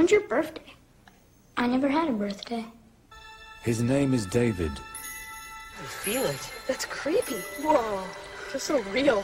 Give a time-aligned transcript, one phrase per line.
[0.00, 0.72] When's your birthday?
[1.58, 2.64] I never had a birthday.
[3.62, 4.72] His name is David.
[4.72, 6.50] I feel it.
[6.66, 7.34] That's creepy.
[7.60, 8.02] Whoa.
[8.48, 9.22] Feels so real.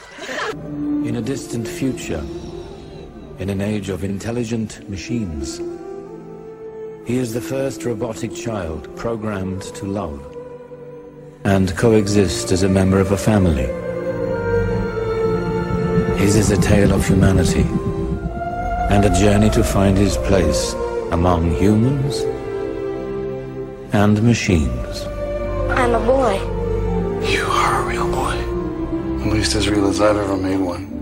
[0.53, 2.23] In a distant future,
[3.39, 5.63] in an age of intelligent machines,
[7.07, 10.21] he is the first robotic child programmed to love
[11.45, 13.69] and coexist as a member of a family.
[16.19, 17.65] His is a tale of humanity
[18.91, 20.73] and a journey to find his place
[21.13, 22.21] among humans
[23.93, 25.03] and machines.
[25.71, 26.35] I'm a boy.
[27.27, 28.37] You are a real boy.
[29.27, 30.97] At least as real as I've ever made one.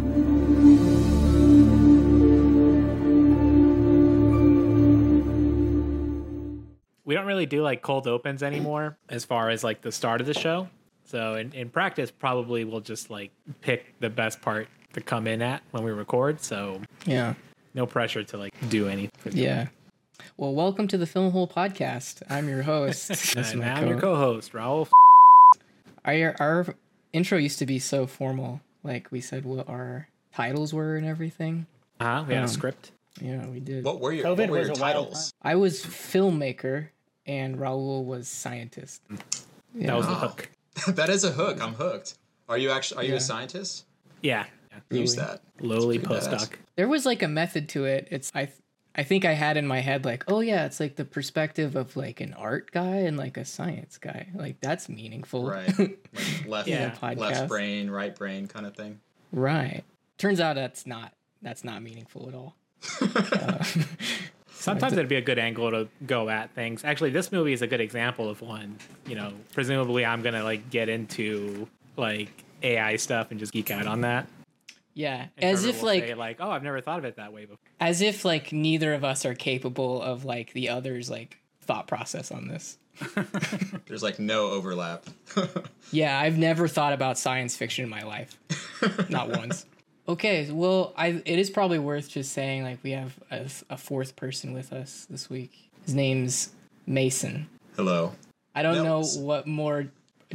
[7.04, 10.26] we don't really do like cold opens anymore as far as like the start of
[10.26, 10.68] the show.
[11.04, 15.42] So in, in practice, probably we'll just like pick the best part to come in
[15.42, 16.40] at when we record.
[16.40, 17.34] So Yeah.
[17.74, 19.32] No pressure to like do anything.
[19.36, 19.68] Yeah.
[20.36, 22.22] Well, welcome to the Film Hole podcast.
[22.30, 23.36] I'm your host.
[23.36, 24.88] And I'm your co- co-host, Raul.
[26.04, 26.66] our, our
[27.12, 28.60] intro used to be so formal.
[28.82, 31.66] Like we said what our titles were and everything.
[32.00, 32.92] Uh-huh, we had Um, a script.
[33.20, 33.84] Yeah, we did.
[33.84, 35.32] What were your, COVID what were your titles?
[35.42, 36.88] I was filmmaker
[37.26, 39.02] and Raul was scientist.
[39.74, 39.88] Yeah.
[39.88, 40.50] That was the hook.
[40.88, 41.60] that is a hook.
[41.62, 42.14] I'm hooked.
[42.48, 43.06] Are you actually?
[43.06, 43.84] Are you a scientist?
[44.22, 44.46] Yeah.
[44.90, 44.98] Yeah.
[44.98, 45.42] Use that.
[45.60, 46.48] Lowly That's pretty badass.
[46.48, 46.52] postdoc.
[46.76, 48.08] there was like a method to it.
[48.10, 48.48] It's I
[48.96, 51.96] I think I had in my head like, oh yeah, it's like the perspective of
[51.96, 54.28] like an art guy and like a science guy.
[54.34, 55.46] Like that's meaningful.
[55.48, 55.72] Right.
[56.46, 56.94] Like left, Yeah.
[57.16, 59.00] Left brain, right brain, kind of thing.
[59.32, 59.82] right.
[60.16, 62.54] Turns out that's not that's not meaningful at all.
[63.00, 63.64] Uh,
[64.50, 66.84] Sometimes it'd be a good angle to go at things.
[66.84, 68.78] Actually, this movie is a good example of one.
[69.06, 72.30] You know, presumably I'm gonna like get into like
[72.62, 74.26] AI stuff and just geek out on that.
[74.94, 77.16] Yeah, And as Trevor if will like say, like, oh, I've never thought of it
[77.16, 77.58] that way before.
[77.80, 82.30] as if like neither of us are capable of like the other's like thought process
[82.30, 82.78] on this.
[83.86, 85.04] There's like no overlap.
[85.92, 88.36] Yeah, I've never thought about science fiction in my life.
[89.08, 89.66] Not once.
[90.06, 94.16] Okay, well, I it is probably worth just saying like we have a, a fourth
[94.16, 95.70] person with us this week.
[95.86, 96.50] His name's
[96.86, 97.48] Mason.
[97.74, 98.12] Hello.
[98.54, 99.86] I don't No, know s- what more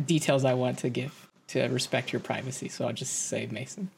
[0.07, 3.91] details I want to give to respect your privacy, so I'll just say Mason.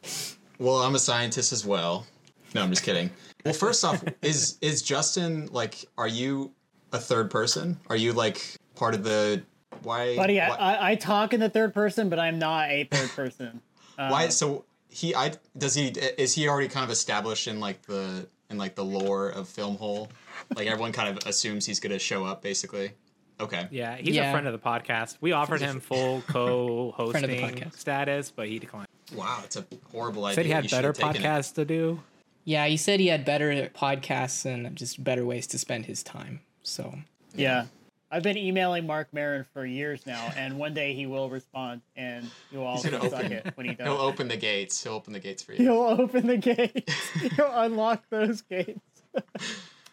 [0.61, 2.05] Well, I'm a scientist as well.
[2.53, 3.09] No, I'm just kidding.
[3.43, 5.83] Well, first off, is is Justin like?
[5.97, 6.51] Are you
[6.93, 7.79] a third person?
[7.89, 8.39] Are you like
[8.75, 9.41] part of the?
[9.81, 10.15] Why?
[10.15, 13.09] Buddy, why, I, I, I talk in the third person, but I'm not a third
[13.15, 13.59] person.
[13.95, 14.25] why?
[14.25, 15.87] Um, so he, I does he?
[15.87, 19.77] Is he already kind of established in like the in like the lore of Film
[19.77, 20.09] Hole?
[20.55, 22.91] Like everyone kind of assumes he's gonna show up, basically.
[23.39, 23.67] Okay.
[23.71, 24.29] Yeah, he's Yeah.
[24.29, 25.17] a friend of the podcast.
[25.21, 28.87] We offered him full co-hosting status, but he declined.
[29.15, 30.35] Wow, it's a horrible idea.
[30.35, 31.25] Said he You had should better have taken it.
[31.25, 31.99] podcasts to do.
[32.45, 36.41] Yeah, he said he had better podcasts and just better ways to spend his time.
[36.63, 36.95] So
[37.35, 37.65] Yeah.
[38.13, 42.29] I've been emailing Marc Maron for years now, and one day he will respond, and
[42.51, 43.87] you'll all suck open- it when he does.
[43.87, 44.83] He'll open the gates.
[44.83, 45.59] He'll open the gates for you.
[45.59, 46.93] He'll open the gates.
[47.37, 48.79] He'll unlock those gates.
[49.15, 49.21] I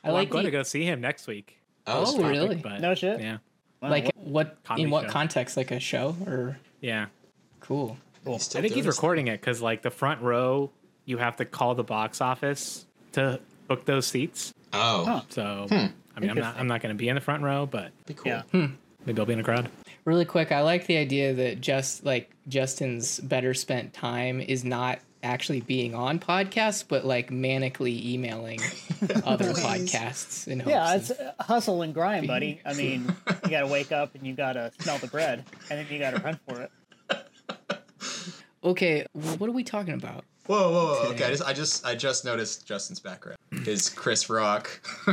[0.04, 1.58] Well, like I'm going the- to go see him next week.
[1.86, 2.26] Oh, sweet.
[2.26, 2.56] really?
[2.56, 3.20] But No shit.
[3.20, 3.38] Yeah,
[3.80, 5.10] Wow, like what Comedy in what show.
[5.10, 5.56] context?
[5.56, 7.06] Like a show or yeah.
[7.60, 7.96] cool?
[8.26, 10.70] He's still I think he's his recording it because like the front row,
[11.04, 14.52] you have to call the box office to book those seats.
[14.72, 15.20] Oh, Huh.
[15.30, 15.86] So Hmm.
[16.16, 18.14] I mean, I'm not I'm not going to be in the front row, but be
[18.14, 18.32] cool.
[18.32, 18.42] Yeah.
[19.06, 19.70] maybe I'll be in the crowd.
[20.04, 24.98] Really quick, I like the idea that just like Justin's better spent time is not
[25.22, 28.60] actually being on podcasts, but like manically emailing
[29.24, 30.70] other podcasts in hopes.
[30.70, 32.60] Yeah, it's hustle and grind, buddy.
[32.64, 33.14] I mean,
[33.44, 35.98] you got to wake up and you got to smell the bread, and then you
[35.98, 36.70] got to run for it.
[38.64, 39.06] Okay.
[39.12, 40.24] What are we talking about?
[40.46, 41.10] Whoa, whoa, whoa.
[41.10, 43.38] Okay, I just, I just, I just noticed Justin's background.
[43.52, 43.64] Hmm.
[43.64, 44.68] His Chris Rock.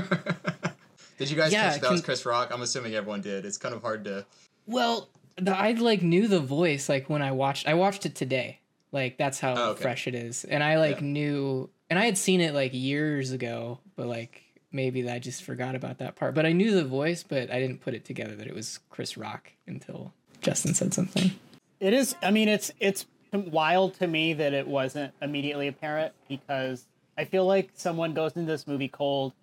[1.17, 2.51] did you guys Yeah, catch that was Chris Rock?
[2.53, 3.45] I'm assuming everyone did.
[3.45, 4.25] It's kind of hard to.
[4.67, 7.67] Well, the, I like knew the voice like when I watched.
[7.67, 8.59] I watched it today.
[8.91, 9.81] Like that's how Oh, okay.
[9.81, 11.07] fresh it is, and I like Yeah.
[11.07, 14.41] knew, and I had seen it like years ago, but like
[14.72, 16.33] maybe I just forgot about that part.
[16.33, 19.18] But I knew the voice, but I didn't put it together that it was Chris
[19.18, 21.31] Rock until Justin said something.
[21.81, 22.15] It is.
[22.24, 23.06] I mean, it's it's
[23.37, 26.85] wild to me that it wasn't immediately apparent because
[27.17, 29.33] I feel like someone goes into this movie cold,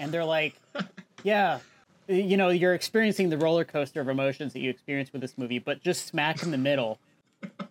[0.00, 0.54] and they're like,
[1.22, 1.60] "Yeah,
[2.08, 5.58] you know, you're experiencing the roller coaster of emotions that you experience with this movie,
[5.58, 6.98] but just smack in the middle."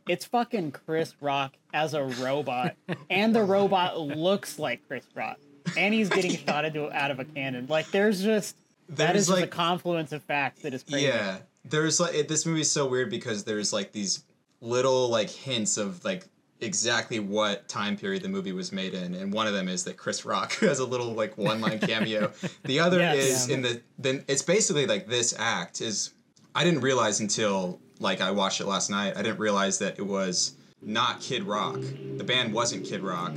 [0.08, 2.76] It's fucking Chris Rock as a robot,
[3.10, 5.40] and the robot looks like Chris Rock,
[5.76, 7.66] and he's getting shot into out of a cannon.
[7.68, 8.56] Like, there's just
[8.90, 11.08] that There's, is just a confluence of facts that is crazy.
[11.08, 14.24] Yeah, there's like it, this movie is so weird because there's like these
[14.66, 16.26] little like hints of like
[16.62, 19.98] exactly what time period the movie was made in, and one of them is that
[19.98, 22.32] Chris Rock has a little like one line cameo.
[22.64, 23.18] The other Yes.
[23.46, 26.14] is in the then it's basically like this act is
[26.54, 29.16] I didn't realize until like I watched it last night.
[29.16, 31.80] I didn't realize that it was not Kid Rock.
[32.18, 33.34] The band wasn't Kid Rock.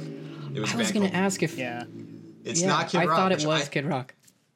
[0.54, 1.84] It was a I was band gonna called- ask if Yeah.
[2.44, 3.12] It's yeah, not Kid I Rock.
[3.12, 4.14] I thought it was I- Kid Rock.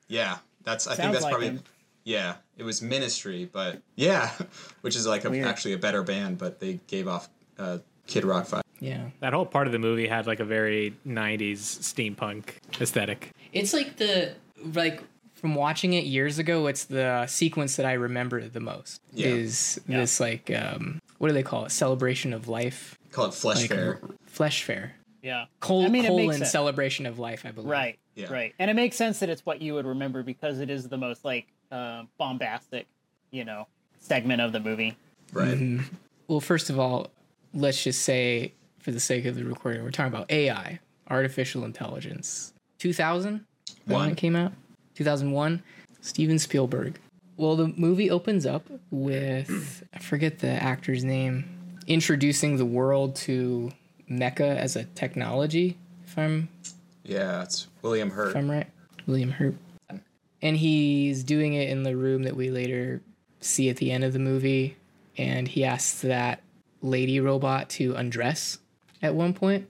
[0.08, 0.86] Yeah, that's.
[0.86, 1.48] I think that's like probably.
[1.48, 1.60] him.
[2.04, 4.30] Yeah, it was Ministry, but yeah,
[4.82, 7.28] which is like a, actually a better band, but they gave off
[7.58, 8.62] uh, Kid Rock vibe.
[8.80, 9.06] Yeah.
[9.20, 13.30] That whole part of the movie had like a very '90s steampunk aesthetic.
[13.52, 14.34] It's like the
[14.74, 15.02] like
[15.34, 16.66] from watching it years ago.
[16.66, 19.00] It's the sequence that I remember the most.
[19.12, 19.28] Yeah.
[19.28, 21.70] Is this like um what do they call it?
[21.70, 24.00] Celebration of life, Call it Flesh like Fair.
[24.26, 25.46] flesh fair, Yeah.
[25.60, 27.44] Col- I mean, colon celebration of life.
[27.46, 27.70] I believe.
[27.70, 27.98] Right.
[28.14, 28.32] Yeah.
[28.32, 28.54] Right.
[28.58, 31.24] And it makes sense that it's what you would remember because it is the most
[31.24, 32.86] like uh, bombastic,
[33.30, 33.66] you know,
[33.98, 34.96] segment of the movie.
[35.32, 35.54] Right.
[35.56, 35.94] Mm-hmm.
[36.28, 37.10] Well, first of all,
[37.54, 42.52] let's just say, for the sake of the recording, we're talking about AI, artificial intelligence.
[42.78, 43.44] 2000
[43.86, 44.52] when it came out.
[44.94, 45.62] 2001.
[46.00, 46.98] Steven Spielberg.
[47.36, 53.72] Well, the movie opens up with I forget the actor's name, introducing the world to
[54.12, 55.76] mecha as a technology.
[56.06, 56.48] If I'm
[57.04, 58.30] Yeah, it's William Hurt.
[58.30, 58.66] if I'm right,
[59.06, 59.54] William Hurt.
[60.40, 63.00] And he's doing it in the room that we later
[63.40, 64.76] see at the end of the movie.
[65.16, 66.40] And he asks that
[66.80, 68.58] lady robot to undress
[69.02, 69.68] at one point,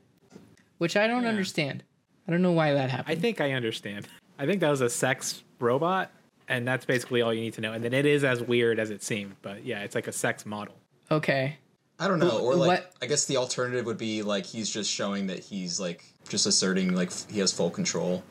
[0.78, 1.82] which I don't understand.
[2.26, 3.18] I don't know why that happened.
[3.18, 4.06] I think I understand.
[4.38, 6.10] I think that was a sex robot,
[6.48, 7.72] and that's basically all you need to know.
[7.72, 10.46] And then it is as weird as it seemed, but yeah, it's like a sex
[10.46, 10.74] model.
[11.10, 11.56] okay.
[11.98, 14.90] I don't know, or like what- I guess the alternative would be like he's just
[14.90, 18.22] showing that he's like just asserting like f- he has full control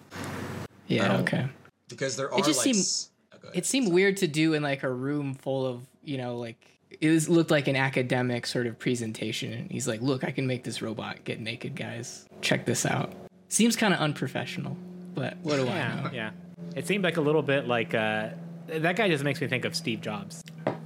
[0.87, 1.47] Yeah, okay.
[1.87, 3.49] because there are It just like seemed- s- oh.
[3.53, 6.57] It seemed weird to do in like a room full of, you know, like
[6.99, 9.53] it was, looked like an academic sort of presentation.
[9.53, 12.25] And he's like, look, I can make this robot get naked, guys.
[12.41, 13.13] Check this out.
[13.47, 14.75] Seems kind of unprofessional,
[15.15, 16.09] but what do I know?
[16.13, 16.31] yeah.
[16.75, 18.29] It seemed like a little bit like uh,
[18.79, 20.43] that guy just makes me think of Steve Jobs.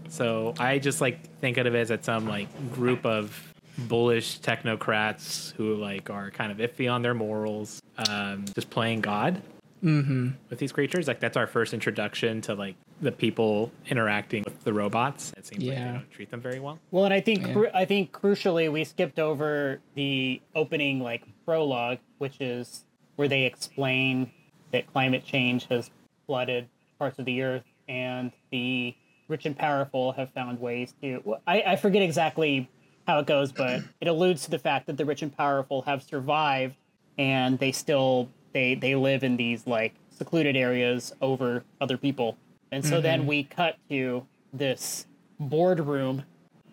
[0.09, 5.51] So I just like think of it as it's some like group of bullish technocrats
[5.53, 9.41] who like are kind of iffy on their morals, um, just playing God
[9.81, 11.07] with these creatures.
[11.07, 15.31] Like that's our first introduction to like the people interacting with the robots.
[15.37, 15.85] It seems like Yeah.
[15.85, 16.79] they don't treat them very well.
[16.91, 17.53] Well, and I think Yeah.
[17.53, 22.85] cru- I think crucially we skipped over the opening like prologue, which is
[23.17, 24.31] where they explain
[24.71, 25.91] that climate change has
[26.25, 26.67] flooded
[26.97, 28.95] parts of the earth, and the
[29.27, 31.37] rich and powerful have found ways to.
[31.47, 32.69] I, I forget exactly
[33.07, 36.03] how it goes, but it alludes to the fact that the rich and powerful have
[36.03, 36.75] survived,
[37.17, 42.37] and they still they they live in these like secluded areas over other people,
[42.71, 43.29] and so then mm-hmm.
[43.29, 45.05] we cut to this
[45.39, 46.23] boardroom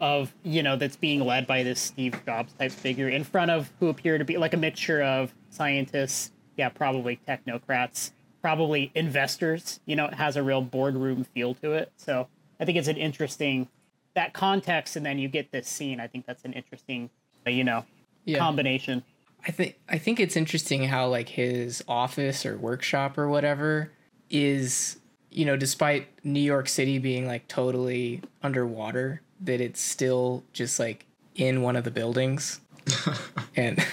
[0.01, 3.71] of you know that's being led by this Steve Jobs type figure in front of
[3.81, 8.13] who appear to be like a mixture of scientists, yeah, probably technocrats,
[8.43, 9.81] probably investors.
[9.87, 11.93] You know, it has a real boardroom feel to it.
[11.97, 12.29] So
[12.61, 13.69] I think it's an interesting
[14.15, 15.99] that context, and then you get this scene.
[15.99, 17.09] I think that's an interesting,
[17.47, 17.87] you know,
[18.27, 18.39] Yeah.
[18.39, 19.05] combination.
[19.47, 23.91] I think I think it's interesting how like his office or workshop or whatever
[24.31, 24.99] is
[25.31, 31.07] you know despite New York City being like totally underwater that it's still just like
[31.35, 32.61] in one of the buildings
[33.57, 33.85] and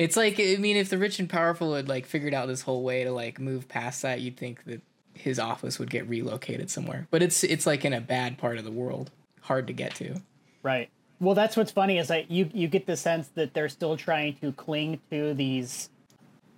[0.00, 2.82] it's like I mean if the rich and powerful had like figured out this whole
[2.82, 4.80] way to like move past that you'd think that
[5.12, 7.06] his office would get relocated somewhere.
[7.10, 9.10] But it's it's like in a bad part of the world.
[9.42, 10.16] Hard to get to.
[10.62, 10.88] Right.
[11.20, 14.36] Well, that's what's funny is that you you get the sense that they're still trying
[14.36, 15.90] to cling to these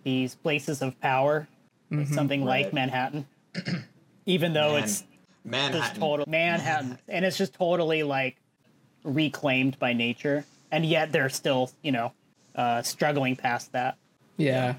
[0.04, 1.48] these places of power,
[1.90, 2.12] mm-hmm.
[2.14, 2.74] something like Right.
[2.74, 3.26] Manhattan,
[4.26, 5.06] even though Man- it's just
[5.44, 6.00] Manhattan.
[6.00, 8.36] total Manhattan, and it's just totally like
[9.02, 12.12] reclaimed by nature, and yet they're still you know
[12.54, 13.96] uh, struggling past that.
[14.36, 14.74] Yeah.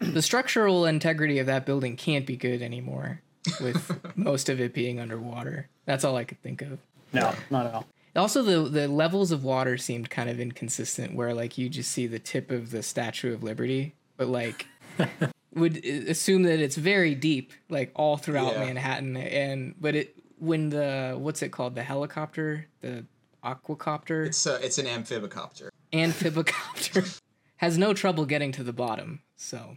[0.00, 3.20] the structural integrity of that building can't be good anymore
[3.60, 5.68] with most of it being underwater.
[5.86, 6.78] That's all I could think of.
[7.12, 7.86] No, not at all.
[8.14, 12.06] Also the the levels of water seemed kind of inconsistent where like you just see
[12.06, 14.66] the tip of the Statue of Liberty, but like
[15.54, 18.66] would assume that it's very deep like all throughout Yeah.
[18.66, 23.04] Manhattan and but it when the what's it called the helicopter, the
[23.44, 25.68] aquacopter, It's a, it's an amphibicopter.
[25.92, 27.20] Amphibicopter
[27.56, 29.20] has no trouble getting to the bottom.
[29.36, 29.76] So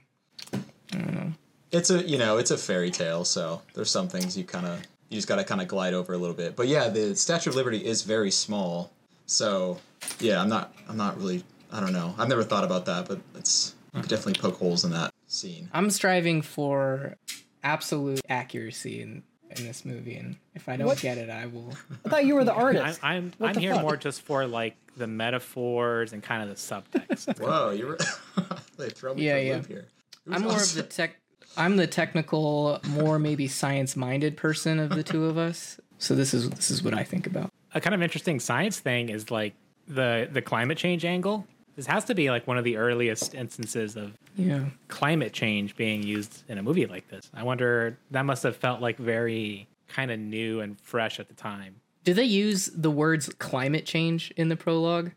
[1.71, 4.81] It's a you know it's a fairy tale, so there's some things you kind of
[5.09, 6.55] you just got to kind of glide over a little bit.
[6.55, 8.91] But yeah, the Statue of Liberty is very small,
[9.25, 9.79] so
[10.19, 12.15] yeah, I'm not I'm not really I don't know.
[12.17, 15.69] I've never thought about that, but it's you could definitely poke holes in that scene.
[15.73, 17.15] I'm striving for
[17.63, 19.23] absolute accuracy in
[19.59, 20.99] in this movie, and if I don't What?
[20.99, 21.71] get it, I will.
[22.05, 22.99] I thought you were the I'm artist.
[23.03, 23.81] I'm, What I'm the here fuck?
[23.81, 27.39] more just for like the metaphors and kind of the subtext.
[27.45, 27.97] Whoa, you were
[28.77, 29.55] they throw me Yeah, for a yeah.
[29.55, 29.85] loop here.
[30.31, 31.17] I'm more of the tech.
[31.57, 35.79] I'm the technical, more maybe science-minded person of the two of us.
[35.99, 37.49] So this is this is what I think about.
[37.73, 39.53] a kind of interesting science thing is like
[39.87, 41.47] the the climate change angle.
[41.75, 44.65] This has to be like one of the earliest instances of Yeah.
[44.87, 47.29] climate change being used in a movie like this.
[47.33, 51.33] I wonder that must have felt like very kind of new and fresh at the
[51.33, 51.75] time.
[52.03, 55.11] Do they use the words climate change in the prologue,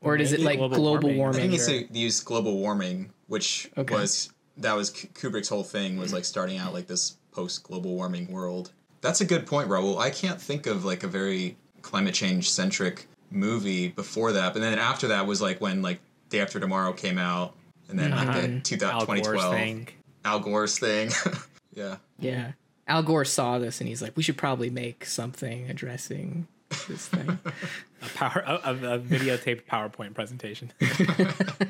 [0.00, 1.18] or does it like global global, warming.
[1.18, 1.36] warming?
[1.38, 3.94] I think it's or- to use global warming, which Okay.
[3.94, 8.30] was that was Kubrick's whole thing was like starting out like this post global warming
[8.30, 8.70] world.
[9.00, 9.98] That's a good point, Raul.
[9.98, 14.78] I can't think of like a very climate change centric movie before that, but then
[14.78, 17.54] after that was like when like Day After Tomorrow came out,
[17.88, 18.62] and then like the Mhm.
[18.64, 19.88] 2000, Al Gore's 2012 thing.
[20.24, 21.10] Al Gore's thing.
[21.74, 21.96] yeah.
[22.18, 22.52] yeah.
[22.88, 26.46] Al Gore saw this and he's like, we should probably make something addressing
[26.88, 27.38] this thing.
[28.02, 30.72] A power a, a, a videotaped PowerPoint presentation.
[30.80, 31.68] Has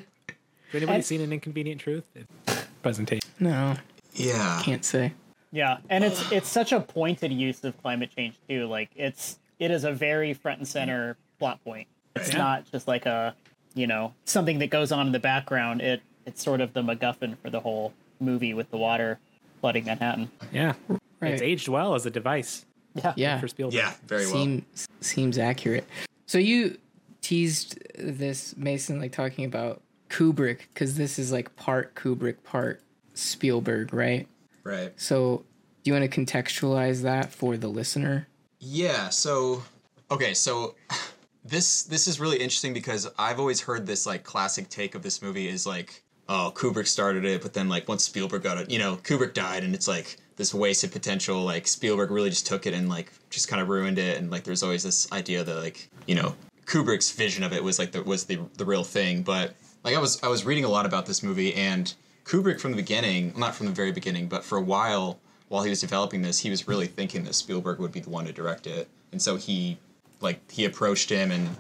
[0.73, 2.05] anybody And- seen an inconvenient truth?
[2.15, 3.29] It's presentation.
[3.39, 3.77] no,
[4.15, 4.63] Yeah.
[4.65, 5.13] can't say.
[5.55, 8.67] Yeah, and it's it's such a pointed use of climate change too.
[8.67, 11.89] Like it's it is a very front and center plot point.
[12.15, 12.39] It's Yeah.
[12.39, 13.35] not just like a
[13.75, 15.81] you know something that goes on in the background.
[15.81, 19.19] It it's sort of the MacGuffin for the whole movie with the water
[19.61, 20.31] flooding Manhattan.
[20.53, 20.75] Yeah.
[21.21, 21.33] Right.
[21.33, 23.41] It's aged well as a device Yeah, Yeah.
[23.41, 23.75] for Spielberg.
[23.75, 24.35] Yeah, very well.
[24.35, 25.85] Seems seems accurate.
[26.27, 26.79] So you
[27.23, 32.81] teased this Mason like talking about Kubrick because this is like part Kubrick, part
[33.15, 34.29] Spielberg, right?
[34.63, 34.93] Right.
[34.97, 35.43] So
[35.83, 38.29] do you want to contextualize that for the listener?
[38.61, 39.65] Yeah, so
[40.09, 40.77] okay, so
[41.45, 45.23] this this is really interesting because I've always heard this like classic take of this
[45.23, 48.79] movie is like, oh, Kubrick started it, but then like once Spielberg got it, you
[48.79, 52.75] know, Kubrick died and it's like this wasted potential, like Spielberg really just took it
[52.75, 55.89] and like just kind of ruined it and like there's always this idea that like,
[56.07, 56.35] you know,
[56.67, 59.99] Kubrick's vision of it was like the was the the real thing, but like I
[59.99, 61.93] was I was reading a lot about this movie and
[62.25, 65.19] Kubrick from the beginning, not from the very beginning, but for a while
[65.49, 68.25] while he was developing this, he was really thinking that Spielberg would be the one
[68.25, 68.89] to direct it.
[69.11, 69.77] And so he
[70.23, 71.57] like he approached him and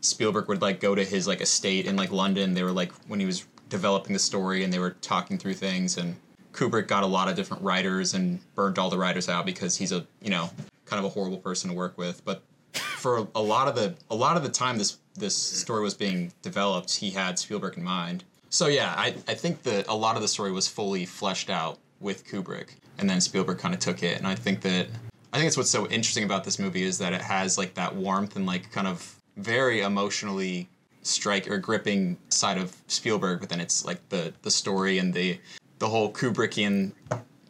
[0.00, 2.54] Spielberg would like go to his like estate in like London.
[2.54, 5.96] They were like when he was developing the story and they were talking through things
[5.96, 6.16] and
[6.52, 9.92] Kubrick got a lot of different writers and burned all the writers out because he's
[9.92, 10.50] a, you know,
[10.86, 12.24] kind of a horrible person to work with.
[12.24, 12.42] But
[12.72, 16.32] for a lot of the a lot of the time this this story was being
[16.42, 18.24] developed, he had Spielberg in mind.
[18.48, 21.78] So yeah, I, I think that a lot of the story was fully fleshed out
[22.00, 22.68] with Kubrick,
[22.98, 24.16] and then Spielberg kind of took it.
[24.18, 24.88] And I think that
[25.32, 27.94] I think it's what's so interesting about this movie is that it has like that
[27.94, 30.68] warmth and like kind of very emotionally
[31.02, 35.38] strike or gripping side of Spielberg, but then it's like the the story and the
[35.78, 36.92] the whole Kubrickian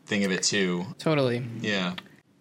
[0.07, 0.85] thing of it too.
[0.99, 1.45] Totally.
[1.61, 1.95] Yeah.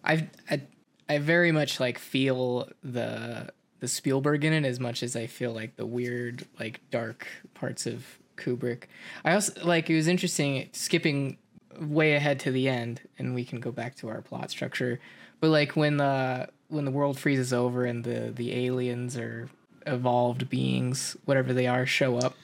[0.03, 0.61] I I
[1.07, 5.51] I very much like feel the the Spielberg in it as much as I feel
[5.51, 8.05] like the weird like dark parts of
[8.37, 8.83] Kubrick.
[9.23, 11.37] I also like it was interesting skipping
[11.79, 14.99] way ahead to the end and we can go back to our plot structure.
[15.45, 19.47] But like when the when the world freezes over and the the aliens or
[19.85, 22.35] evolved beings, whatever they are, show up.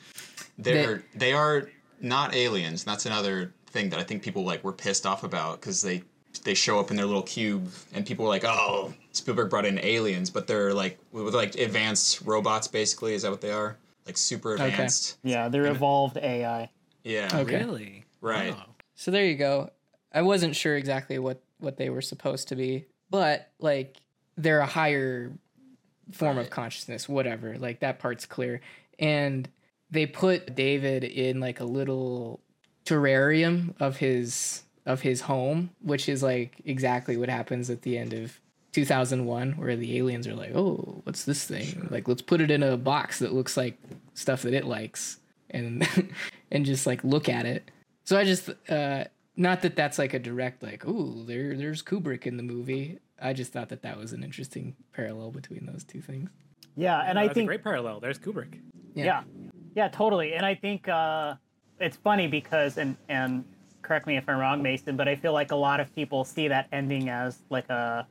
[0.59, 1.67] They're they are
[1.99, 2.83] not aliens.
[2.83, 6.03] That's another thing that I think people like were pissed off about because they
[6.43, 9.79] they show up in their little cube and people were like, "Oh, Spielberg brought in
[9.79, 12.67] aliens," but they're like with like advanced robots.
[12.67, 13.77] Basically, is that what they are?
[14.05, 14.69] Like super advanced.
[14.69, 14.73] Okay.
[14.75, 15.17] advanced.
[15.23, 16.69] Yeah, they're evolved AI.
[17.03, 17.29] Yeah.
[17.33, 17.57] Okay.
[17.65, 18.05] Really?
[18.21, 18.55] Right.
[18.55, 18.69] Oh.
[18.93, 19.71] So there you go.
[20.13, 23.97] I wasn't sure exactly what what they were supposed to be, but like
[24.37, 25.31] they're a higher
[26.11, 27.57] form of consciousness, whatever.
[27.57, 28.61] Like that part's clear.
[28.97, 29.47] And
[29.91, 32.39] they put David in like a little
[32.85, 38.13] terrarium of his of his home, which is like exactly what happens at the end
[38.13, 38.39] of
[38.71, 41.87] 2001 where the aliens are like, "Oh, what's this thing?
[41.91, 43.77] Like let's put it in a box that looks like
[44.13, 45.17] stuff that it likes."
[45.49, 45.87] And
[46.51, 47.69] and just like look at it.
[48.05, 52.25] So I just uh not that that's like a direct like, "Ooh, there there's Kubrick
[52.27, 56.01] in the movie." I just thought that that was an interesting parallel between those two
[56.01, 56.29] things.
[56.75, 57.99] Yeah, and I think a great parallel.
[57.99, 58.59] There's Kubrick.
[58.95, 59.23] yeah.
[59.75, 61.35] yeah totally and i think uh,
[61.79, 63.45] it's funny because and and
[63.81, 66.49] correct me if i'm wrong mason but i feel like a lot of people see
[66.49, 68.05] that ending as like a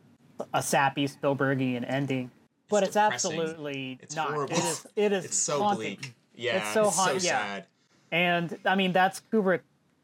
[0.55, 2.31] a sappy spielbergian ending
[2.71, 3.33] but it's, depressing.
[3.39, 4.55] absolutely It's not horrible.
[4.57, 5.97] it is it is It's so haunting.
[5.97, 6.15] bleak.
[6.35, 6.57] Yeah.
[6.65, 7.31] It's so haunt- yeah.
[7.31, 7.67] sad.
[8.11, 9.61] and i mean that's kubrick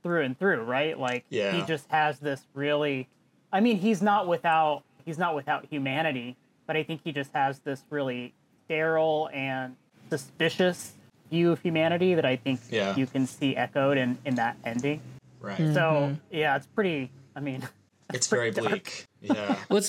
[0.06, 3.08] through and through right like he just has this really
[3.52, 6.36] i mean he's not without he's not without humanity
[6.66, 8.32] but i think he just has this really
[8.66, 9.74] sterile and
[10.08, 10.92] suspicious
[11.28, 12.94] view of humanity that i think Yeah.
[12.94, 15.00] you can see echoed in in that ending
[15.40, 15.56] Right.
[15.58, 16.14] so mm-hmm.
[16.30, 17.66] yeah it's pretty i mean
[18.14, 19.06] it's very bleak.
[19.20, 19.56] Yeah.
[19.68, 19.82] well,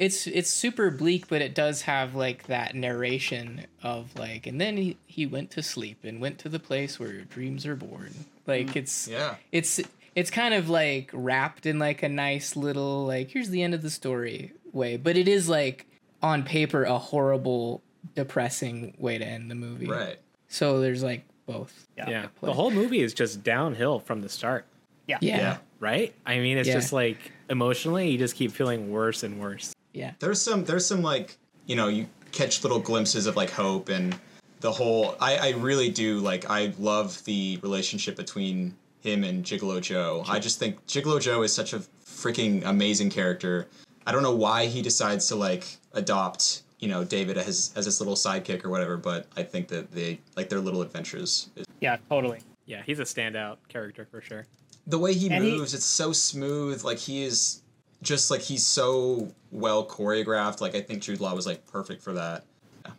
[0.00, 4.58] it's it's it's super bleak, but it does have like that narration of like, and
[4.60, 7.76] then he he went to sleep and went to the place where your dreams are
[7.76, 8.10] born.
[8.46, 9.34] Like mm, it's Yeah.
[9.52, 9.78] it's
[10.16, 13.82] it's kind of like wrapped in like a nice little like here's the end of
[13.82, 15.86] the story way, but it is like
[16.22, 17.82] on paper a horrible,
[18.14, 19.86] depressing way to end the movie.
[19.86, 20.18] Right.
[20.48, 21.86] So there's like both.
[21.96, 22.26] Yeah.
[22.40, 24.64] The whole movie is just downhill from the start,
[25.06, 25.18] Yeah.
[25.20, 25.36] Yeah.
[25.38, 25.58] Yeah.
[25.78, 26.14] right?
[26.24, 26.74] I mean, it's Yeah.
[26.74, 27.18] just like
[27.50, 29.74] emotionally, you just keep feeling worse and worse.
[29.92, 30.12] Yeah.
[30.18, 34.16] There's some there's some like you know you catch little glimpses of like hope and
[34.60, 39.80] the whole I I really do like I love the relationship between him and Gigolo
[39.80, 40.24] Joe.
[40.28, 43.66] I just think Gigolo Joe is such a freaking amazing character.
[44.06, 48.00] I don't know why he decides to like adopt you know David as as his
[48.00, 51.48] little sidekick or whatever, but I think that they like their little adventures.
[51.56, 52.40] is- Yeah, totally.
[52.66, 54.46] Yeah, he's a standout character for sure.
[54.86, 56.84] The way he And he- moves, it's so smooth.
[56.84, 57.62] Like he is
[58.02, 60.60] just like he's so well choreographed.
[60.60, 62.44] Like I think Jude Law was like perfect for that.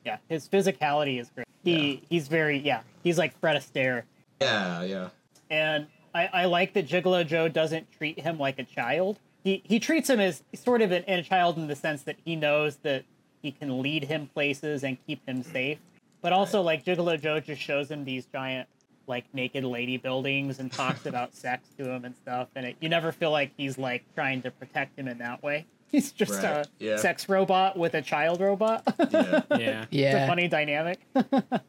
[0.05, 1.47] Yeah, his physicality is great.
[1.63, 2.81] He he's very yeah.
[3.03, 4.03] He's like Fred Astaire,
[4.39, 5.09] Yeah, yeah.
[5.49, 9.19] and I, I like that Gigolo Joe doesn't treat him like a child.
[9.43, 12.35] He he treats him as sort of an, a child in the sense that he
[12.35, 13.03] knows that
[13.41, 15.79] he can lead him places and keep him safe,
[16.21, 18.67] but also like Gigolo Joe just shows him these giant
[19.07, 22.87] like naked lady buildings and talks about sex to him and stuff, and it, you
[22.89, 25.65] never feel like he's like trying to protect him in that way.
[25.93, 26.97] He's just Right, a yeah.
[26.97, 28.83] sex robot with a child robot.
[29.11, 29.85] Yeah.
[29.89, 30.15] Yeah.
[30.15, 30.99] it's a funny dynamic.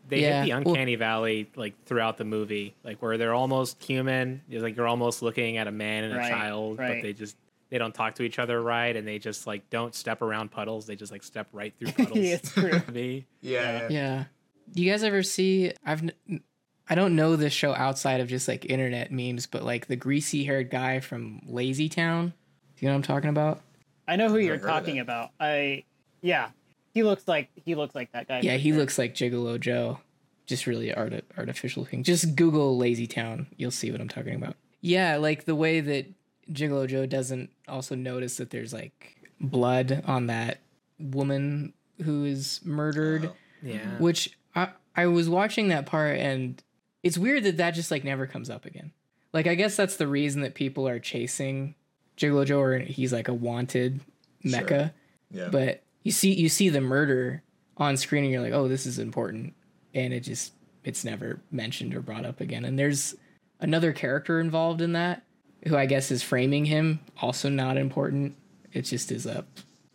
[0.08, 3.82] They Yeah, hit the well- uncanny valley like throughout the movie, like where they're almost
[3.82, 4.42] human.
[4.50, 7.36] It's like you're almost looking at a man and a Right, child, but they just
[7.70, 10.86] they don't talk to each other right, and they just like don't step around puddles.
[10.86, 12.18] They just like step right through puddles.
[12.18, 12.82] it's true.
[12.92, 13.26] me.
[13.40, 13.88] Yeah.
[13.90, 14.24] Yeah.
[14.70, 15.72] Do you guys ever see?
[15.84, 16.42] I've n-
[16.88, 20.44] I don't know this show outside of just like internet memes, but like the greasy
[20.44, 22.34] haired guy from Lazy Town.
[22.76, 23.60] Do you know what I'm talking about?
[24.06, 25.30] I know who you're talking about.
[25.38, 25.84] I
[26.20, 26.50] yeah,
[26.94, 28.40] he looks like he looks like that guy.
[28.40, 28.78] Yeah, he sure.
[28.78, 29.98] looks like Gigolo Joe.
[30.46, 32.02] Just really art- artificial thing.
[32.02, 33.46] Just Google Lazy Town.
[33.56, 34.56] You'll see what I'm talking about.
[34.80, 36.06] Yeah, like the way that
[36.50, 40.58] Gigolo Joe doesn't also notice that there's like blood on that
[40.98, 41.72] woman
[42.04, 43.30] who is murdered.
[43.62, 43.96] Yeah.
[43.98, 46.60] which I I was watching that part and
[47.02, 48.92] it's weird that that just like never comes up again.
[49.32, 51.74] Like I guess that's the reason that people are chasing
[52.16, 54.00] Gigolo Joe or he's like a wanted
[54.44, 54.92] mecha.
[55.30, 55.48] Yeah.
[55.50, 57.42] But you see you see the murder
[57.76, 59.54] on screen and you're like, "Oh, this is important."
[59.94, 60.52] And it just
[60.84, 62.64] it's never mentioned or brought up again.
[62.64, 63.14] And there's
[63.60, 65.22] another character involved in that
[65.66, 68.34] who I guess is framing him, also not important.
[68.72, 69.44] It just is a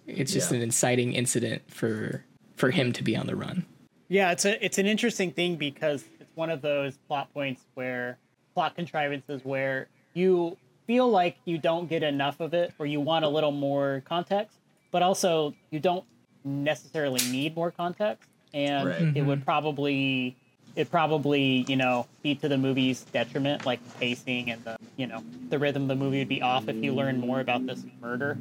[0.05, 0.57] it's just Yeah.
[0.57, 2.23] an inciting incident for
[2.55, 3.65] for him to be on the run.
[4.07, 8.17] Yeah, it's a it's an interesting thing because it's one of those plot points where
[8.53, 13.25] plot contrivances where you feel like you don't get enough of it or you want
[13.25, 14.57] a little more context,
[14.91, 16.05] but also you don't
[16.43, 19.01] necessarily need more context and Right.
[19.15, 19.45] it would mm-hmm.
[19.45, 20.35] probably
[20.75, 25.07] it probably, you know, be to the movie's detriment, like the pacing and the you
[25.07, 27.83] know, the rhythm of the movie would be off if you learn more about this
[28.01, 28.37] murder.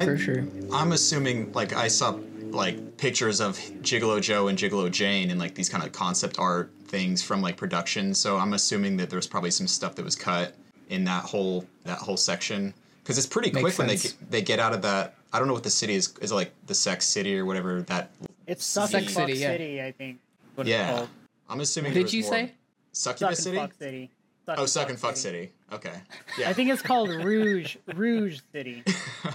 [0.00, 0.44] For sure.
[0.72, 2.18] I'm assuming like I saw
[2.50, 6.72] like pictures of Gigolo Joe and Gigolo Jane and like these kind of concept art
[6.86, 8.14] things from like production.
[8.14, 10.54] So I'm assuming that there's probably some stuff that was cut
[10.88, 14.42] in that whole that whole section because it's pretty Makes quick when they get, they
[14.42, 15.14] get out of that.
[15.32, 16.14] I don't know what the city is.
[16.20, 18.10] Is it like the Sex City or whatever that?
[18.46, 19.50] It's Sex Suck and Fuck City, yeah.
[19.52, 20.18] City, I think.
[20.54, 21.08] What Yeah, called.
[21.50, 21.92] I'm assuming.
[21.92, 22.52] What did you more- say?
[22.92, 23.56] Suck Succubus and City.
[23.58, 24.10] Fuck City.
[24.46, 25.52] Suck Oh, Suck and Fuck City.
[25.72, 25.92] Okay.
[26.38, 26.48] Yeah.
[26.48, 28.82] I think it's called Rouge Rouge City.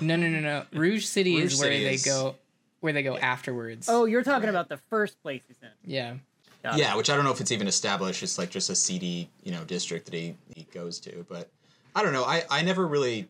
[0.02, 0.64] No, no, no, no.
[0.74, 2.36] Rouge City Rouge is where City they is- go,
[2.80, 3.88] where they go afterwards.
[3.90, 5.70] Oh, you're talking about the first place he's in.
[5.86, 6.16] yeah.
[6.64, 8.24] Yeah, which I don't know if it's even established.
[8.24, 11.26] It's like just a seedy, you know, district that he, he goes to.
[11.28, 11.50] But
[11.96, 12.24] I don't know.
[12.24, 13.28] I, I never really,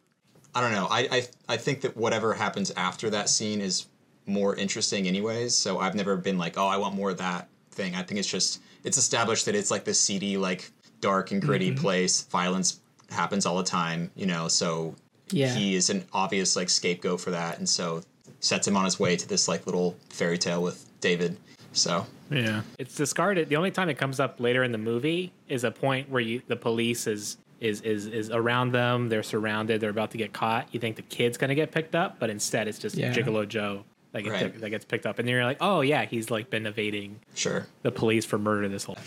[0.54, 0.88] I don't know.
[0.90, 3.88] I, I I think that whatever happens after that scene is
[4.26, 5.56] more interesting, anyways.
[5.56, 7.96] So I've never been like, oh, I want more of that thing.
[7.96, 11.72] I think it's just it's established that it's like this seedy, like dark and gritty
[11.72, 11.82] mm-hmm.
[11.82, 12.22] place.
[12.24, 14.48] Violence happens all the time, you know.
[14.48, 14.96] So
[15.32, 15.54] Yeah.
[15.54, 18.04] he is an obvious like scapegoat for that, and so
[18.40, 21.38] sets him on his way to this like little fairy tale with David.
[21.72, 22.62] So Yeah.
[22.80, 23.50] It's discarded.
[23.50, 26.42] The only time it comes up later in the movie is a point where you
[26.48, 29.10] the police is is is is around them.
[29.10, 29.80] They're surrounded.
[29.82, 30.68] They're about to get caught.
[30.74, 33.14] You think the kid's gonna get picked up, but instead it's just Yeah.
[33.14, 34.62] Gigolo Joe that gets, Right.
[34.62, 37.68] that gets picked up, and then you're like, oh yeah, he's like been evading sure.
[37.82, 38.98] the police for murder this whole.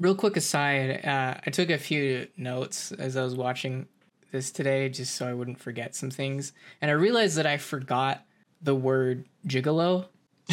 [0.00, 3.88] Real quick aside, uh, I took a few notes as I was watching
[4.30, 8.24] this today, just so I wouldn't forget some things, and I realized that I forgot
[8.62, 10.06] the word gigolo.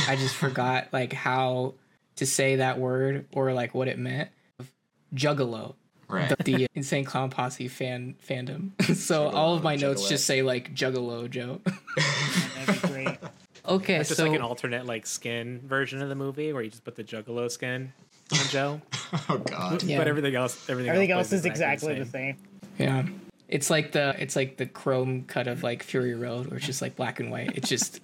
[0.07, 1.75] I just forgot like how
[2.17, 4.29] to say that word or like what it meant.
[5.13, 5.75] Juggalo.
[6.07, 6.29] Right.
[6.29, 8.71] the, the Insane Clown Posse fan fandom.
[8.95, 10.09] so all of my notes Juggalo.
[10.09, 11.61] just say like Juggalo Joe.
[12.65, 13.17] That'd be great.
[13.67, 16.69] okay, It's just so like an alternate like skin version of the movie where you
[16.69, 17.91] just put the Juggalo skin
[18.31, 18.81] on Joe,
[19.29, 19.81] oh God.
[19.83, 19.97] Yeah.
[19.97, 22.37] but everything else everything, Everything else, else plays is exactly the same.
[22.77, 23.03] yeah,
[23.47, 26.81] it's like the it's like the chrome cut of like Fury Road, where it's just
[26.83, 27.51] like black and white.
[27.55, 27.99] It's just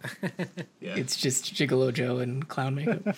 [0.80, 0.96] Yeah.
[0.96, 3.16] it's just Gigolo Joe and clown makeup.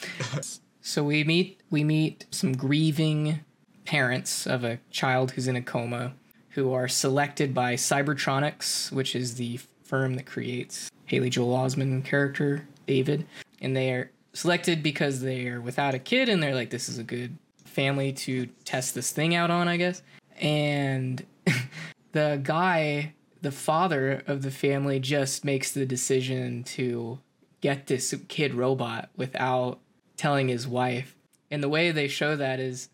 [0.85, 3.39] So we meet we meet some grieving
[3.85, 6.13] parents of a child who's in a coma
[6.49, 12.67] who are selected by Cybertronics, which is the firm that creates Haley Joel Osment character
[12.85, 13.25] David,
[13.61, 16.97] and they are selected because they are without a kid and they're like this is
[16.97, 20.01] a good family to test this thing out on, I guess.
[20.39, 21.25] And
[22.11, 27.19] the guy, the father of the family, just makes the decision to
[27.61, 29.79] get this kid robot without
[30.17, 31.15] telling his wife.
[31.51, 32.89] And the way they show that is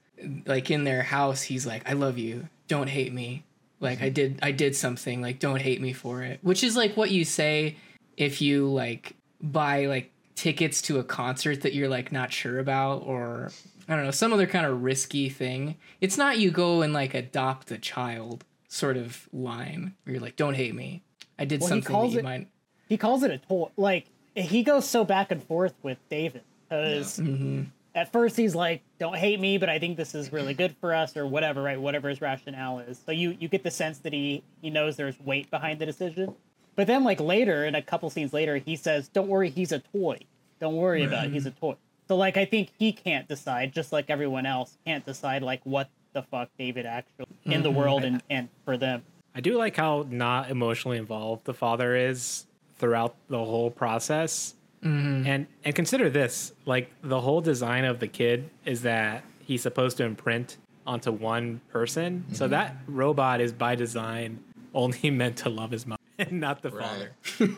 [0.46, 2.50] like in their house, he's like, I love you.
[2.68, 3.44] Don't hate me.
[3.80, 6.40] Like I did I did something, like don't hate me for it.
[6.42, 7.78] Which is like what you say
[8.18, 13.04] if you like buy like tickets to a concert that you're like not sure about
[13.06, 13.52] or
[13.88, 15.78] I don't know, some other kind of risky thing.
[16.02, 20.36] It's not you go and like adopt a child sort of line where you're like,
[20.36, 21.02] don't hate me.
[21.40, 22.48] I did Well, he something calls that you it- might.
[22.90, 23.70] He calls it a toy.
[23.78, 27.64] Like he goes so back and forth with David because Mm-hmm.
[27.96, 30.94] at first he's like, "Don't hate me," but I think this is really good for
[30.94, 31.80] us, or whatever, right?
[31.80, 33.00] Whatever his rationale is.
[33.06, 36.36] So you you get the sense that he he knows there's weight behind the decision.
[36.76, 39.80] But then like later, in a couple scenes later, he says, "Don't worry, he's a
[39.80, 40.20] toy.
[40.60, 41.32] Don't worry about it.
[41.32, 41.76] He's a toy."
[42.08, 45.90] So like I think he can't decide, just like everyone else can't decide like what
[46.14, 49.04] the fuck David actually in the world and and for them.
[49.36, 52.46] I do like how not emotionally involved the father is
[52.78, 54.56] throughout the whole process.
[54.82, 59.98] And and consider this, like the whole design of the kid is that he's supposed
[59.98, 62.26] to imprint onto one person.
[62.34, 64.40] So that robot is by design
[64.74, 66.86] only meant to love his mom and not the Right.
[66.86, 67.12] father.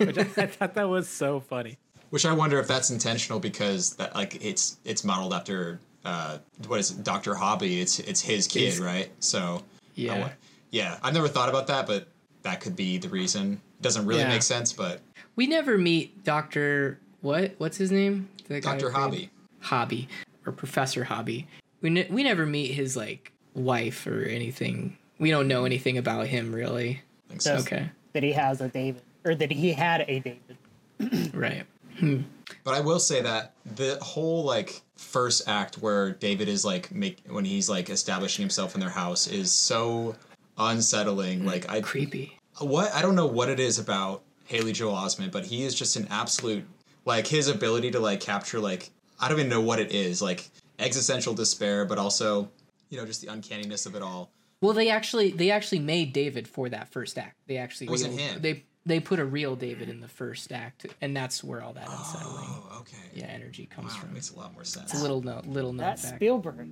[0.06, 1.78] Which I, I thought that was so funny.
[2.10, 6.80] Which I wonder if that's intentional because that like it's it's modeled after uh what
[6.80, 7.80] is it, Doctor Hobby?
[7.82, 9.12] It's it's his kid, His- right?
[9.20, 9.64] So
[9.96, 10.20] Yeah.
[10.20, 10.30] wa-
[10.72, 10.98] yeah.
[11.04, 12.08] I've never thought about that, but
[12.42, 13.62] that could be the reason.
[13.80, 14.30] It Doesn't really Yeah.
[14.30, 15.02] make sense, but
[15.38, 17.54] We never meet Doctor what?
[17.58, 18.30] What's his name?
[18.48, 18.74] The Dr.
[18.88, 19.30] who played- Hobby.
[19.60, 20.08] Hobby
[20.46, 21.48] or Professor Hobby.
[21.82, 24.98] We ne- we never meet his like wife or anything.
[25.20, 27.02] We don't know anything about him really.
[27.28, 27.56] I think so.
[27.58, 31.34] Okay, that he has a David, or that he had a David.
[31.34, 31.66] right.
[31.98, 32.22] Hmm.
[32.64, 37.20] But I will say that the whole like first act where David is like make
[37.30, 40.16] when he's like establishing himself in their house is so
[40.58, 41.42] unsettling.
[41.42, 41.48] Hmm.
[41.48, 42.38] Like I Creepy.
[42.60, 45.96] what I don't know what it is about Haley Joel Osment, but he is just
[45.96, 46.66] an absolute
[47.06, 50.50] like his ability to like capture like I don't even know what it is like
[50.80, 52.50] existential despair, but also
[52.90, 54.32] you know just the uncanniness of it all.
[54.62, 57.36] Well, they actually they actually made David for that first act.
[57.48, 58.42] They actually Was it real- him?
[58.42, 61.86] They they put a real David in the first act, and that's where all that
[61.88, 62.98] oh, unsettling Oh, okay.
[63.14, 64.14] yeah energy comes Wow, from.
[64.14, 64.92] makes a lot more sense.
[64.92, 66.16] It's a little note, little note That's back.
[66.16, 66.68] Spielberg.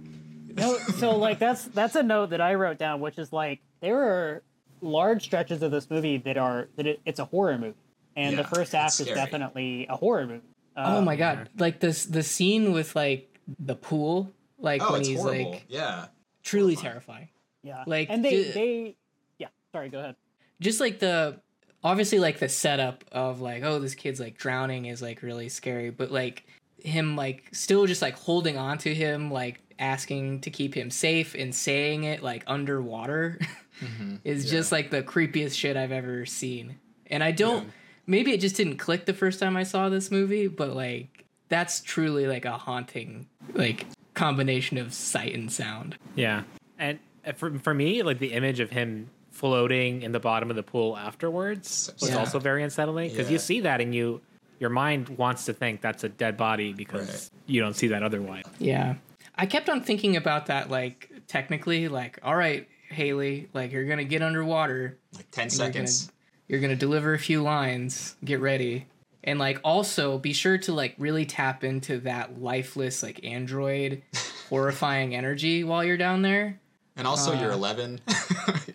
[0.56, 4.00] No, so like that's that's a note that I wrote down, which is like there
[4.00, 4.42] are
[4.82, 7.76] large stretches of this movie that are that it, it's a horror movie,
[8.16, 9.16] and Yeah, the first it's act is scary.
[9.16, 10.42] definitely a horror movie.
[10.76, 11.50] oh my um, god!
[11.58, 15.52] Like this the scene with like the pool, like Oh, when he's horrible.
[15.52, 16.06] like yeah.
[16.44, 16.92] truly horrifying.
[16.94, 17.30] terrifying.
[17.64, 18.96] Yeah, like, and they ju- they
[19.38, 19.48] yeah.
[19.74, 20.16] Sorry, go ahead.
[20.62, 21.40] just like the
[21.84, 25.90] obviously like the setup of like oh this kid's like drowning is like really scary
[25.90, 26.46] but like
[26.84, 31.36] him like still just like holding on to him like asking to keep him safe
[31.36, 33.40] and saying it like underwater
[33.82, 34.16] mm-hmm.
[34.26, 37.70] is just like the creepiest shit i've ever seen and i don't Yeah.
[38.10, 41.80] Maybe it just didn't click the first time i saw this movie but like that's
[41.82, 46.44] truly like a haunting like combination of sight and sound Yeah,
[46.78, 50.56] and uh, for for me, like the image of him floating in the bottom of
[50.58, 52.18] the pool afterwards was Yeah.
[52.18, 54.20] also very unsettling because you see that and you
[54.60, 57.30] your mind wants to think that's a dead body because Right.
[57.48, 58.44] you don't see that otherwise.
[58.60, 58.96] Yeah.
[59.36, 64.00] I kept on thinking about that, like, technically, like, all right, Haley, like, you're going
[64.00, 64.98] to get underwater.
[65.16, 66.10] Like ten and
[66.50, 66.60] you're gonna- seconds.
[66.60, 68.16] You're going to deliver a few lines.
[68.26, 68.88] Get ready.
[69.24, 74.02] And, like, also be sure to, like, really tap into that lifeless, like, android
[74.50, 76.60] horrifying energy while you're down there.
[76.96, 78.00] And also, you're 11.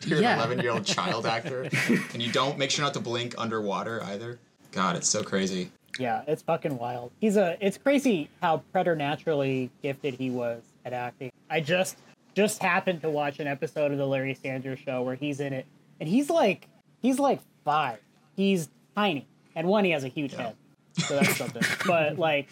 [0.07, 0.33] you're Uh, yeah.
[0.35, 1.63] an 11 year old child actor,
[2.13, 4.39] and you don't make sure not to blink underwater either.
[4.73, 5.71] God, it's so crazy.
[5.99, 7.11] Yeah, it's fucking wild.
[7.21, 7.57] He's a.
[7.61, 11.31] It's crazy how preternaturally gifted he was at acting.
[11.51, 11.97] I just
[12.35, 15.67] just happened to watch an episode of the Larry Sanders Show where he's in it,
[16.01, 16.67] and he's like
[17.03, 17.99] he's like five.
[18.37, 20.55] He's tiny, and one he has a huge head,
[20.99, 21.63] so that's something.
[21.87, 22.49] but like,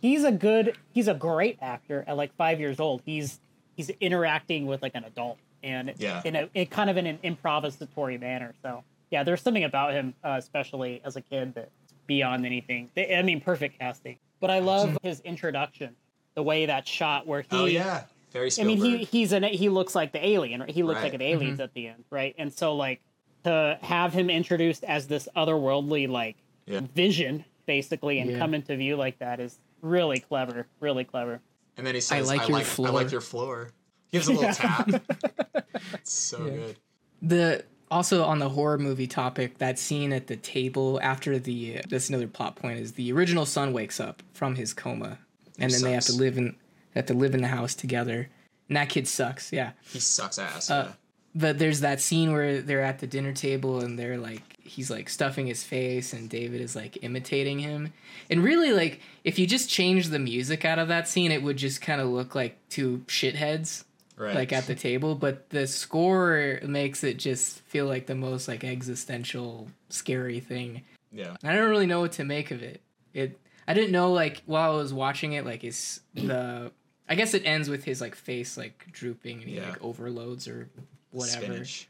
[0.00, 0.76] he's a good.
[0.92, 3.02] He's a great actor at like five years old.
[3.04, 3.40] He's
[3.76, 5.38] he's interacting with like an adult.
[5.62, 6.20] and Yeah.
[6.24, 8.54] in a in kind of in an improvisatory manner.
[8.62, 11.70] So yeah, there's something about him, uh, especially as a kid, that's
[12.06, 12.90] beyond anything.
[12.94, 14.18] They- I mean, perfect casting.
[14.40, 15.94] But I love his introduction,
[16.34, 17.48] the way that shot where he.
[17.52, 20.70] Oh yeah, very I mean, he he's an he looks like the alien, right?
[20.70, 21.04] He looks Right.
[21.04, 22.34] like an alien's at the end, right?
[22.38, 23.00] And so like
[23.44, 26.80] to have him introduced as this otherworldly like Yeah.
[26.94, 28.38] vision, basically, and Yeah.
[28.38, 31.40] come into view like that is really clever, really clever.
[31.76, 33.70] and then he says, "I like like, your I floor." like your floor."
[34.12, 34.88] Gives a little tap.
[35.94, 36.76] It's so good.
[37.22, 42.08] The also on the horror movie topic, that scene at the table after the that's
[42.10, 45.18] another plot point is the original son wakes up from his coma,
[45.58, 46.56] and then they have to live in
[46.94, 48.28] have to live in the house together,
[48.68, 49.50] and that kid sucks.
[49.52, 50.70] Yeah, He sucks ass.
[50.70, 50.94] Uh, yeah.
[51.34, 55.08] But there's that scene where they're at the dinner table and they're like he's like
[55.08, 57.92] stuffing his face and David is like imitating him.
[58.30, 61.56] And really like if you just change the music out of that scene it would
[61.56, 63.84] just kind of look like two shitheads
[64.16, 64.34] Right.
[64.36, 68.62] like at the table, but the score makes it just feel like the most like
[68.62, 70.82] existential scary thing.
[71.10, 71.36] yeah.
[71.42, 72.82] I don't really know what to make of it.
[73.14, 76.70] It I didn't know like while I was watching it like is the
[77.08, 79.70] I guess it ends with his like face like drooping and he Yeah.
[79.70, 80.68] like overloads or
[81.12, 81.44] whatever.
[81.44, 81.88] Spinach.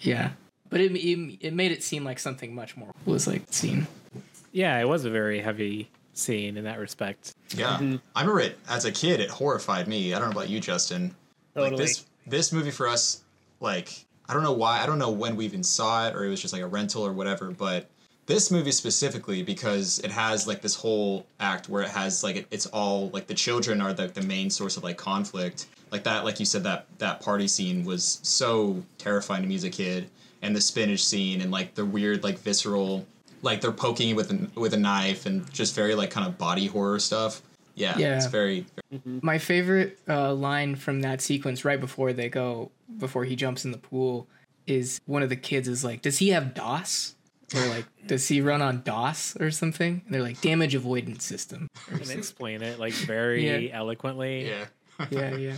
[0.00, 0.30] Yeah,
[0.68, 3.86] but it, it it made it seem like something much more was like seen.
[4.52, 7.34] Yeah, it was a very heavy scene in that respect.
[7.54, 7.74] Yeah.
[7.74, 7.96] Mm-hmm.
[8.14, 9.20] I remember it as a kid.
[9.20, 10.14] It horrified me.
[10.14, 11.14] I don't know about you, Justin.
[11.54, 11.70] Totally.
[11.70, 13.22] Like this this movie for us,
[13.60, 14.80] like I don't know why.
[14.80, 17.04] I don't know when we even saw it, or it was just like a rental
[17.04, 17.50] or whatever.
[17.50, 17.88] But
[18.26, 22.46] this movie specifically because it has like this whole act where it has like it,
[22.50, 26.24] it's all like the children are the, the main source of like conflict like that
[26.24, 30.08] like you said that that party scene was so terrifying to me as a kid
[30.42, 33.06] and the spinach scene and like the weird like visceral
[33.42, 36.36] like they're poking you with a, with a knife and just very like kind of
[36.38, 37.42] body horror stuff
[37.76, 38.16] yeah, Yeah.
[38.16, 38.66] it's very,
[39.22, 43.70] My favorite uh, line from that sequence right before they go before he jumps in
[43.70, 44.26] the pool
[44.66, 47.14] is one of the kids is like, "Does he have DOS?"
[47.54, 51.68] Or like, "Does he run on DOS or something?" And they're like, "Damage avoidance system."
[51.90, 53.78] And they explain it like very Yeah.
[53.78, 54.48] eloquently.
[54.48, 54.66] yeah
[55.10, 55.56] Yeah, yeah.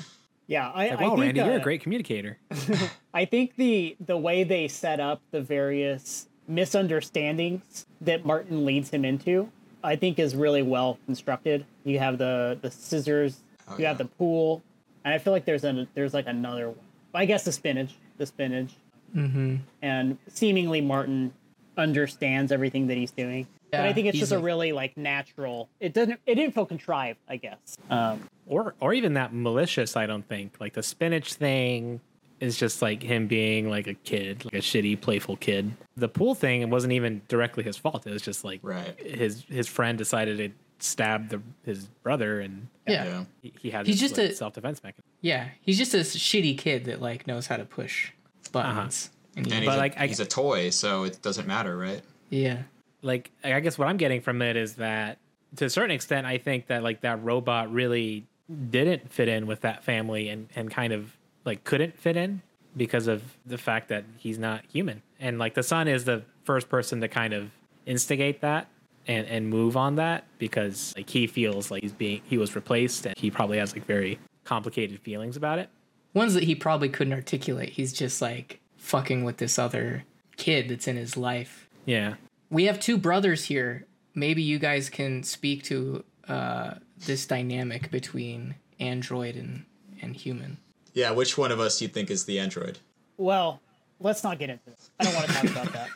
[0.53, 2.37] Yeah, I, Like, I wow, think, Randy, you're a uh, great communicator.
[3.15, 9.07] I think the the way they set up the various misunderstandings that Martin leads him
[9.07, 9.51] into,
[9.83, 11.65] I think is really well constructed.
[11.85, 13.39] You have the the scissors,
[13.79, 13.95] you have yeah.
[13.95, 14.63] the pool,
[15.07, 16.85] and I feel like there's a there's like another one.
[17.15, 18.73] I guess the spinach, the spinach,
[19.17, 19.57] mm-hmm.
[19.81, 21.33] and seemingly Martin
[21.79, 23.47] understands everything that he's doing.
[23.73, 25.69] But I think it's he's just a really like natural.
[25.81, 26.21] It doesn't.
[26.27, 27.19] It didn't feel contrived.
[27.29, 27.77] I guess.
[27.91, 32.01] Um, or or even that malicious i don't think like the spinach thing
[32.41, 36.35] is just like him being like a kid like a shitty playful kid the pool
[36.35, 38.99] thing it wasn't even directly his fault it was just like Right.
[38.99, 40.51] his his friend decided to
[40.85, 43.05] stab the his brother and Yeah.
[43.05, 46.59] yeah he, he had He's just like, a- self-defense mechanism Yeah, he's just a shitty
[46.59, 48.11] kid that like knows how to push
[48.51, 49.11] buttons.
[49.37, 51.77] And he, and he's, But, a, like, I- he's a toy so it doesn't matter
[51.77, 52.63] right yeah,
[53.03, 55.19] like i guess what i'm getting from it is that
[55.57, 58.27] to a certain extent i think that like that robot really
[58.71, 62.43] didn't fit in with that family and and kind of like couldn't fit in
[62.77, 66.69] because of the fact that he's not human and like the son is the first
[66.69, 67.51] person to kind of
[67.87, 68.67] instigate that
[69.07, 73.05] and and move on that because like he feels like he's being he was replaced
[73.07, 75.69] and he probably has like very complicated feelings about it
[76.15, 77.71] ones that he probably couldn't articulate.
[77.71, 80.05] He's just like fucking with this other
[80.37, 81.69] kid that's in his life.
[81.85, 82.15] yeah
[82.53, 83.87] We have two brothers here.
[84.15, 89.65] Maybe you guys can speak to uh, this dynamic between android and
[90.03, 90.59] and human.
[90.93, 92.79] yeah which one of us do you think is the android
[93.17, 93.61] Well,
[94.01, 94.91] let's not get into this.
[95.01, 95.89] I don't want to talk about that.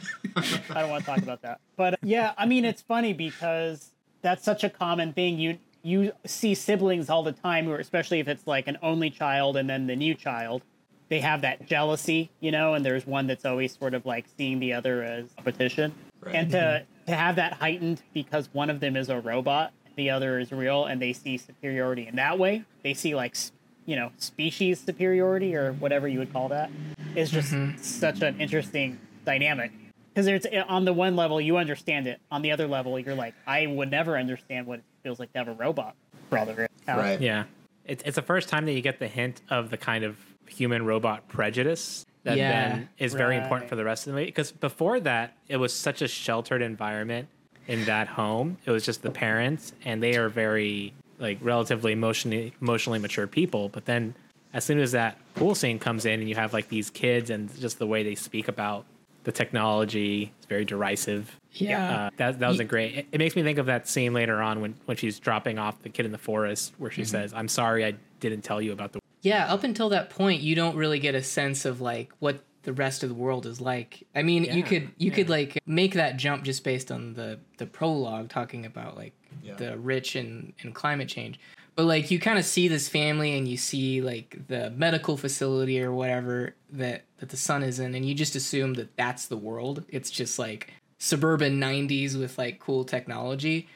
[0.71, 1.61] I don't want to talk about that.
[1.77, 3.91] But uh, yeah, I mean, it's funny because
[4.23, 5.39] that's such a common thing.
[5.39, 9.57] You you see siblings all the time, or especially if it's like an only child
[9.57, 10.63] and then the new child,
[11.09, 12.75] they have that jealousy, you know.
[12.75, 16.35] And there's one that's always sort of like seeing the other as competition, Right.
[16.35, 17.11] and to mm-hmm.
[17.11, 20.85] to have that heightened because one of them is a robot, the other is real,
[20.85, 22.65] and they see superiority in that way.
[22.83, 23.37] They see like
[23.85, 26.71] you know species superiority or whatever you would call that
[27.15, 27.79] is just mm-hmm.
[27.79, 29.73] such an interesting dynamic.
[30.13, 32.21] Because it's eh, on the one level you understand it.
[32.31, 35.39] On the other level you're like i would never understand what it feels like to
[35.39, 35.95] have a robot
[36.31, 37.21] brother How- right.
[37.21, 37.45] Yeah,
[37.85, 40.85] it's it's the first time that you get the hint of the kind of human
[40.85, 42.51] robot prejudice that Yeah.
[42.69, 44.27] then is very important for the rest of the movie.
[44.27, 47.29] Because before that, it was such a sheltered environment
[47.67, 48.59] in that home.
[48.67, 53.69] It was just the parents, and they are very like relatively emotionally emotionally mature people.
[53.71, 54.15] But then,
[54.53, 57.49] as soon as that pool scene comes in, and you have like these kids, and
[57.59, 58.85] just the way they speak about
[59.25, 61.35] the technology, it's very derisive.
[61.53, 61.97] Yeah.
[62.07, 62.95] Uh, that that was a great.
[62.97, 65.83] It, it makes me think of that scene later on when when she's dropping off
[65.83, 67.11] the kid in the forest, where she Mm-hmm.
[67.11, 70.55] says, "I'm sorry, I didn't tell you about the." Yeah, up until that point, you
[70.55, 74.07] don't really get a sense of like what the rest of the world is like.
[74.15, 77.67] I mean, you could you could like make that jump just based on the the
[77.67, 79.13] prologue talking about like
[79.43, 79.55] Yeah.
[79.57, 81.39] the rich and and climate change.
[81.77, 85.83] But like you kind of see this family and you see like the medical facility
[85.83, 89.37] or whatever that that the son is in and you just assume that that's the
[89.37, 89.85] world.
[89.89, 93.69] It's just like suburban 90s with like cool technology.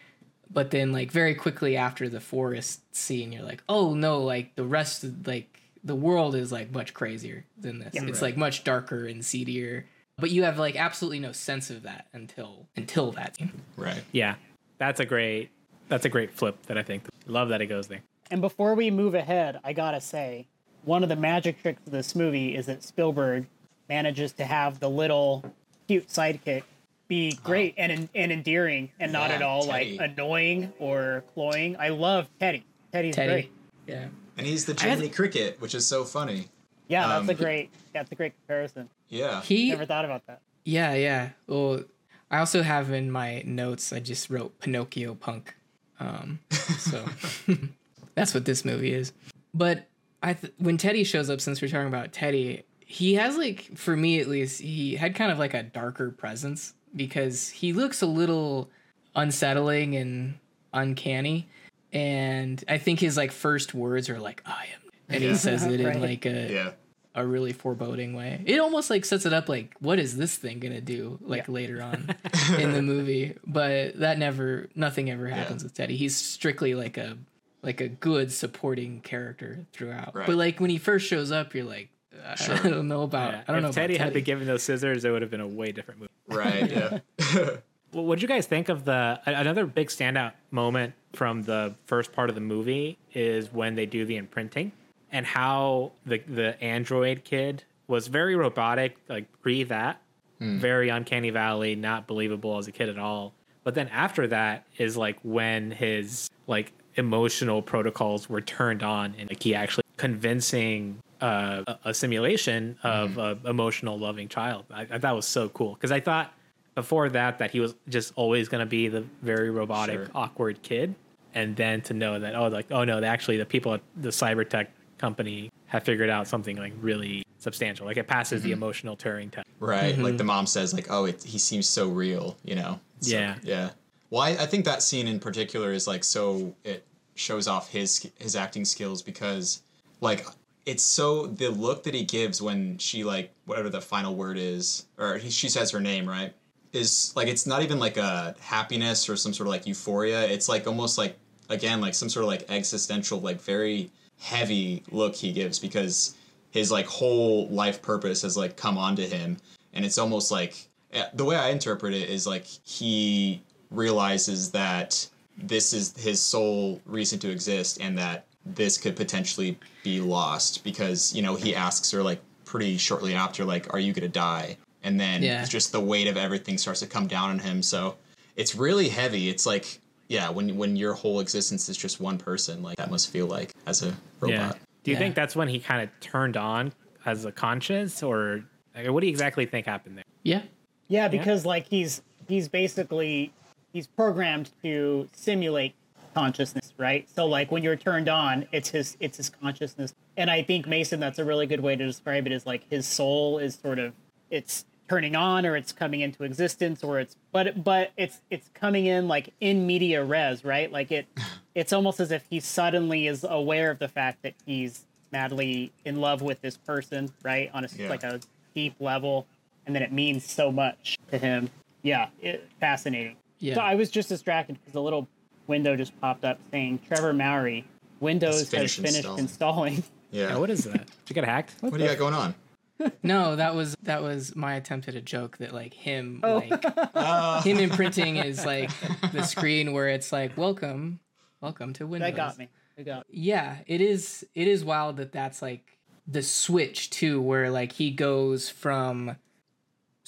[0.52, 4.64] But then like very quickly after the forest scene you're like, "Oh no, like the
[4.64, 7.94] rest of like the world is like much crazier than this.
[7.94, 9.86] it's like much darker and seedier."
[10.18, 13.62] But you have like absolutely no sense of that until until that scene.
[13.76, 14.02] Right.
[14.12, 14.34] Yeah,
[14.78, 15.50] that's a great
[15.88, 17.04] that's a great flip that I think.
[17.26, 18.02] Love that it goes there.
[18.30, 20.46] And before we move ahead, I gotta say,
[20.84, 23.46] one of the magic tricks of this movie is that Spielberg
[23.88, 25.44] manages to have the little
[25.88, 26.62] cute sidekick
[27.10, 29.98] be great and and endearing and not at all Teddy.
[29.98, 31.76] like annoying or cloying.
[31.78, 32.64] I love Teddy.
[32.92, 33.32] Teddy's Teddy.
[33.32, 33.52] great.
[33.86, 34.06] Yeah.
[34.38, 36.48] And he's the had- Cricket, which is so funny.
[36.88, 38.88] Yeah, that's Um, a great that's a great comparison.
[39.08, 39.42] Yeah.
[39.42, 40.40] He Never thought about that.
[40.64, 41.30] Yeah, yeah.
[41.48, 41.82] Well,
[42.30, 43.92] I also have in my notes.
[43.92, 45.54] I just wrote Pinocchio punk.
[45.98, 46.38] Um,
[46.78, 47.04] so
[48.14, 49.12] that's what this movie is.
[49.52, 49.86] But
[50.22, 53.96] I, th- when Teddy shows up, since we're talking about Teddy, he has like, for
[53.96, 58.06] me at least, he had kind of like a darker presence because he looks a
[58.06, 58.70] little
[59.14, 60.34] unsettling and
[60.72, 61.48] uncanny.
[61.92, 65.80] And I think his like first words are like, "I am," and he says it
[65.84, 65.96] Right.
[65.96, 66.70] in like a Yeah.
[67.16, 68.42] a really foreboding way.
[68.46, 71.82] It almost like sets it up like what is this thing gonna do like later
[71.82, 72.14] on
[72.58, 73.34] in the movie.
[73.44, 75.96] But that never nothing ever happens with Teddy.
[75.96, 77.18] He's strictly like a
[77.62, 80.14] like a good supporting character throughout.
[80.14, 80.26] Right.
[80.28, 81.88] But like when he first shows up, you're like
[82.24, 83.42] I don't know about Yeah.
[83.48, 83.72] I don't if know.
[83.72, 86.12] Teddy about had been given those scissors, it would have been a way different movie.
[86.28, 86.70] Right.
[86.70, 86.98] Yeah.
[87.34, 87.58] Well,
[88.04, 92.28] what did you guys think of the another big standout moment from the first part
[92.28, 94.72] of the movie is when they do the imprinting
[95.10, 100.00] and how the the android kid was very robotic, like pre that,
[100.38, 100.58] hmm.
[100.58, 103.34] very uncanny valley, not believable as a kid at all.
[103.64, 109.28] But then after that is like when his like emotional protocols were turned on and
[109.28, 113.46] like he actually convincing uh, a, a simulation of mm-hmm.
[113.46, 114.64] a emotional loving child.
[114.70, 116.32] I, I thought was so cool because I thought
[116.74, 120.10] before that that he was just always going to be the very robotic Sure.
[120.14, 120.94] awkward kid
[121.34, 124.68] and then to know that oh like oh no actually the people at the cybertech
[124.98, 128.62] company have figured out something like really substantial like it passes the mm-hmm.
[128.62, 129.96] emotional turing test Right.
[129.96, 130.26] Like the mm-hmm.
[130.26, 132.80] mom says, like, oh, it, he seems so real, you know?
[133.00, 133.36] So, Yeah.
[133.42, 133.70] Yeah.
[134.08, 138.10] Well, I, I think that scene in particular is like so it shows off his
[138.18, 139.62] his acting skills because
[140.00, 140.26] like
[140.70, 144.86] it's so the look that he gives when she like whatever the final word is
[144.98, 146.32] or he, she says her name right
[146.72, 150.26] is like it's not even like a happiness or some sort of like euphoria.
[150.26, 155.16] It's like almost like again like some sort of like existential like very heavy look
[155.16, 156.14] he gives because
[156.52, 159.38] his like whole life purpose has like come onto him.
[159.72, 165.08] And it's almost like eh, the way i interpret it is like he realizes that
[165.36, 171.14] this is his sole reason to exist and that this could potentially be lost because
[171.14, 174.56] you know he asks her like pretty shortly after like are you gonna die?
[174.82, 175.44] And then Yeah.
[175.44, 177.62] just the weight of everything starts to come down on him.
[177.62, 177.96] So
[178.36, 179.28] it's really heavy.
[179.28, 183.10] It's like yeah when when your whole existence is just one person like that must
[183.10, 184.58] feel like as a robot.
[184.82, 184.98] Do you Yeah.
[184.98, 186.72] think that's when he kind of turned on
[187.04, 188.42] as a conscious or
[188.74, 190.04] like, what do you exactly think happened there?
[190.22, 190.42] Yeah.
[190.88, 193.32] Yeah, because like he's he's basically
[193.72, 195.74] he's programmed to simulate
[196.14, 197.08] consciousness, right?
[197.14, 199.94] So like when you're turned on, it's his it's his consciousness.
[200.16, 202.86] And I think Mason that's a really good way to describe it is like his
[202.86, 203.92] soul is sort of
[204.30, 208.86] it's turning on or it's coming into existence or it's but but it's it's coming
[208.86, 210.70] in like in media res, right?
[210.72, 211.06] Like it
[211.54, 215.96] it's almost as if he suddenly is aware of the fact that he's madly in
[216.00, 217.50] love with this person, right?
[217.54, 217.88] On a Yeah.
[217.88, 218.20] like a
[218.54, 219.26] deep level
[219.66, 221.50] and then it means so much to him.
[221.82, 223.16] Yeah, it, fascinating.
[223.38, 223.54] Yeah.
[223.54, 225.08] So I was just distracted because a little
[225.50, 227.66] window just popped up saying Trevor Maury,
[228.00, 229.84] Windows has finished finished installing." installing.
[230.10, 232.34] yeah, yeah, what is that did you get hacked what do you got going on
[233.02, 236.36] No, that was that was my attempt at a joke that like him Oh.
[236.48, 238.70] like him imprinting is like
[239.12, 240.98] the screen where it's like welcome,
[241.42, 242.10] welcome to Windows.
[242.12, 242.48] that got me.
[242.78, 243.18] That got me.
[243.20, 245.76] yeah it is it is wild that that's like
[246.06, 249.16] the switch too where like he goes from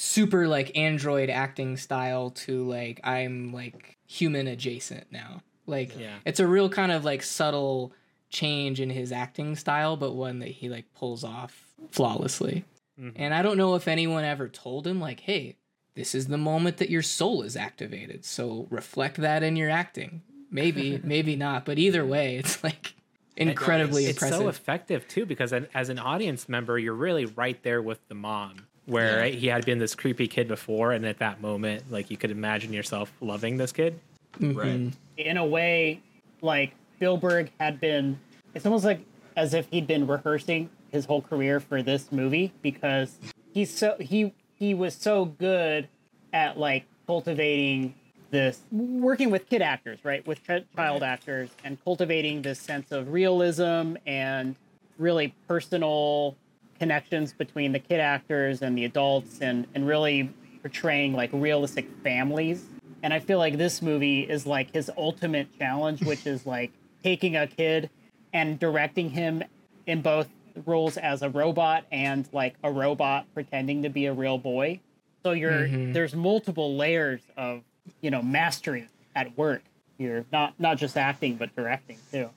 [0.05, 5.41] super like android acting style to like i'm like human adjacent now.
[5.65, 6.17] Like Yeah.
[6.27, 7.93] it's a real kind of like subtle
[8.29, 12.65] change in his acting style but one that he like pulls off flawlessly.
[12.99, 13.11] Mm-hmm.
[13.23, 15.57] And i don't know if anyone ever told him like hey
[15.95, 20.23] this is the moment that your soul is activated so reflect that in your acting.
[20.51, 22.95] Maybe maybe not but either way it's like
[23.37, 24.39] incredibly it's impressive.
[24.39, 28.67] so effective too because as an audience member you're really right there with the mom
[28.87, 29.35] where Yeah.
[29.35, 32.73] he had been this creepy kid before and at that moment like you could imagine
[32.73, 33.99] yourself loving this kid
[34.41, 34.59] mm-hmm.
[34.59, 34.93] Right.
[35.17, 36.01] in a way,
[36.41, 38.19] like Spielberg had been.
[38.55, 39.01] It's almost like
[39.37, 43.17] as if he'd been rehearsing his whole career for this movie because
[43.53, 45.89] he's so he he was so good
[46.33, 47.95] at like cultivating
[48.31, 53.13] this working with kid actors right with ch- child actors and cultivating this sense of
[53.13, 54.57] realism and
[54.99, 56.37] really personal
[56.83, 60.29] connections between the kid actors and the adults and and really
[60.63, 62.65] portraying like realistic families.
[63.05, 66.73] And i feel like this movie is like his ultimate challenge which is like
[67.05, 67.89] taking a kid
[68.33, 69.45] and directing him
[69.87, 70.29] in both
[70.67, 74.81] roles as a robot and like a robot pretending to be a real boy.
[75.23, 75.93] So you're mm-hmm.
[75.93, 77.63] there's multiple layers of
[78.01, 79.63] you know mastery at work
[79.99, 80.27] here.
[80.33, 82.29] Not not just acting but directing too.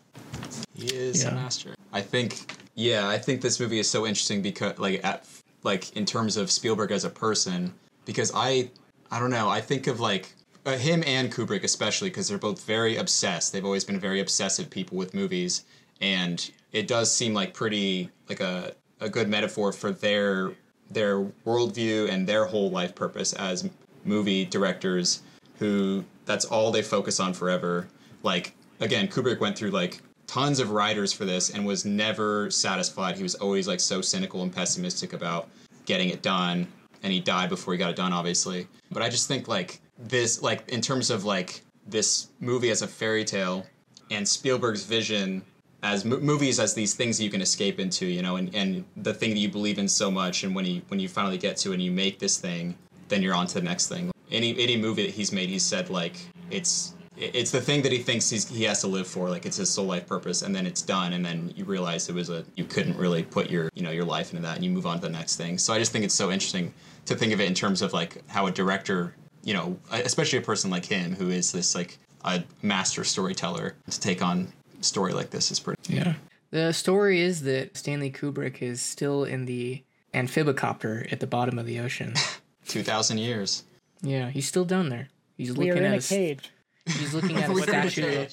[0.76, 1.74] He is a master.
[1.92, 2.46] I think.
[2.76, 5.26] Yeah, I think this movie is so interesting because, like, at
[5.64, 7.74] like in terms of Spielberg as a person,
[8.06, 8.70] because I,
[9.10, 9.50] I don't know.
[9.50, 10.34] I think of like
[10.66, 13.54] uh, him and Kubrick especially because they're both very obsessed.
[13.54, 15.64] They've always been very obsessive people with movies,
[16.02, 20.52] and it does seem like pretty like a a good metaphor for their
[20.90, 23.70] their worldview and their whole life purpose as
[24.04, 25.22] movie directors
[25.60, 27.88] who that's all they focus on forever.
[28.24, 33.16] Like again, Kubrick went through like tons of writers for this and was never satisfied.
[33.16, 35.50] He was always like so cynical and pessimistic about
[35.86, 36.68] getting it done
[37.04, 38.68] and he died before he got it done obviously.
[38.92, 42.88] But I just think like this like in terms of like this movie as a
[42.88, 43.66] fairy tale
[44.12, 45.44] and Spielberg's vision
[45.84, 49.14] as mo- movies as these things you can escape into, you know, and, and the
[49.14, 51.74] thing that you believe in so much, and when you when you finally get to
[51.74, 52.76] and you make this thing,
[53.08, 54.12] then you're on to the next thing.
[54.32, 56.16] Any any movie that he's made, he's said like
[56.50, 59.58] it's it's the thing that he thinks he's, he has to live for, like it's
[59.58, 62.44] his sole life purpose, and then it's done, and then you realize it was a
[62.56, 64.98] you couldn't really put your you know your life into that, and you move on
[64.98, 65.58] to the next thing.
[65.58, 66.74] So I just think it's so interesting
[67.06, 70.42] to think of it in terms of like how a director, you know, especially a
[70.42, 75.14] person like him who is this like a master storyteller to take on a story
[75.14, 75.82] like this is pretty.
[75.94, 76.14] Yeah.
[76.52, 81.66] The story is that Stanley Kubrick is still in the amphibicopter at the bottom of
[81.66, 82.14] the ocean.
[82.68, 83.64] Two thousand years.
[84.02, 85.10] yeah, he's still down there.
[85.38, 86.52] He's we looking are in at a s- cage
[86.86, 88.28] He's looking at a statue.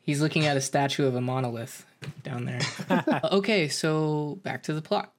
[0.00, 1.84] He's looking at a statue of a monolith
[2.22, 2.60] down there.
[3.32, 5.12] okay, so back to the plot.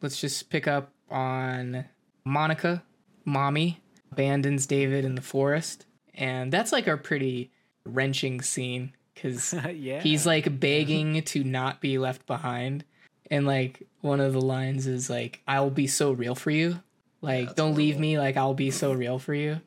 [0.00, 1.84] Let's just pick up on
[2.24, 2.82] Monica,
[3.24, 3.82] mommy,
[4.12, 5.86] abandons David in the forest.
[6.14, 7.50] And that's like a pretty
[7.84, 12.84] wrenching scene because yeah he's like begging to not be left behind.
[13.30, 16.80] And like one of the lines is like, I'll be so real for you.
[17.20, 18.00] Like, that's don't leave horrible.
[18.00, 18.18] me.
[18.18, 19.60] Like, I'll be so real for you.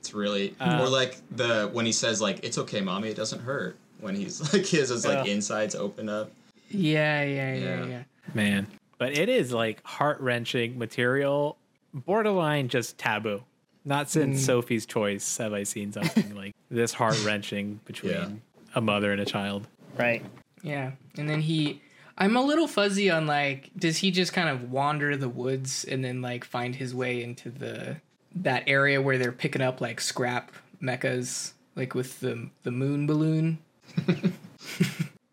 [0.00, 3.42] It's really Uh, or like the when he says like it's okay, mommy, it doesn't
[3.42, 3.76] hurt.
[4.00, 5.32] When he's like his his like Yeah.
[5.34, 6.30] insides open up.
[6.70, 7.86] Yeah, yeah, yeah, Yeah.
[7.86, 8.02] yeah.
[8.34, 8.66] man
[8.98, 11.56] but it is like heart-wrenching material
[11.92, 13.42] borderline just taboo
[13.84, 18.28] not since sophie's choice have i seen something like this heart-wrenching between Yeah.
[18.76, 19.66] a mother and a child
[19.98, 20.24] right
[20.62, 20.92] Yeah.
[21.16, 21.80] And then he
[22.18, 26.04] I'm a little fuzzy on like does he just kind of wander the woods and
[26.04, 27.96] then like find his way into the
[28.34, 30.52] that area where they're picking up like scrap
[30.82, 33.58] mechas like with the the moon balloon?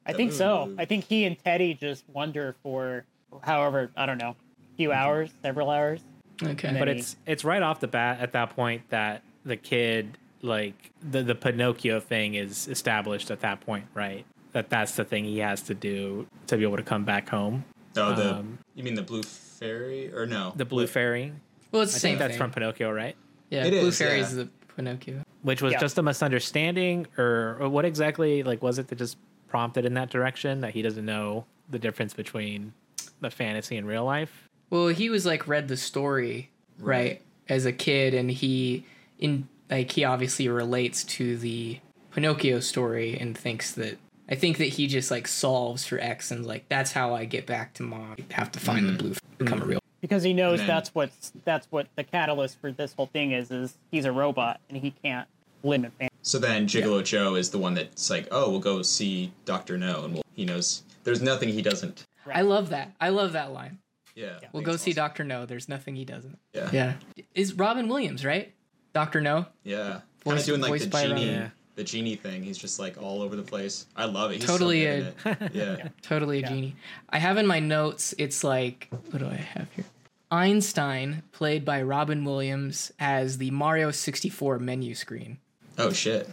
[0.06, 0.74] I think so.
[0.78, 3.06] I think he and Teddy just wander for
[3.44, 4.36] however, I don't know,
[4.78, 6.02] few hours, several hours.
[6.42, 6.70] Okay.
[6.70, 10.92] But then it's it's right off the bat at that point that the kid like
[11.02, 14.26] the the Pinocchio thing is established at that point, right?
[14.54, 17.66] That that's the thing he has to do to be able to come back home.
[17.96, 20.54] Oh, the Um, you mean the blue fairy or no?
[20.56, 21.34] The blue fairy,
[21.72, 22.38] well, it's the I same think that's thing.
[22.40, 23.16] from Pinocchio, right?
[23.50, 24.24] yeah, It Blue is, Fairy yeah.
[24.26, 25.22] is the Pinocchio.
[25.44, 25.80] Which was Yeah.
[25.80, 30.10] just a misunderstanding, or, or what exactly like was it that just prompted in that
[30.10, 32.74] direction that he doesn't know the difference between
[33.22, 34.48] the fantasy and real life?
[34.70, 36.50] Well, he was like read the story
[36.80, 37.22] right, Right.
[37.48, 38.86] as a kid, and he
[39.20, 41.80] in like he obviously relates to the
[42.12, 43.98] Pinocchio story and thinks that
[44.30, 47.46] I think that he just like solves for X and like that's how I get
[47.46, 48.16] back to mom.
[48.30, 48.98] I have to find the mm-hmm.
[48.98, 49.80] blue f- become a real.
[50.08, 53.52] Because he knows then- that's what's that's what the catalyst for this whole thing is
[53.52, 55.28] is he's a robot and he can't
[55.64, 56.12] limit fans.
[56.22, 60.04] So then Gigolo Joe is the one that's like, oh, we'll go see Doctor Know,
[60.06, 62.06] and we'll, he knows there's nothing he doesn't.
[62.32, 62.92] I love that.
[63.00, 63.78] I love that line.
[64.16, 64.96] Yeah, I We'll go it's see awesome.
[65.04, 65.46] Doctor Know.
[65.46, 66.38] There's nothing he doesn't.
[66.54, 66.94] Yeah, Yeah,
[67.36, 68.52] is Robin Williams right?
[68.94, 69.46] Doctor Know.
[69.64, 70.02] yeah.
[70.26, 71.52] Kind of doing like the genie, Robin.
[71.76, 72.44] the genie thing.
[72.44, 73.86] He's just like all over the place.
[73.96, 74.36] I love it.
[74.38, 75.56] He's Totally so a- good in it.
[75.80, 75.88] Yeah.
[76.02, 76.76] Totally a genie.
[77.10, 78.14] I have in my notes.
[78.18, 79.86] It's like what do I have here?
[80.32, 85.38] Einstein, played by Robin Williams, as the Mario 64 menu screen.
[85.78, 86.30] Oh shit.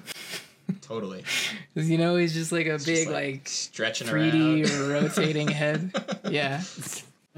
[0.80, 1.22] totally.
[1.74, 4.80] 'Cause, you know, he's just like a big like stretching 3D around.
[4.80, 5.92] or rotating head.
[6.30, 6.62] Yeah,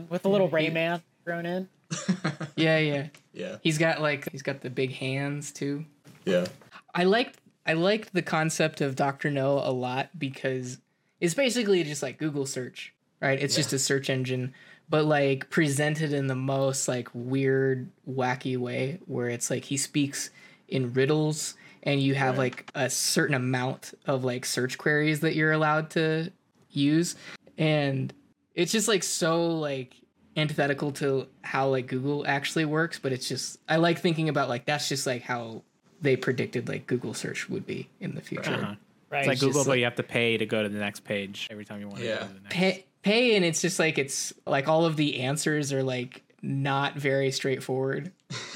[0.09, 1.69] with a little Rayman thrown in.
[2.57, 3.07] yeah, yeah.
[3.33, 3.57] Yeah.
[3.63, 5.85] He's got like he's got the big hands too.
[6.25, 6.47] Yeah.
[6.95, 10.79] I liked I liked the concept of Doctor Know a lot because
[11.21, 13.41] it's basically just like Google search, right?
[13.43, 14.55] It's just a search engine,
[14.89, 20.31] but like presented in the most like weird, wacky way where it's like he speaks
[20.69, 25.53] in riddles and you have like a certain amount of like search queries that you're
[25.53, 26.31] allowed to
[26.71, 27.15] use
[27.57, 28.13] and
[28.55, 29.95] it's just like so like
[30.37, 34.67] antithetical to how like Google actually works, but it's just I like thinking about like
[34.67, 35.63] that's just like how
[36.01, 38.53] they predicted like Google search would be in the future.
[38.53, 38.75] Uh-huh.
[39.09, 39.21] Right.
[39.21, 41.05] It's like It's Google, but like- you have to pay to go to the next
[41.05, 42.55] page every time you want to go to the next.
[42.55, 46.95] Pay, pay and it's just like it's like all of the answers are like not
[46.95, 48.13] very straightforward.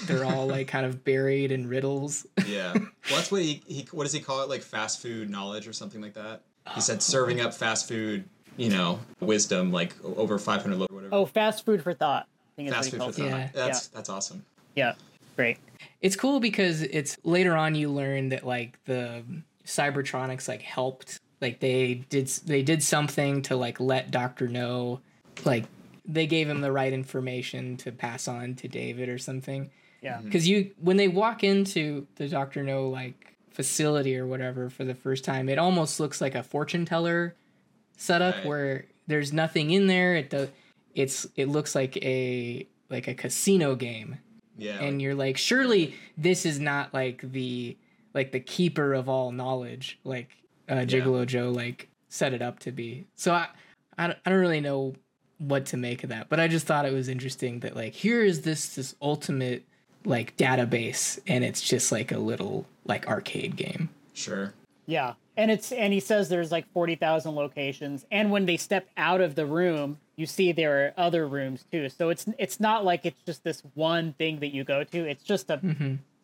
[0.07, 2.27] They're all like kind of buried in riddles.
[2.47, 2.75] Yeah.
[3.09, 4.49] Well, that's what he, he what does he call it?
[4.49, 6.43] Like fast food knowledge or something like that.
[6.75, 8.23] He said uh, serving up fast food,
[8.57, 11.13] you know, wisdom like over 500 lo- whatever.
[11.13, 12.29] Oh, fast food for thought.
[12.29, 13.25] I think is fast food for thought.
[13.25, 13.49] Yeah.
[13.53, 14.45] That's that's awesome.
[14.77, 14.95] Yeah,
[15.35, 15.59] great.
[16.03, 19.25] It's cool because it's later on you learn that like the
[19.67, 25.01] Cybertronics like helped like they did they did something to like let Doctor know
[25.45, 25.65] like
[26.07, 29.71] they gave him the right information to pass on to David or something.
[30.03, 30.17] Yeah.
[30.17, 30.25] Mm-hmm.
[30.25, 34.95] because you when they walk into the Doctor Know like facility or whatever for the
[34.95, 37.35] first time, it almost looks like a fortune teller
[37.97, 38.47] setup Right.
[38.47, 40.15] where there's nothing in there.
[40.17, 40.49] It does.
[40.95, 44.17] It's it looks like a like a casino game,
[44.59, 44.81] Yeah.
[44.81, 47.77] and you're like, surely this is not like the
[48.15, 50.31] like the keeper of all knowledge, like
[50.71, 53.07] uh, Gigolo Joe like set it up to be.
[53.17, 53.49] So I
[53.99, 54.95] I don't, I don't really know
[55.39, 58.23] what to make of that, but I just thought it was interesting that like here
[58.23, 59.65] is this this ultimate
[60.05, 63.91] like database, and it's just like a little like arcade game.
[64.15, 64.55] sure.
[64.87, 68.89] Yeah, and it's and he says there's like forty thousand locations, and when they step
[68.97, 71.89] out of the room, you see there are other rooms too.
[71.89, 75.09] So it's it's not like it's just this one thing that you go to.
[75.09, 75.61] It's just a.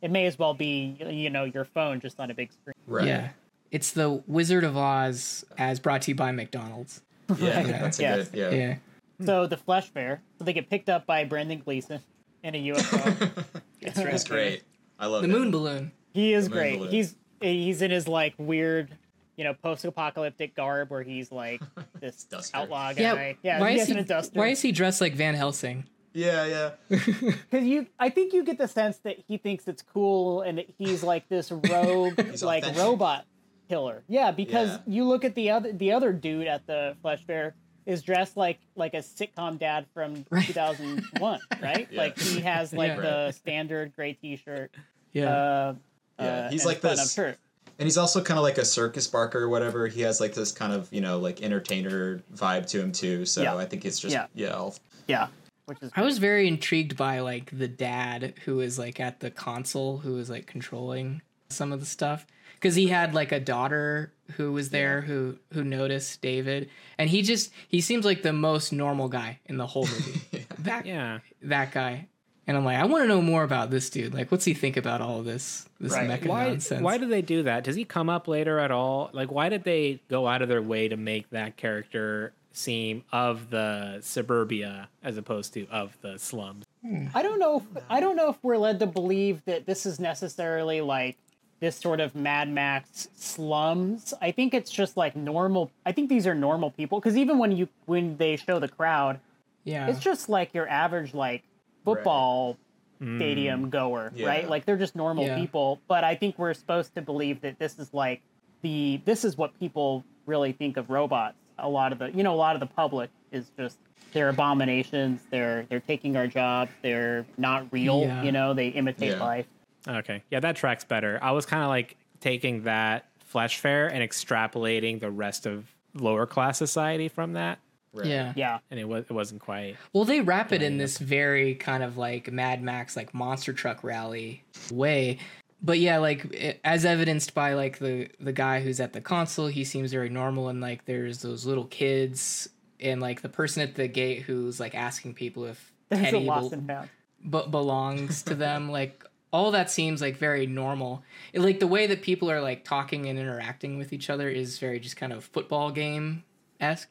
[0.02, 2.74] It may as well be you know your phone just on a big screen.
[2.86, 3.06] Right.
[3.06, 3.28] Yeah,
[3.70, 7.02] it's the Wizard of Oz as brought to you by McDonald's.
[7.38, 7.62] Yeah.
[7.62, 8.28] That's a Yes.
[8.28, 8.38] good.
[8.38, 8.50] Yeah.
[8.50, 8.76] Yeah.
[9.24, 12.00] So the flesh fair, so they get picked up by Brendan Gleeson
[12.44, 13.44] in a UFO.
[13.82, 14.62] That's great.
[14.98, 15.32] I love The it.
[15.32, 15.92] moon balloon.
[16.14, 16.78] he is great.
[16.78, 16.92] balloon.
[16.92, 18.96] He's he's in his like weird.
[19.38, 21.60] You know, post-apocalyptic garb where he's like
[22.00, 22.56] this Duster.
[22.56, 23.36] outlaw guy.
[23.42, 23.98] Yeah, why he is has he?
[24.00, 24.38] an duster.
[24.40, 25.84] Why is he dressed like Van Helsing?
[26.14, 26.46] Yeah.
[26.46, 26.70] Yeah.
[26.88, 30.68] Because you, I think you get the sense that he thinks it's cool and that
[30.78, 32.82] he's like this rogue, He's like authentic.
[32.82, 33.26] robot
[33.68, 34.02] killer.
[34.08, 34.78] Yeah, because Yeah.
[34.86, 37.54] you look at the other, the other dude at the Flesh Fair
[37.84, 41.88] is dressed like like a sitcom dad from 2001, right?
[41.90, 42.00] Yeah.
[42.00, 43.00] Like he has like Yeah.
[43.00, 44.72] the standard gray T-shirt.
[45.12, 45.28] Yeah.
[45.30, 45.74] Uh,
[46.18, 47.38] Yeah, uh, he's and like this- shirt.
[47.78, 49.86] And he's also kind of like a circus barker or whatever.
[49.86, 53.26] He has like this kind of you know like entertainer vibe to him too.
[53.26, 53.54] So Yeah.
[53.56, 54.26] I think it's just Yeah.
[54.34, 54.54] yeah.
[54.54, 54.76] I'll-
[55.08, 55.28] Yeah,
[55.66, 59.30] which is I was very intrigued by like the dad who is like at the
[59.30, 62.26] console who is like controlling some of the stuff
[62.66, 67.22] because he had like a daughter who was there who who noticed David and he
[67.22, 70.20] just he seems like the most normal guy in the whole movie.
[70.58, 71.20] That Yeah.
[71.42, 72.08] that guy.
[72.48, 74.14] And I'm like, I want to know more about this dude.
[74.14, 76.08] Like, what's he think about all of this this Right.
[76.10, 76.48] mecha Why?
[76.48, 76.82] nonsense?
[76.82, 77.62] Why do they do that?
[77.62, 79.10] Does he come up later at all?
[79.12, 83.50] Like, why did they go out of their way to make that character seem of
[83.50, 86.64] the suburbia as opposed to of the slums?
[86.82, 87.06] Hmm.
[87.14, 87.58] I don't know.
[87.76, 91.16] If, I don't know if we're led to believe that this is necessarily like
[91.60, 94.12] this sort of Mad Max slums.
[94.20, 95.70] I think it's just like normal.
[95.84, 99.20] I think these are normal people because even when you when they show the crowd,
[99.64, 101.42] yeah, it's just like your average like
[101.84, 102.58] football
[103.00, 103.16] mm.
[103.18, 104.28] stadium goer, Yeah.
[104.28, 104.48] right?
[104.48, 105.38] Like they're just normal Yeah.
[105.38, 105.80] people.
[105.88, 108.20] But I think we're supposed to believe that this is like
[108.62, 111.36] the this is what people really think of robots.
[111.58, 113.78] A lot of the you know a lot of the public is just
[114.12, 115.20] they're abominations.
[115.30, 116.70] They're they're taking our jobs.
[116.82, 118.00] They're not real.
[118.02, 118.22] Yeah.
[118.22, 119.24] You know they imitate Yeah.
[119.24, 119.46] life.
[119.86, 121.18] Okay, yeah, that tracks better.
[121.22, 126.26] I was kind of like taking that flesh fair and extrapolating the rest of lower
[126.26, 127.58] class society from that,
[127.92, 128.06] right.
[128.06, 128.58] yeah, Yeah.
[128.70, 129.76] and it was it wasn't quite.
[129.92, 133.82] Well, they wrap it in this very kind of like Mad Max, like monster truck
[133.84, 135.18] rally way.
[135.62, 139.46] But yeah, like it- as evidenced by like the the guy who's at the console,
[139.46, 143.74] he seems very normal, and like there's those little kids, and like the person at
[143.74, 146.88] the gate who's like asking people if There's a Teddy lost bel- and found.
[147.24, 148.70] but belongs to them.
[148.80, 149.02] like
[149.32, 151.02] all that seems like very normal.
[151.32, 154.58] It- like the way that people are like talking and interacting with each other is
[154.58, 156.24] very just kind of football game
[156.60, 156.88] esque.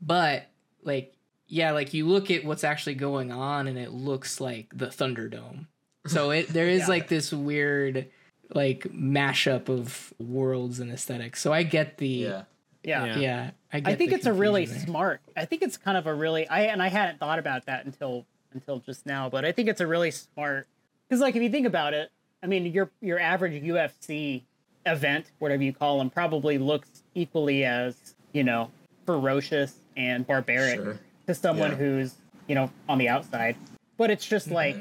[0.00, 0.46] But
[0.82, 1.14] like
[1.48, 5.66] yeah, like you look at what's actually going on and it looks like the Thunderdome.
[6.06, 6.86] So it there is Yeah.
[6.88, 8.08] like this weird
[8.54, 11.40] like mashup of worlds and aesthetics.
[11.40, 12.42] So I get the Yeah.
[12.84, 13.04] Yeah.
[13.06, 13.18] Yeah.
[13.18, 13.50] yeah.
[13.72, 14.78] I, get I think it's a really there.
[14.80, 15.20] smart.
[15.36, 18.26] I think it's kind of a really I and I hadn't thought about that until
[18.52, 20.66] until just now, but I think it's a really smart
[21.12, 22.10] because like if you think about it,
[22.42, 24.44] I mean your your average UFC
[24.86, 28.70] event, whatever you call them, probably looks equally as you know
[29.04, 30.98] ferocious and barbaric Sure.
[31.26, 31.76] to someone Yeah.
[31.76, 32.14] who's
[32.48, 33.56] you know on the outside.
[33.98, 34.74] But it's just like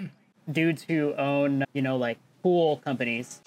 [0.49, 3.41] dudes who own you know like pool companies,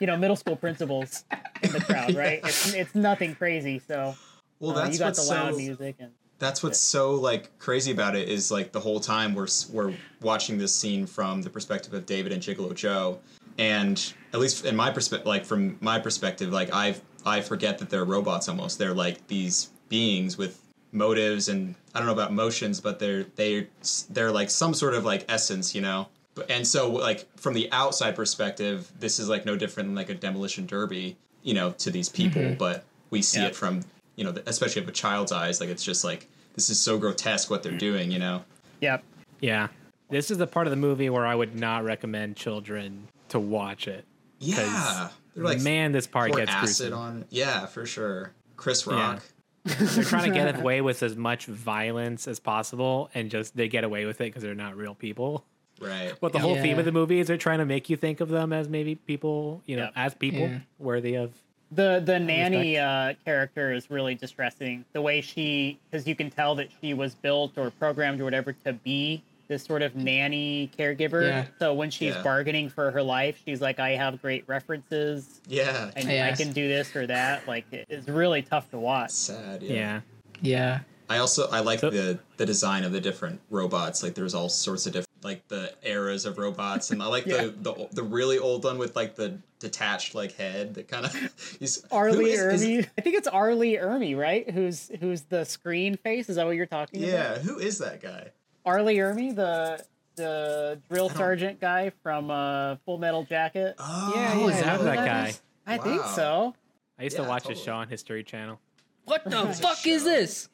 [0.00, 1.24] you know middle school principals
[1.64, 2.38] in the crowd, right?
[2.44, 4.14] It's it's nothing crazy, so.
[4.60, 7.56] Well, Uh, that's you got the what's loud so music and that's what's so like
[7.58, 11.50] crazy about it is like the whole time we're we're watching this scene from the
[11.50, 13.20] perspective of David and Gigolo Joe,
[13.58, 17.90] and at least in my perspective, like from my perspective, like I I forget that
[17.90, 18.78] they're robots almost.
[18.78, 20.60] They're like these beings with
[20.92, 23.68] motives and I don't know about emotions, but they're they
[24.08, 26.08] they're like some sort of like essence, you know.
[26.48, 30.14] And so like from the outside perspective, this is like no different than like a
[30.14, 32.54] demolition derby, you know, to these people, mm-hmm.
[32.54, 33.48] but we see Yeah.
[33.48, 33.82] it from
[34.16, 37.50] you know, especially of a child's eyes, like it's just like this is so grotesque
[37.50, 38.44] what they're doing, you know.
[38.80, 39.04] Yep.
[39.40, 39.68] Yeah.
[40.10, 43.86] This is the part of the movie where I would not recommend children to watch
[43.86, 44.04] it.
[44.40, 46.98] Yeah, they're like Man, this part gets acid gruesome.
[46.98, 47.24] on.
[47.30, 48.32] Yeah, for sure.
[48.56, 49.22] Chris Rock.
[49.64, 53.84] They're trying to get away with as much violence as possible, and just they get
[53.84, 55.44] away with it because they're not real people.
[55.80, 56.14] Right.
[56.20, 58.28] But the whole theme of the movie is they're trying to make you think of
[58.30, 59.92] them as maybe people, you know, Yep.
[59.96, 60.58] as people Yeah.
[60.78, 61.32] worthy of.
[61.72, 64.84] The the nanny uh, character is really distressing.
[64.92, 68.52] The way she, because you can tell that she was built or programmed or whatever
[68.64, 71.26] to be this sort of nanny caregiver.
[71.28, 71.44] Yeah.
[71.58, 72.22] So when she's Yeah.
[72.22, 75.90] bargaining for her life, she's like, "I have great references, Yeah.
[75.96, 76.28] and Yeah.
[76.32, 79.10] I can do this or that." Like it- it's really tough to watch.
[79.10, 79.62] Sad.
[79.62, 79.74] Yeah.
[79.74, 80.00] Yeah.
[80.42, 80.78] Yeah.
[81.08, 84.02] I also I like So- the the design of the different robots.
[84.02, 87.44] Like there's all sorts of different like the eras of robots, and I like Yeah.
[87.44, 91.12] the, the the really old one with like the detached like head that kind of.
[91.60, 93.54] He's Arlie is- is- Ermy, I think it's R.
[93.54, 94.48] Lee Ermey, right?
[94.50, 96.28] Who's who's the screen face?
[96.28, 97.12] Is that what you're talking about?
[97.12, 98.30] Yeah, who is that guy?
[98.64, 98.82] R.
[98.82, 99.84] Lee Ermey, the
[100.16, 103.74] the drill sergeant guy from uh, Full Metal Jacket.
[103.78, 105.28] Oh, Yeah, yeah, is I that that that guy?
[105.28, 105.42] is.
[105.66, 106.54] I think so.
[106.98, 108.60] I used Yeah, to watch his show on History Channel.
[109.06, 110.48] What the fuck is this?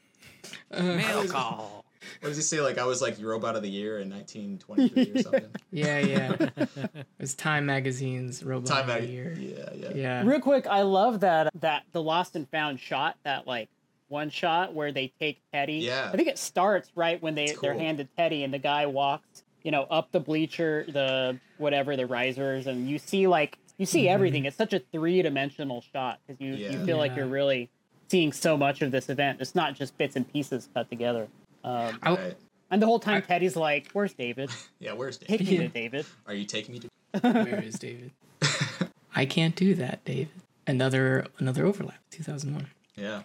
[0.71, 1.76] Mail call.
[2.21, 2.61] What does he say?
[2.61, 5.51] Like I was like robot of the year in 1923 or something.
[5.71, 6.37] Yeah, yeah.
[6.57, 9.35] it was Time Magazine's Robot Time of the Year.
[9.39, 9.91] Yeah, yeah.
[9.95, 10.23] Yeah.
[10.25, 13.69] Real quick, I love that that the lost and found shot, that like
[14.09, 15.79] one shot where they take Teddy.
[15.79, 16.11] Yeah.
[16.13, 19.43] I think it starts right when they It's they're handed Teddy and the guy walks,
[19.63, 24.09] you know, up the bleacher, the whatever, the risers, and you see like you see
[24.09, 24.43] everything.
[24.43, 24.49] Mm-hmm.
[24.49, 26.85] It's such a three dimensional shot because you, you Yeah.
[26.87, 27.69] feel like you're really
[28.09, 29.41] seeing so much of this event.
[29.41, 31.29] It's not just bits and pieces cut together.
[31.67, 32.37] Um, I, Right.
[32.71, 34.51] and the whole time Teddy's like, "Where's David?
[34.79, 35.29] Yeah, where's Dave?
[35.39, 36.89] Take me to David." Are you taking me to?
[37.21, 38.13] where is David?
[39.15, 40.29] I can't do that, David.
[40.67, 41.99] Another another overlap.
[42.11, 42.67] 2001.
[42.97, 43.23] Yeah.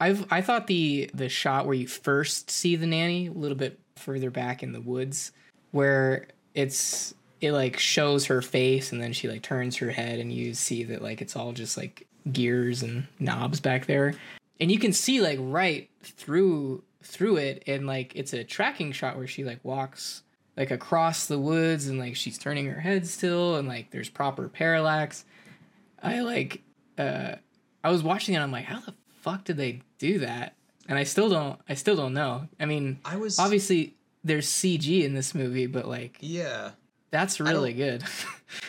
[0.00, 3.78] I've I thought the the shot where you first see the nanny a little bit
[3.96, 5.32] further back in the woods,
[5.72, 10.32] where it's it like shows her face and then she like turns her head and
[10.32, 14.14] you see that like it's all just like gears and knobs back there,
[14.60, 19.16] and you can see like right through through it and like it's a tracking shot
[19.16, 20.22] where she like walks
[20.56, 24.48] like across the woods and like she's turning her head still and like there's proper
[24.48, 25.24] parallax.
[26.02, 26.62] I like
[26.98, 27.36] uh
[27.82, 30.54] I was watching it I'm like how the fuck did they do that?
[30.88, 32.48] And I still don't I still don't know.
[32.58, 36.72] I mean I was obviously there's CG in this movie but like Yeah.
[37.10, 38.04] that's really good.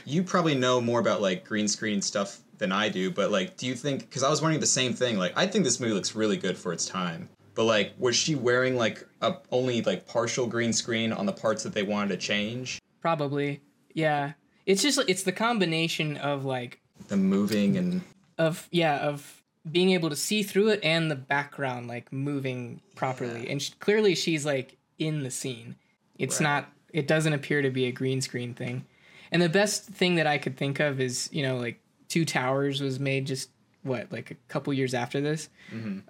[0.05, 3.65] You probably know more about like green screen stuff than I do, but like, do
[3.65, 4.01] you think?
[4.01, 5.17] Because I was wondering the same thing.
[5.17, 7.27] Like, I think this movie looks really good for its time.
[7.55, 11.63] But like, was she wearing like a only like partial green screen on the parts
[11.63, 12.79] that they wanted to change?
[13.01, 13.61] Probably.
[13.93, 14.33] Yeah.
[14.65, 18.01] It's just it's the combination of like The moving and
[18.37, 23.47] of yeah of being able to see through it and the background like moving properly
[23.49, 25.75] and sh- clearly she's like in the scene
[26.17, 26.43] it's Right.
[26.47, 28.85] not it doesn't appear to be a green screen thing
[29.31, 32.81] and the best thing that i could think of is you know like two towers
[32.81, 33.49] was made just
[33.83, 35.49] what like a couple years after this.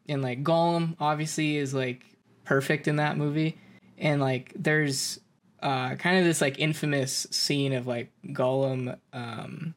[0.10, 2.04] And like gollum obviously is like
[2.46, 3.58] perfect in that movie.
[3.98, 5.20] And like there's
[5.62, 9.76] uh kind of this like infamous scene of like gollum um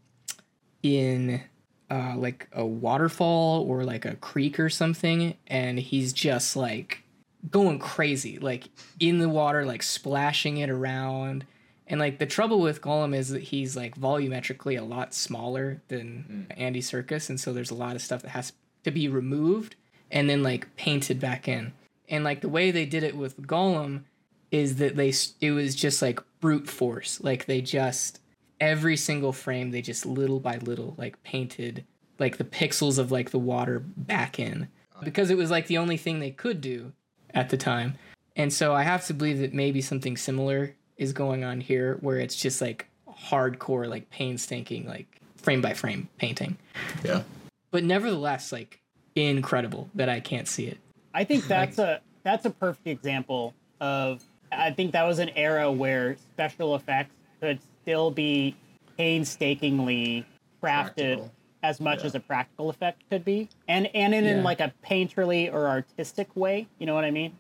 [0.83, 1.43] in
[1.91, 7.03] uh, like a waterfall or like a creek or something, and he's just like
[7.51, 8.69] going crazy, like
[8.99, 11.45] in the water, like splashing it around.
[11.87, 16.47] And like the trouble with Gollum is that he's like volumetrically a lot smaller than
[16.51, 16.59] mm.
[16.59, 18.53] Andy Serkis, and so there's a lot of stuff that has
[18.85, 19.77] to be removed
[20.11, 21.73] and then like painted back in.
[22.09, 24.05] And like the way they did it with Gollum
[24.51, 28.21] is that they it was just like brute force, like they just
[28.61, 31.85] every single frame they just little by little like painted
[32.21, 34.69] like the pixels of like the water back in
[35.03, 36.93] because it was like the only thing they could do
[37.35, 37.99] at the time.
[38.37, 42.19] And so I have to believe that maybe something similar is going on here where
[42.19, 46.57] it's just like hardcore like painstaking like frame by frame painting.
[47.05, 47.23] Yeah.
[47.71, 48.81] But nevertheless like
[49.15, 50.79] incredible that I can't see it.
[51.13, 54.23] I think that's a that's a perfect example of
[54.53, 58.57] I think that was an era where special effects could still be
[58.97, 60.25] painstakingly
[60.63, 61.33] crafted Practical.
[61.63, 62.07] as much Yeah.
[62.07, 63.49] as a practical effect could be.
[63.69, 67.33] And and in, in like a painterly or artistic way, you know what I mean?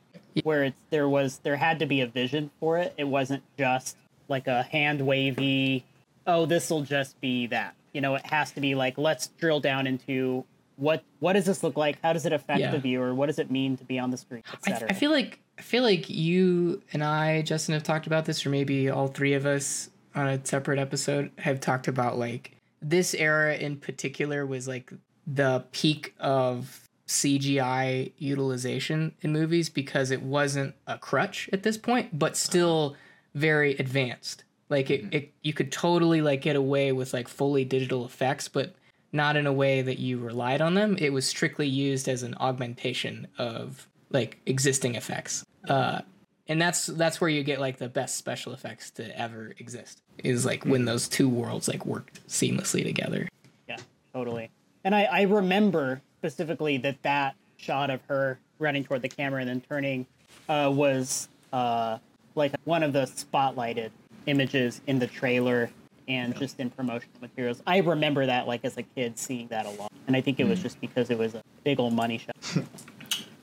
[0.42, 2.94] Where it's there was there had to be a vision for it.
[2.96, 3.96] It wasn't just
[4.28, 5.84] like a hand wavy,
[6.26, 7.74] oh, this'll just be that.
[7.92, 10.44] You know, it has to be like let's drill down into
[10.76, 11.98] what what does this look like?
[12.02, 12.72] How does it affect Yeah.
[12.72, 13.14] the viewer?
[13.14, 14.88] What does it mean to be on the screen, I, etc.
[14.90, 18.50] I feel like I feel like you and I, Justin, have talked about this, or
[18.50, 23.54] maybe all three of us on a separate episode have talked about like this era
[23.54, 24.92] in particular was like
[25.26, 32.18] the peak of CGI utilization in movies because it wasn't a crutch at this point,
[32.18, 32.34] but uh-huh.
[32.34, 32.96] still
[33.34, 34.44] very advanced.
[34.68, 35.14] Like it, mm-hmm.
[35.14, 38.74] it you could totally like get away with like fully digital effects, but
[39.12, 40.96] not in a way that you relied on them.
[40.98, 45.44] It was strictly used as an augmentation of like existing effects.
[45.68, 46.00] Uh,
[46.48, 50.02] and that's that's where you get like the best special effects to ever exist.
[50.22, 50.86] Is like when mm-hmm.
[50.86, 53.28] those two worlds like worked seamlessly together.
[53.68, 53.78] Yeah,
[54.12, 54.50] totally.
[54.84, 59.48] And I, I remember specifically that that shot of her running toward the camera and
[59.48, 60.06] then turning
[60.48, 61.98] uh, was uh,
[62.34, 63.90] like one of the spotlighted
[64.26, 65.70] images in the trailer
[66.06, 67.62] and just in promotional materials.
[67.66, 69.90] I remember that like as a kid seeing that a lot.
[70.06, 72.36] And I think it was just because it was a big old money shot.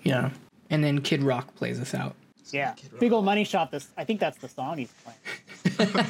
[0.03, 0.31] Yeah.
[0.71, 2.15] And then Kid Rock plays us out.
[2.49, 2.73] Yeah.
[2.99, 6.05] Big old money shot this I think that's the song he's playing.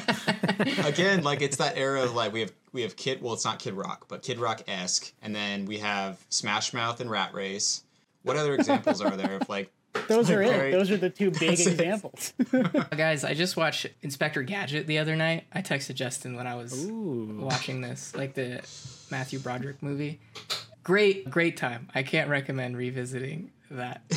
[0.86, 3.58] Again, like it's that era of like we have we have Kid well it's not
[3.58, 7.84] Kid Rock, but Kid Rock esque, and then we have Smash Mouth and Rat Race.
[8.22, 9.70] What other examples are there of like
[10.08, 10.72] Those are Very- it.
[10.72, 12.32] Those are the two big examples.
[12.96, 15.44] Guys, I just watched Inspector Gadget the other night.
[15.52, 17.38] I texted Justin when I was Ooh.
[17.42, 18.62] watching this, like the
[19.10, 20.18] Matthew Broderick movie.
[20.82, 21.88] Great, great time.
[21.94, 24.02] I can't recommend revisiting that.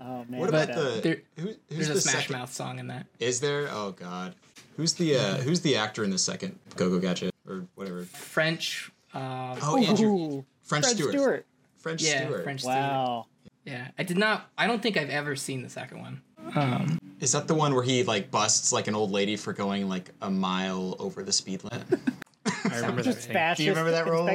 [0.00, 0.40] Oh man.
[0.40, 2.36] what about but, uh, the there- who, who's There's the a Smash second?
[2.38, 3.06] Mouth song in that.
[3.20, 3.68] Is there?
[3.70, 4.34] Oh God,
[4.76, 8.04] who's the uh, who's the actor in the second Go Go Gadget or whatever?
[8.04, 8.90] French.
[9.14, 11.12] Uh, Oh, Andrew Ooh, French Fred Stewart.
[11.12, 11.46] Stewart.
[11.76, 12.44] French yeah, Stewart.
[12.44, 12.60] French.
[12.60, 12.76] Stewart.
[12.76, 13.26] Wow.
[13.64, 14.50] Yeah, I did not.
[14.58, 16.22] I don't think I've ever seen the second one.
[16.56, 19.88] Um, Is that the one where he like busts like an old lady for going
[19.88, 21.86] like a mile over the speed limit?
[22.64, 23.54] I remember that scene.
[23.56, 24.28] Do you remember that role?
[24.28, 24.34] I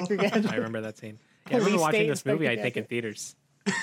[0.55, 1.19] remember that scene.
[1.49, 2.47] Yeah, I remember watching this movie.
[2.47, 3.35] I think in theaters.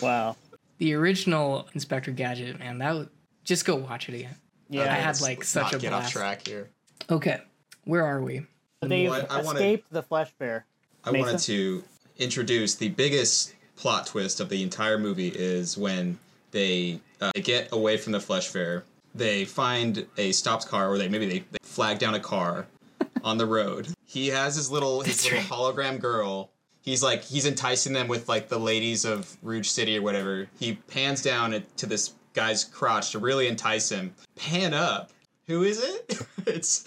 [0.00, 0.36] Wow.
[0.78, 3.06] the original Inspector Gadget, man, that was,
[3.44, 4.34] just go watch it again.
[4.68, 4.82] Yeah.
[4.82, 6.06] I had like such not a get blast.
[6.06, 6.70] off track here.
[7.08, 7.40] Okay,
[7.84, 8.46] where are we?
[8.80, 10.66] They've What I wanna- escaped the flesh fair.
[11.04, 11.24] I Mesa?
[11.24, 11.84] wanted to
[12.18, 16.18] introduce the biggest plot twist of the entire movie is when
[16.50, 18.84] they uh, get away from the flesh fair.
[19.14, 22.66] They find a stopped car, or they maybe they, they flag down a car
[23.24, 23.88] on the road.
[24.04, 26.50] He has his little his little hologram girl.
[26.82, 30.48] He's like he's enticing them with like the ladies of Rouge City or whatever.
[30.58, 34.14] He pans down to this guy's crotch to really entice him.
[34.36, 35.10] Pan up.
[35.46, 36.20] Who is it?
[36.46, 36.84] it's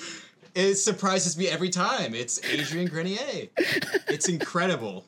[0.55, 2.15] it surprises me every time.
[2.15, 3.47] It's Adrian Grenier.
[4.07, 5.05] It's incredible.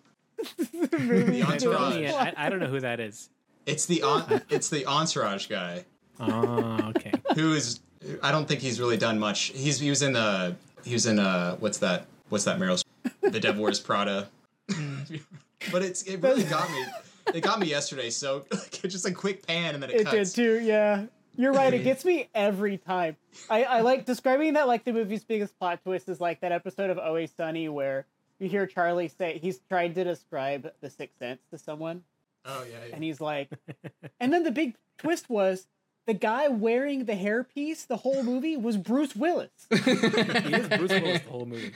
[0.58, 2.12] the entourage.
[2.12, 3.30] I, I don't know who that is.
[3.66, 5.84] It's the on, it's the entourage guy
[6.20, 7.12] Oh, okay.
[7.36, 7.80] who is.
[8.24, 9.46] I don't think he's really done much.
[9.56, 12.82] He's he was in uh he was in uh what's that what's that Meryl
[13.22, 14.30] the Devil Wears Prada.
[15.72, 16.86] but it's it really got me.
[17.34, 18.10] It got me yesterday.
[18.10, 21.06] So like, just a quick pan and then it, It did too, yeah.
[21.38, 21.74] You're right.
[21.74, 23.16] It gets me every time.
[23.50, 26.90] I, I like describing that like the movie's biggest plot twist is like that episode
[26.90, 28.06] of Always Sunny where
[28.40, 32.04] you hear Charlie say he's trying to describe the Sixth Sense to someone,
[32.46, 32.78] Oh yeah.
[32.90, 32.96] yeah.
[32.96, 33.50] and he's like,
[34.20, 35.68] and then the big twist was
[36.06, 39.50] the guy wearing the hairpiece the whole movie was Bruce Willis.
[39.72, 41.72] He is Bruce Willis the whole movie.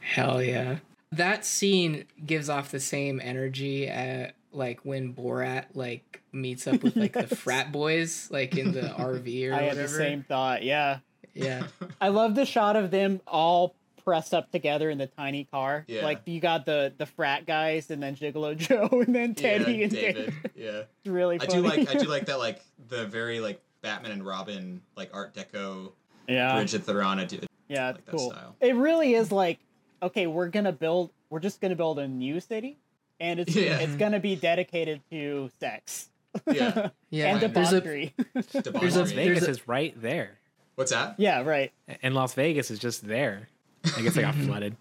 [0.00, 0.78] Hell yeah.
[1.12, 6.96] That scene gives off the same energy at like when Borat like meets up with
[6.96, 9.54] like the frat boys like in the RV or whatever.
[9.54, 10.62] I had the same thought.
[10.62, 10.98] Yeah,
[11.32, 11.66] Yeah.
[12.00, 13.74] I love the shot of them all
[14.04, 15.84] pressed up together in the tiny car.
[15.88, 16.04] Yeah.
[16.04, 19.84] Like you got the the frat guys and then Gigolo Joe and then Teddy yeah,
[19.84, 20.14] and David.
[20.26, 20.50] David.
[20.54, 20.70] Yeah.
[21.02, 24.26] It's really I do like I do like that like the very like Batman and
[24.26, 25.92] Robin like Art Deco
[26.28, 26.54] yeah.
[26.54, 27.02] Bridget that they're.
[27.02, 27.40] I do.
[27.68, 28.30] Yeah, like it's that cool.
[28.30, 28.56] style.
[28.60, 29.58] It really is like,
[30.02, 31.10] okay, we're gonna build.
[31.30, 32.78] We're just gonna build a new city,
[33.20, 33.78] and it's Yeah.
[33.78, 36.08] it's gonna be dedicated to sex
[36.52, 36.90] Yeah.
[37.10, 37.36] Yeah.
[37.36, 38.14] and there's a debauchery.
[38.34, 39.14] There's a- Debauchery.
[39.14, 40.38] Vegas a- is right there.
[40.74, 41.14] What's that?
[41.18, 41.72] Yeah, right.
[42.02, 43.48] And Las Vegas is just there.
[43.96, 44.76] I guess they got flooded.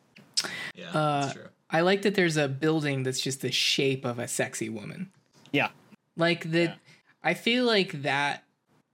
[0.75, 1.43] Yeah, Uh, that's true.
[1.69, 5.11] I like that there's a building that's just the shape of a sexy woman.
[5.51, 5.69] Yeah.
[6.17, 6.75] Like that, Yeah.
[7.23, 8.43] I feel like that.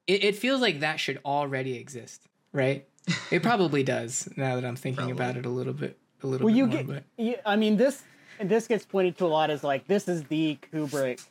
[0.08, 2.86] It, it feels like that should already exist, right?
[3.32, 4.28] It probably does.
[4.36, 6.78] Now that I'm thinking about it a little bit, a little Well, bit you more.
[6.78, 6.88] get.
[6.88, 8.04] but You, I mean, this
[8.42, 11.26] this gets pointed to a lot as like this is the Kubrick.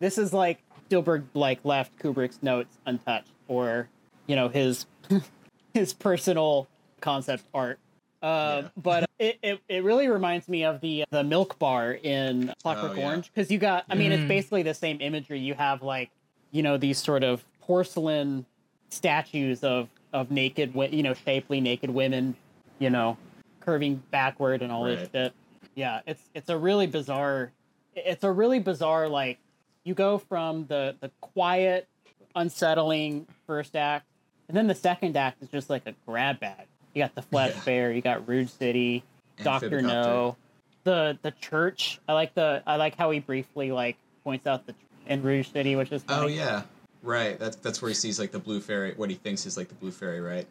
[0.00, 0.58] This is like
[0.90, 3.88] Spielberg like left Kubrick's notes untouched, or
[4.26, 4.86] you know his
[5.74, 6.66] his personal
[7.00, 7.78] concept art.
[8.20, 8.68] Uh, Yeah.
[8.76, 12.94] But it, it, it really reminds me of the the milk bar in Clockwork Oh,
[12.96, 13.06] yeah.
[13.06, 14.18] Orange because you got I mean Mm.
[14.18, 15.38] it's basically the same imagery.
[15.38, 16.10] You have like
[16.50, 18.44] you know these sort of porcelain
[18.88, 22.34] statues of of naked you know shapely naked women
[22.80, 23.16] you know
[23.60, 25.32] curving backward and all this shit.
[25.76, 27.52] Yeah, it's it's a really bizarre.
[27.94, 29.38] It's a really bizarre like
[29.84, 31.88] you go from the the quiet,
[32.34, 34.06] unsettling first act,
[34.48, 36.66] and then the second act is just like a grab bag.
[36.94, 37.60] You got the Flash Yeah.
[37.60, 39.04] Fair, you got Rouge City,
[39.42, 40.36] Doctor Know,
[40.84, 42.00] the the church.
[42.08, 44.74] I like the I like how he briefly like points out the
[45.06, 46.62] in Rouge City, which is Oh yeah,
[47.02, 47.38] right.
[47.38, 48.94] That's that's where he sees like the blue fairy.
[48.96, 50.46] What he thinks is like the blue fairy, right?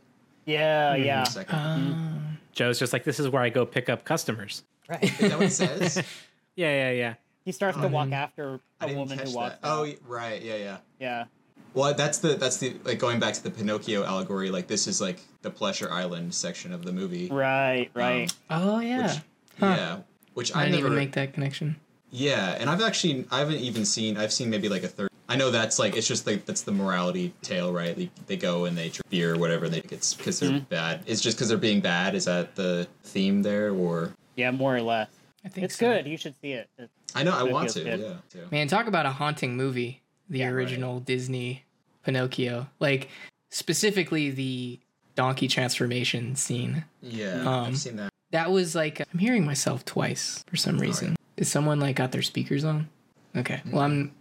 [0.45, 1.23] yeah, In yeah.
[1.23, 1.55] a second.
[1.59, 4.63] Um, Joe's just like, this is where I go pick up customers.
[4.89, 5.03] Right.
[5.03, 6.03] Is that what it says?
[6.55, 7.13] Yeah, yeah, yeah.
[7.49, 9.55] He starts to walk after a woman who walks.
[9.55, 9.59] that.
[9.63, 10.39] Oh, right.
[10.39, 10.77] Yeah, yeah.
[10.99, 11.25] yeah.
[11.73, 14.51] Well, that's the that's the like going back to the Pinocchio allegory.
[14.51, 17.27] Like this is like the Pleasure Island section of the movie.
[17.27, 18.31] Right, right.
[18.51, 19.21] oh yeah, Which,
[19.59, 19.97] Yeah.
[20.35, 21.77] Which I I, didn't never even make that connection.
[22.11, 25.09] Yeah, and I've actually I haven't even seen I've seen maybe like a third.
[25.27, 27.95] I know that's like it's just like that's the morality tale, right?
[27.95, 29.69] They, they go and they drink beer or whatever.
[29.69, 30.65] They it's because they're Mm-hmm.
[30.69, 31.01] bad.
[31.07, 32.13] It's just because they're being bad.
[32.13, 35.07] Is that the theme there, or yeah, more or less.
[35.45, 35.85] I think It's so.
[35.87, 36.07] good.
[36.07, 36.69] You should see it.
[36.77, 37.83] It's- I know I want to.
[37.83, 37.99] good.
[37.99, 38.13] Yeah.
[38.29, 38.47] too.
[38.51, 40.01] Man, talk about a haunting movie.
[40.29, 40.53] The Yeah, right.
[40.53, 41.65] original Disney
[42.03, 42.67] Pinocchio.
[42.79, 43.09] Like
[43.49, 44.79] specifically the
[45.15, 46.85] donkey transformation scene.
[47.01, 48.11] Yeah, Um, I've seen that.
[48.31, 51.15] That was like I'm hearing myself twice for some reason.
[51.35, 52.89] Is someone like got their speakers on?
[53.35, 53.61] Okay.
[53.71, 54.11] Well, I'm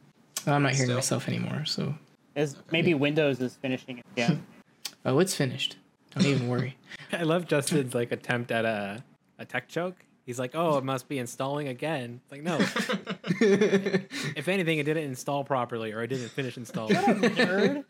[0.46, 0.96] well, I'm not hearing Still.
[0.96, 1.64] myself anymore.
[1.66, 1.94] So
[2.34, 4.04] Is maybe Windows is finishing it.
[4.16, 4.36] Yeah.
[5.04, 5.76] oh, it's finished.
[6.12, 6.76] Don't even worry.
[7.12, 9.04] I love Justin's like attempt at a
[9.38, 9.96] a tech joke.
[10.28, 12.58] He's like, "Oh, it must be installing again." Like, no.
[13.40, 16.96] if anything, it didn't install properly, or it didn't finish installing.
[16.96, 17.84] Nerd.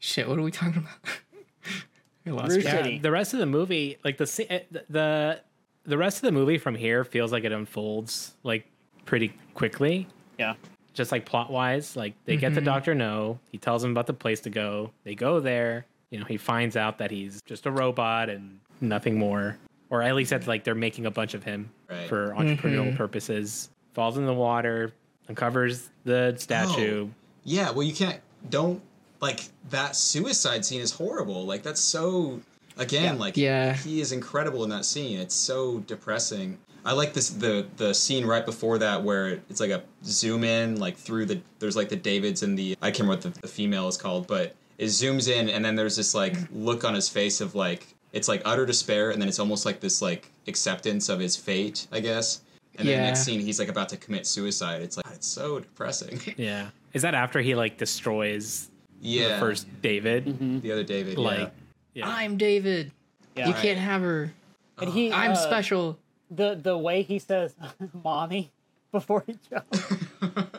[0.00, 0.98] Shit, what are we talking about?
[2.26, 2.84] I lost Rouge track.
[2.84, 2.98] City.
[2.98, 5.40] the rest of the movie, like the eh, the
[5.84, 8.66] the rest of the movie from here feels like it unfolds like
[9.04, 10.08] pretty quickly.
[10.40, 10.54] Yeah.
[10.94, 14.12] just like plot wise like they get the doctor no he tells them about the
[14.12, 17.70] place to go they go there you know he finds out that he's just a
[17.70, 19.56] robot and nothing more
[19.90, 22.08] or at least that's like they're making a bunch of him Right.
[22.08, 22.96] for entrepreneurial mm-hmm.
[22.96, 24.92] purposes falls in the water
[25.28, 27.10] uncovers the statue oh,
[27.44, 28.20] Yeah, well, you can't.
[28.48, 28.82] Don't
[29.20, 31.46] like that suicide scene is horrible.
[31.46, 32.40] Like that's so.
[32.78, 33.72] Again, like Yeah.
[33.72, 35.18] he is incredible in that scene.
[35.18, 36.58] It's so depressing.
[36.84, 40.78] I like this the the scene right before that where it's like a zoom in
[40.78, 43.48] like through the there's like the Davids and the I can't remember what the, the
[43.48, 46.64] female is called, but it zooms in and then there's this like mm-hmm.
[46.64, 47.86] look on his face of like
[48.16, 51.86] it's like utter despair and then it's almost like this like acceptance of his fate,
[51.92, 52.42] I guess.
[52.78, 54.82] And then the next scene he's like about to commit suicide.
[54.82, 56.20] It's like it's so depressing.
[56.36, 58.70] yeah is that after he like destroys
[59.02, 59.28] yeah.
[59.28, 61.18] the first david the other David.
[61.18, 61.48] like yeah.
[61.92, 62.90] yeah I'm David.
[63.36, 63.48] Yeah.
[63.48, 64.32] You can't have her.
[64.78, 65.98] And he I'm uh, special.
[66.30, 67.54] The the way he says
[68.04, 68.50] "mommy"
[68.92, 69.92] before he jumps,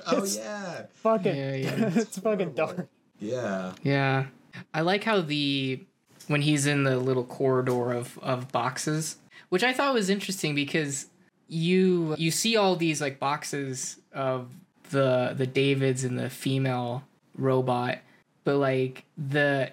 [0.05, 0.85] Oh yeah.
[0.93, 1.91] fucking, Yeah, yeah.
[1.95, 2.87] it's fucking dark.
[3.19, 3.73] Yeah.
[3.81, 4.25] Yeah.
[4.73, 5.83] I like how the
[6.27, 9.17] when he's in the little corridor of of boxes,
[9.49, 11.07] which I thought was interesting because
[11.47, 14.49] you you see all these like boxes of
[14.91, 17.03] the the Davids and the female
[17.35, 17.99] robot,
[18.43, 19.71] but like the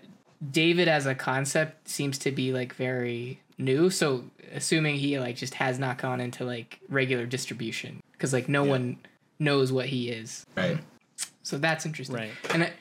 [0.51, 3.91] David as a concept seems to be like very new.
[3.91, 8.65] So assuming he like just has not gone into like regular distribution because like no
[8.65, 8.99] one
[9.39, 10.47] knows what he is.
[10.57, 10.79] Right.
[11.43, 12.17] So that's interesting.
[12.17, 12.31] Right.
[12.51, 12.73] And I,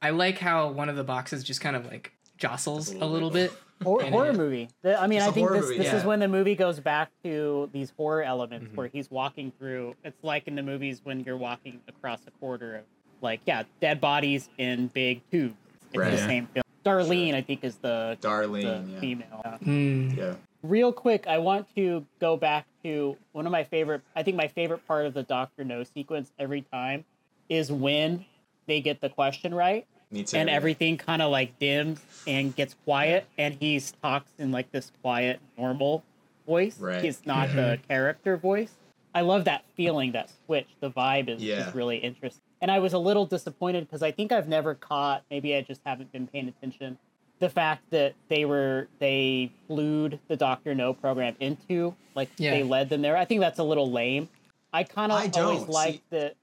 [0.00, 2.12] I like how one of the boxes just kind of like
[2.46, 3.86] jostles a little little bit bit.
[3.86, 4.68] Horror it- movie.
[4.82, 6.78] The- I mean, It's I a think this movie, this is when the movie goes
[6.80, 9.94] back to these horror elements where he's walking through.
[10.04, 12.84] It's like in the movies when you're walking across a corridor of
[13.20, 15.54] like yeah, dead bodies in big tubes.
[15.88, 16.10] It's Right.
[16.10, 16.26] the Yeah.
[16.26, 16.62] same film.
[16.84, 18.84] Darlene, I think, is the Darlene.
[18.86, 19.00] the yeah.
[19.00, 19.40] female.
[19.44, 20.34] Uh, Mm, Yeah.
[20.64, 24.02] real quick, I want to go back to one of my favorite.
[24.16, 27.04] I think my favorite part of the Doctor Know sequence every time
[27.48, 28.24] is when
[28.66, 30.36] they get the question right Me too.
[30.36, 34.92] and everything kind of like dims and gets quiet, and he talks in like this
[35.02, 36.04] quiet, normal
[36.46, 36.78] voice.
[36.78, 37.04] Right.
[37.04, 37.86] It's not the mm-hmm.
[37.88, 38.72] character voice.
[39.14, 40.68] I love that feeling, that switch.
[40.80, 41.68] The vibe is, Yeah.
[41.68, 42.42] is really interesting.
[42.60, 45.24] And I was a little disappointed because I think I've never caught.
[45.30, 46.98] Maybe I just haven't been paying attention.
[47.40, 52.52] the fact that they were they glued the Doctor Know program into like Yeah.
[52.52, 53.16] they led them there.
[53.16, 54.28] I think that's a little lame.
[54.72, 56.36] I kind of always like that.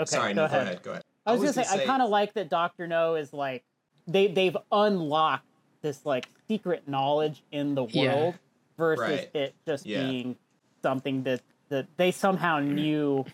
[0.00, 0.58] Okay, Sorry, go no, ahead.
[0.60, 0.82] go ahead.
[0.82, 1.02] Go ahead.
[1.26, 3.64] I was, gonna gonna say, I kind of like that Doctor Know is like
[4.06, 5.44] they they've unlocked
[5.82, 8.14] this like secret knowledge in the Yeah.
[8.14, 8.34] world
[8.78, 9.30] versus Right.
[9.34, 10.04] it just Yeah.
[10.04, 10.36] being
[10.82, 13.24] something that that they somehow knew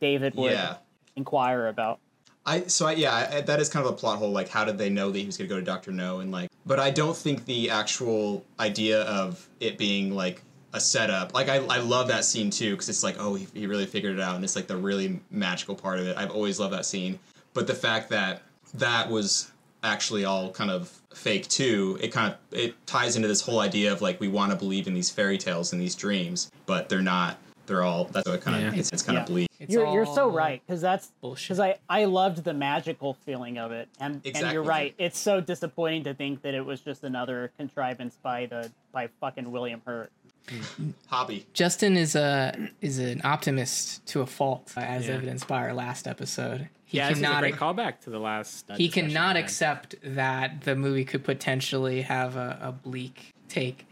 [0.00, 0.76] David would Yeah.
[1.16, 1.98] inquire about.
[2.46, 4.30] I so I, yeah, I, that is kind of a plot hole.
[4.30, 6.20] Like, how did they know that he was going to go to Doctor Know?
[6.20, 10.42] And like, but I don't think the actual idea of it being like
[10.72, 11.34] a setup.
[11.34, 14.14] Like, I I love that scene too because it's like, oh, he, he really figured
[14.14, 16.16] it out, and it's like the really magical part of it.
[16.16, 17.18] I've always loved that scene.
[17.54, 18.42] But the fact that
[18.74, 19.50] that was
[19.82, 23.92] actually all kind of fake too, it kind of it ties into this whole idea
[23.92, 27.02] of like we want to believe in these fairy tales and these dreams, but they're
[27.02, 27.38] not.
[27.66, 29.22] They're all that's what it kind of it's, it's kind Yeah.
[29.22, 29.48] of bleak.
[29.60, 31.48] It's you're you're so right because that's bullshit.
[31.56, 34.92] because I I loved the magical feeling of it, and and you're right.
[34.98, 39.52] It's so disappointing to think that it was just another contrivance by the by fucking
[39.52, 40.10] William Hurt.
[41.06, 41.46] Hobby.
[41.52, 45.14] Justin is a is an optimist to a fault, as Yeah.
[45.14, 46.68] evidenced by our last episode.
[46.90, 48.68] He yeah, this is a cannot great callback to the last.
[48.68, 53.86] uh, he cannot accept that the movie could potentially have a, a bleak take.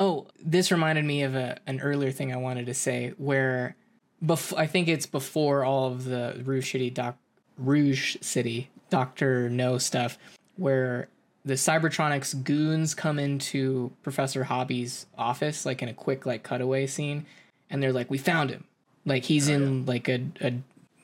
[0.00, 3.76] Oh, this reminded me of a, an earlier thing I wanted to say where
[4.24, 7.16] bef- I think it's before all of the Rouge City doc
[7.56, 10.18] Rouge City Doctor Know stuff
[10.56, 11.06] where
[11.44, 17.24] the Cybertronics goons come into Professor Hobby's office like in a quick like cutaway scene
[17.70, 18.64] and they're like we found him.
[19.04, 20.54] Like he's in like a a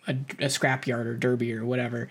[0.06, 2.08] a, a scrapyard or derby or whatever.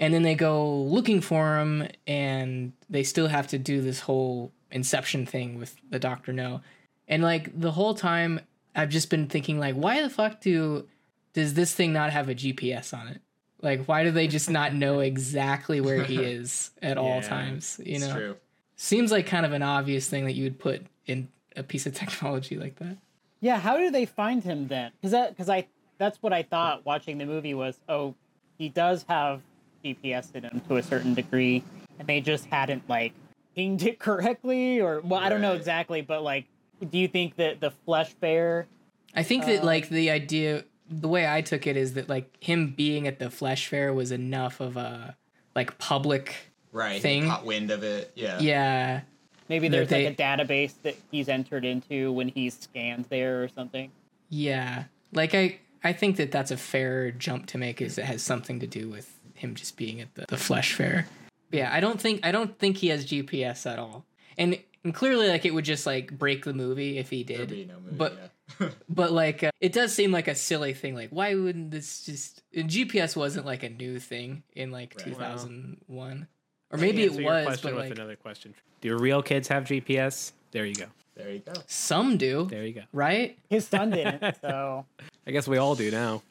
[0.00, 4.52] And then they go looking for him, and they still have to do this whole
[4.70, 6.60] Inception thing with the Doctor Know.
[7.06, 8.40] And like the whole time,
[8.74, 10.88] I've just been thinking like, why the fuck do
[11.32, 13.20] does this thing not have a GPS on it?
[13.62, 17.80] Like, why do they just not know exactly where he is at all times?
[17.84, 18.36] You know, true.
[18.76, 21.94] seems like kind of an obvious thing that you would put in a piece of
[21.94, 22.98] technology like that.
[23.40, 24.92] Yeah, how do they find him then?
[24.96, 25.66] Because that because I
[25.98, 28.14] that's what I thought watching the movie was oh
[28.58, 29.40] he does have
[29.84, 31.62] GPS in him to a certain degree,
[31.98, 33.12] and they just hadn't like
[33.54, 36.46] pinged it correctly or well I don't know exactly, but like
[36.90, 38.66] do you think that the flesh fair?
[39.14, 42.36] I think that um, like the idea, the way I took it is that like
[42.42, 45.16] him being at the Flesh Fair was enough of a
[45.54, 46.34] like public.
[46.72, 47.00] Right.
[47.00, 47.22] thing.
[47.22, 48.10] He caught wind of it.
[48.16, 48.40] Yeah.
[48.40, 49.00] Yeah,
[49.48, 53.48] Maybe there's they- like a database that he's entered into when he's scanned there or
[53.48, 53.92] something.
[54.30, 54.84] yeah.
[55.12, 57.80] Like I, I think that that's a fair jump to make.
[57.82, 61.06] Is it has something to do with him just being at the, the Flesh Fair.
[61.52, 64.04] Yeah, I don't think I don't think he has GPS at all,
[64.38, 67.48] and and clearly like it would just like break the movie if he did.
[67.50, 67.96] be no movie.
[67.96, 68.12] but
[68.60, 68.68] yeah.
[68.88, 72.42] but like uh, it does seem like a silly thing like why wouldn't this just
[72.54, 75.06] and gps wasn't like a new thing in like Right.
[75.06, 76.28] 2001
[76.70, 78.54] or maybe it was question but with like another question.
[78.82, 80.32] Do real kids have GPS?
[80.54, 80.86] There you go.
[81.16, 81.52] there you go.
[81.66, 82.82] some do There you go.
[82.92, 84.86] right His son didn't, so
[85.26, 86.22] I guess we all do now.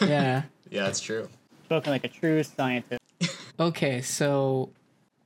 [0.00, 1.28] yeah Yeah, that's true.
[1.64, 3.00] spoken like a true scientist.
[3.58, 4.70] okay so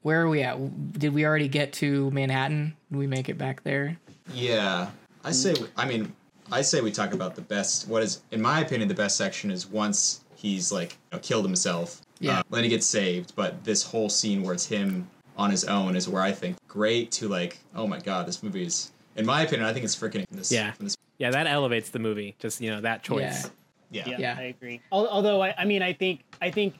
[0.03, 0.57] where are we at
[0.99, 3.97] did we already get to manhattan did we make it back there
[4.33, 4.91] Yeah,
[5.25, 5.55] I say.
[5.77, 6.13] I mean,
[6.53, 7.89] I say we talk about the best.
[7.89, 11.45] What is, in my opinion, the best section is once he's like you know, killed
[11.45, 12.01] himself.
[12.21, 12.39] Yeah.
[12.39, 13.35] Uh, then he gets saved.
[13.35, 17.11] But this whole scene where it's him on his own is where I think great
[17.13, 17.59] to like.
[17.75, 18.93] Oh my god, this movie is.
[19.17, 20.27] In my opinion, I think it's freaking.
[20.31, 20.73] This, Yeah.
[20.73, 22.35] from this, Yeah, that elevates the movie.
[22.39, 23.51] Just you know that choice.
[23.91, 24.03] Yeah.
[24.07, 24.09] yeah.
[24.11, 24.37] Yeah, Yeah.
[24.39, 24.81] I agree.
[24.93, 26.75] Although I, I mean, I think I think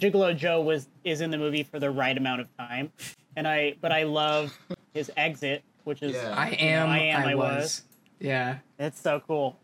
[0.00, 2.92] Gigolo Joe was is in the movie for the right amount of time,
[3.36, 4.56] and I but I love
[4.94, 6.34] his exit, which is Yeah.
[6.36, 7.54] i you know, am I am I, was.
[7.56, 7.82] was
[8.20, 9.56] yeah It's so cool.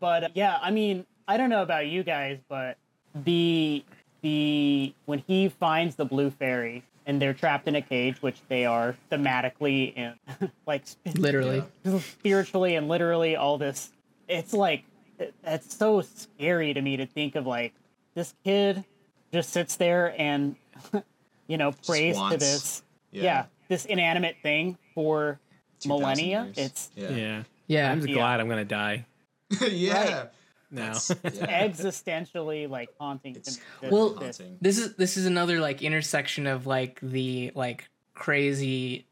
[0.00, 2.76] But uh, yeah, I mean, I don't know about you guys, but
[3.14, 3.84] the
[4.22, 8.64] the when he finds the blue fairy and they're trapped in a cage, which they
[8.64, 10.14] are thematically and
[10.66, 10.84] like
[11.16, 11.64] literally
[11.98, 13.90] spiritually and literally all this
[14.28, 14.84] it's like
[15.18, 17.74] it- it's so scary to me to think of like
[18.14, 18.84] this kid
[19.32, 20.54] just sits there and
[21.48, 23.22] you know prays to this Yeah.
[23.22, 23.44] yeah.
[23.68, 25.40] this inanimate thing for
[25.84, 26.58] millennia years.
[26.58, 27.10] it's Yeah.
[27.10, 27.42] Yeah.
[27.66, 28.14] yeah I'm just Yeah.
[28.14, 29.04] glad I'm gonna die
[29.68, 30.26] yeah.
[30.70, 30.92] Now.
[31.24, 31.68] yeah.
[31.68, 33.62] existentially like haunting to It's me.
[33.82, 34.58] This- Well, this- haunting.
[34.60, 39.06] this is this is another like intersection of like the like crazy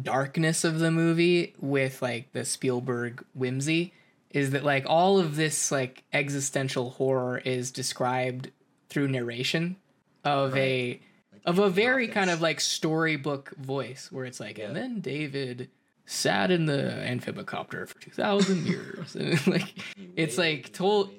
[0.00, 3.92] darkness of the movie with like the Spielberg whimsy
[4.30, 8.50] is that like all of this like existential horror is described
[8.88, 9.76] through narration
[10.24, 11.00] of a
[11.44, 15.68] of a very kind of like storybook voice where it's like and then David
[16.06, 19.74] sat in the amphibicopter for 2000 years and like
[20.16, 21.10] it's like told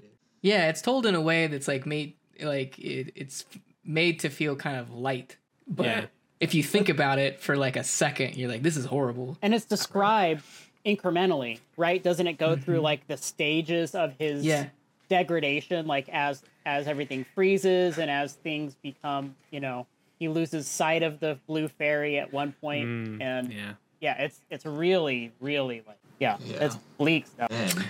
[0.41, 3.45] yeah, it's told in a way that's like made like it, it's
[3.86, 6.05] made to feel kind of light, but Yeah.
[6.41, 9.38] if you think about it for like a second, you're like, this is horrible.
[9.41, 10.43] and it's described
[10.86, 12.03] incrementally, right?
[12.03, 14.67] Doesn't it go through like the stages of his Yeah.
[15.09, 19.86] degradation, like as as everything freezes and as things become, you know,
[20.19, 23.73] he loses sight of the blue fairy at one point, Mm, and yeah.
[24.04, 26.66] Yeah, it's it's really really like yeah, Yeah.
[26.66, 27.49] it's bleak stuff.
[27.51, 27.86] And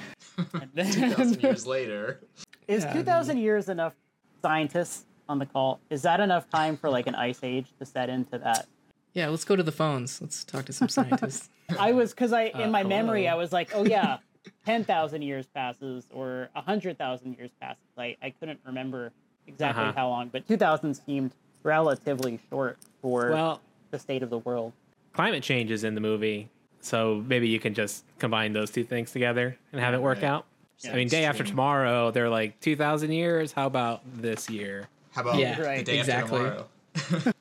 [0.54, 2.20] And then- 2,000 years later.
[2.68, 3.94] Is Yeah, two thousand years enough
[4.42, 5.80] scientists on the call?
[5.90, 8.68] Is that enough time for like an ice age to set into that?
[9.14, 10.22] Yeah, let's go to the phones.
[10.22, 11.50] Let's talk to some scientists.
[11.80, 13.28] I was because I in Uh, my memory.
[13.28, 14.18] I was like, oh yeah,
[14.66, 17.84] ten thousand years passes or hundred thousand years passes.
[17.98, 19.12] I I couldn't remember
[19.48, 19.94] exactly Uh-huh.
[19.96, 21.34] how long, but two thousand seemed
[21.64, 23.62] relatively short for Well,
[23.92, 24.72] the state of the world.
[25.14, 26.50] Climate change is in the movie,
[26.82, 30.26] so maybe you can just combine those two things together and have it work Right.
[30.26, 30.46] out.
[30.90, 33.54] I mean, day after tomorrow, they're like 2,000 years.
[33.54, 34.90] How about this year?
[35.12, 36.40] How about Yeah, the right, day exactly.
[36.42, 37.34] after tomorrow?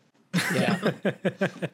[0.55, 1.59] yeah.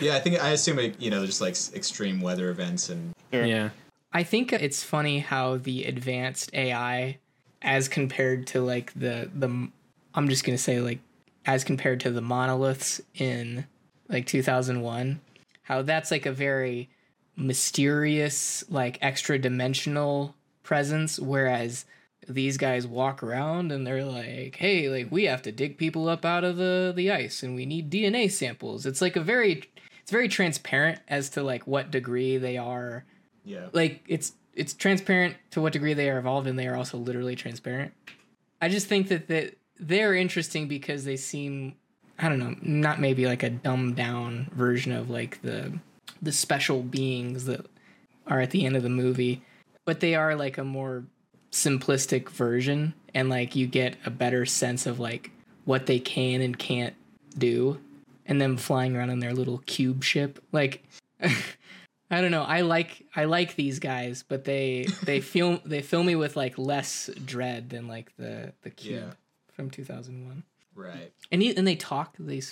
[0.00, 3.44] Yeah, I think I assume it, you know just like extreme weather events and Sure.
[3.44, 3.70] Yeah.
[4.12, 7.18] I think it's funny how the advanced AI,
[7.62, 9.68] as compared to like the the,
[10.14, 10.98] I'm just gonna say like,
[11.46, 13.66] as compared to the monoliths in
[14.08, 15.20] like 2001,
[15.64, 16.90] how that's like a very
[17.36, 21.84] mysterious, like extra dimensional presence, whereas
[22.26, 26.24] these guys walk around and they're like, "Hey, like we have to dig people up
[26.24, 29.64] out of the the ice, and we need DNA samples." It's like a very,
[30.00, 33.04] it's very transparent as to like what degree they are
[33.44, 33.68] yeah.
[33.72, 37.36] like it's it's transparent to what degree they are evolved and they are also literally
[37.36, 37.92] transparent
[38.60, 41.74] i just think that that they're interesting because they seem
[42.18, 45.72] i don't know not maybe like a dumbed down version of like the
[46.22, 47.66] the special beings that
[48.26, 49.42] are at the end of the movie
[49.84, 51.04] but they are like a more
[51.52, 55.30] simplistic version and like you get a better sense of like
[55.64, 56.94] what they can and can't
[57.38, 57.78] do
[58.26, 60.82] and them flying around in their little cube ship like
[62.10, 62.42] I don't know.
[62.44, 66.58] I like I like these guys, but they they feel they fill me with like
[66.58, 69.12] less dread than like the the cube Yeah.
[69.52, 70.44] from 2001.
[70.74, 71.12] Right.
[71.30, 72.14] And he, and they talk.
[72.18, 72.42] They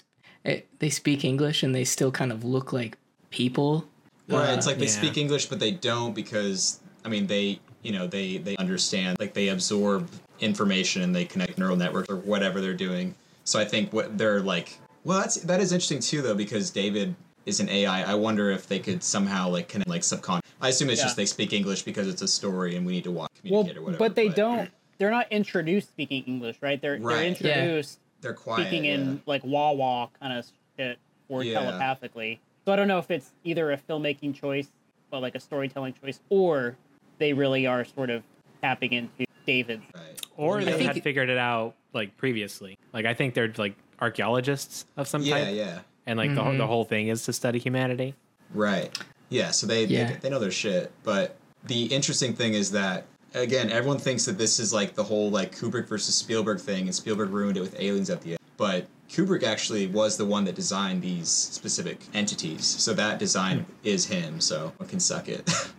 [0.44, 2.98] eh, they speak English and they still kind of look like
[3.30, 3.86] people.
[4.28, 4.50] Right.
[4.50, 4.90] Uh, it's like they yeah.
[4.90, 9.34] speak English, but they don't because I mean they you know they they understand like
[9.34, 10.08] they absorb
[10.40, 13.14] information and they connect neural networks or whatever they're doing.
[13.44, 14.78] So I think what they're like.
[15.04, 17.14] Well, that's that is interesting too though because David
[17.44, 18.02] is an AI.
[18.04, 20.48] I wonder if they could somehow like connect like subconscious.
[20.60, 21.06] I assume it's Yeah.
[21.06, 23.76] just they speak English because it's a story and we need to watch Well, communicate
[23.78, 23.98] or whatever.
[23.98, 24.70] but they don't.
[24.98, 26.80] They're not introduced speaking English, right?
[26.80, 27.36] They're Right.
[27.38, 27.64] they're Yeah.
[27.64, 28.62] introduced They're quiet.
[28.66, 28.94] speaking yeah.
[28.94, 30.46] in like wah wah kind of
[30.78, 30.98] shit
[31.28, 31.60] or Yeah.
[31.60, 32.40] telepathically.
[32.64, 34.68] So I don't know if it's either a filmmaking choice,
[35.10, 36.76] but like a storytelling choice, or
[37.18, 38.22] they really are sort of
[38.62, 39.84] tapping into David's.
[39.94, 40.20] Right.
[40.36, 42.78] Or I they think- had figured it out like previously.
[42.92, 45.52] Like I think they're like archaeologists of some Yeah, type, yeah.
[45.52, 45.78] Yeah.
[46.06, 46.62] And like the, the mm-hmm.
[46.62, 48.14] whole thing is to study humanity.
[48.54, 48.96] Right.
[49.28, 50.08] Yeah, so they, Yeah.
[50.12, 50.92] they they know their shit.
[51.04, 55.30] But the interesting thing is that again, everyone thinks that this is like the whole
[55.30, 58.38] like Kubrick versus Spielberg thing, and Spielberg ruined it with aliens at the end.
[58.56, 64.06] But Kubrick actually was the one that designed these specific entities, so that design is
[64.06, 64.40] him.
[64.40, 65.50] So one can suck it.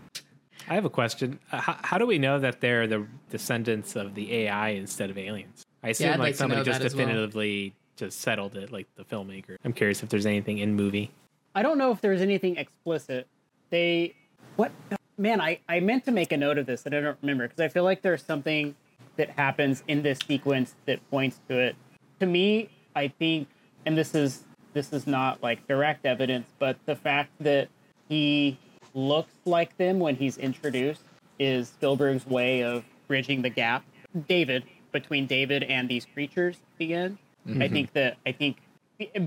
[0.69, 1.39] I have a question.
[1.51, 5.17] Uh, how, how do we know that they're the descendants of the AI instead of
[5.17, 5.63] aliens?
[5.83, 7.05] I assume I'd like, like somebody just that as well.
[7.05, 9.57] definitively just settled it, like the filmmaker.
[9.65, 11.11] I'm curious if there's anything in movie.
[11.53, 13.27] I don't know if there's anything explicit.
[13.69, 14.15] They
[14.55, 14.71] what
[15.17, 17.59] man, I I meant to make a note of this and I don't remember because
[17.59, 18.75] I feel like there's something
[19.17, 21.75] that happens in this sequence that points to it.
[22.19, 23.47] To me, I think
[23.85, 24.43] and this is
[24.73, 27.69] this is not like direct evidence, but the fact that
[28.09, 28.57] he
[28.93, 31.01] looks like them when he's introduced
[31.39, 33.83] is Spielberg's way of bridging the gap.
[34.27, 37.17] David between David and these creatures at the end.
[37.45, 37.73] I mm-hmm.
[37.73, 38.57] think that I think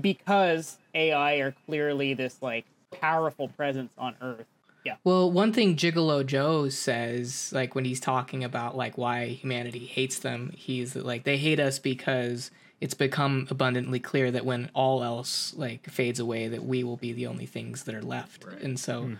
[0.01, 2.65] because AI are clearly this like
[2.99, 4.47] powerful presence on Earth.
[4.83, 4.95] Yeah.
[5.03, 10.19] Well, one thing Gigolo Joe says, like when he's talking about like why humanity hates
[10.19, 15.53] them, he's like they hate us because it's become abundantly clear that when all else
[15.57, 18.45] like fades away, that we will be the only things that are left.
[18.61, 19.11] And so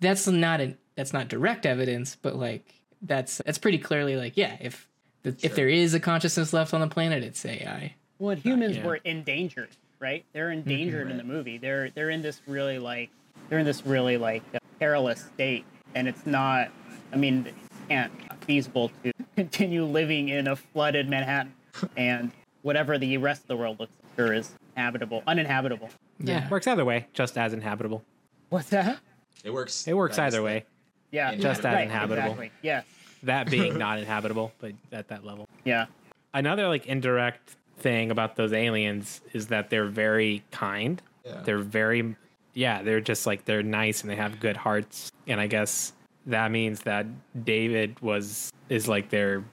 [0.00, 4.56] that's not an that's not direct evidence, but like that's that's pretty clearly like yeah,
[4.60, 4.88] if
[5.22, 7.94] the, if there is a consciousness left on the planet, it's AI.
[8.18, 8.86] Well, humans yeah.
[8.86, 10.24] were endangered, right?
[10.32, 11.58] They're endangered in the movie.
[11.58, 13.10] They're they're in this really like
[13.48, 15.64] they're in this really like uh, perilous state,
[15.94, 16.70] and it's not.
[17.12, 17.54] I mean, it
[17.88, 18.12] can't
[18.44, 21.54] feasible to continue living in a flooded Manhattan
[21.96, 22.30] and
[22.62, 25.90] whatever the rest of the world looks sure is habitable, uninhabitable.
[26.18, 26.48] Yeah.
[26.48, 28.04] Works either way, just as inhabitable.
[28.50, 28.98] What's that?
[29.44, 29.86] it works.
[29.86, 30.64] It works either way.
[31.10, 32.22] Yeah, Just as right, inhabitable.
[32.22, 32.50] Exactly.
[32.62, 32.84] Yes.
[33.22, 35.46] That being not inhabitable, but at that level.
[35.64, 35.86] Yeah.
[36.32, 41.00] Another like indirect thing about those aliens is that they're very kind.
[41.24, 41.42] Yeah.
[41.44, 42.16] They're very,
[42.54, 45.10] yeah, they're just like they're nice and they have good hearts.
[45.26, 45.92] And I guess
[46.26, 47.06] that means that
[47.44, 49.44] David was is like their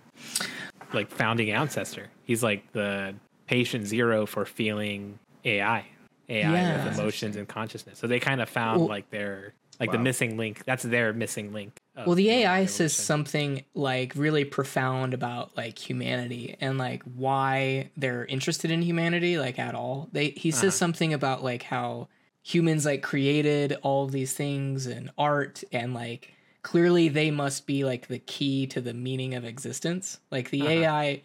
[0.94, 2.08] like founding ancestor.
[2.24, 3.16] He's like the
[3.48, 5.86] patient zero for feeling AI,
[6.30, 6.86] AI Yeah.
[6.86, 8.00] with emotions and consciousness.
[8.00, 10.64] So they kind of found Well- like their like the missing link.
[10.64, 11.76] That's their missing link.
[11.96, 17.02] of Well, the human AI says something like really profound about like humanity and like
[17.16, 20.08] why they're interested in humanity, like at all.
[20.12, 20.72] They he says uh-huh.
[20.72, 22.10] something about like how
[22.44, 27.84] humans like created all of these things and art and like clearly they must be
[27.84, 30.20] like the key to the meaning of existence.
[30.32, 30.72] Like the uh-huh.
[30.72, 31.22] AI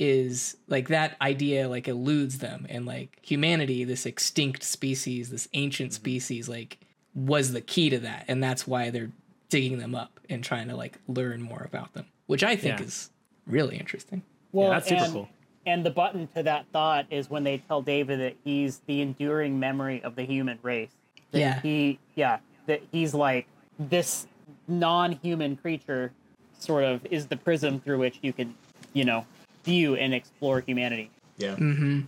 [0.00, 5.90] is like that idea like eludes them and like humanity this extinct species this ancient
[5.90, 5.96] mm-hmm.
[5.96, 6.78] species like
[7.14, 9.10] was the key to that and that's why they're
[9.50, 12.86] digging them up and trying to like learn more about them which i think Yeah.
[12.86, 13.10] is
[13.46, 14.22] really interesting
[14.52, 15.28] Well, that's super and, cool.
[15.66, 19.58] And the button to that thought is when they tell David that he's the enduring
[19.60, 20.90] memory of the human race.
[21.32, 21.60] That Yeah.
[21.60, 23.46] He, yeah, that he's like
[23.78, 24.26] this
[24.68, 26.12] non-human creature,
[26.58, 28.54] sort of, is the prism through which you can,
[28.92, 29.26] you know,
[29.64, 31.10] view and explore humanity.
[31.36, 31.56] Yeah.
[31.56, 32.00] Mm-hmm.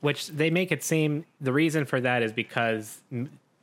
[0.00, 3.00] which they make it seem the reason for that is because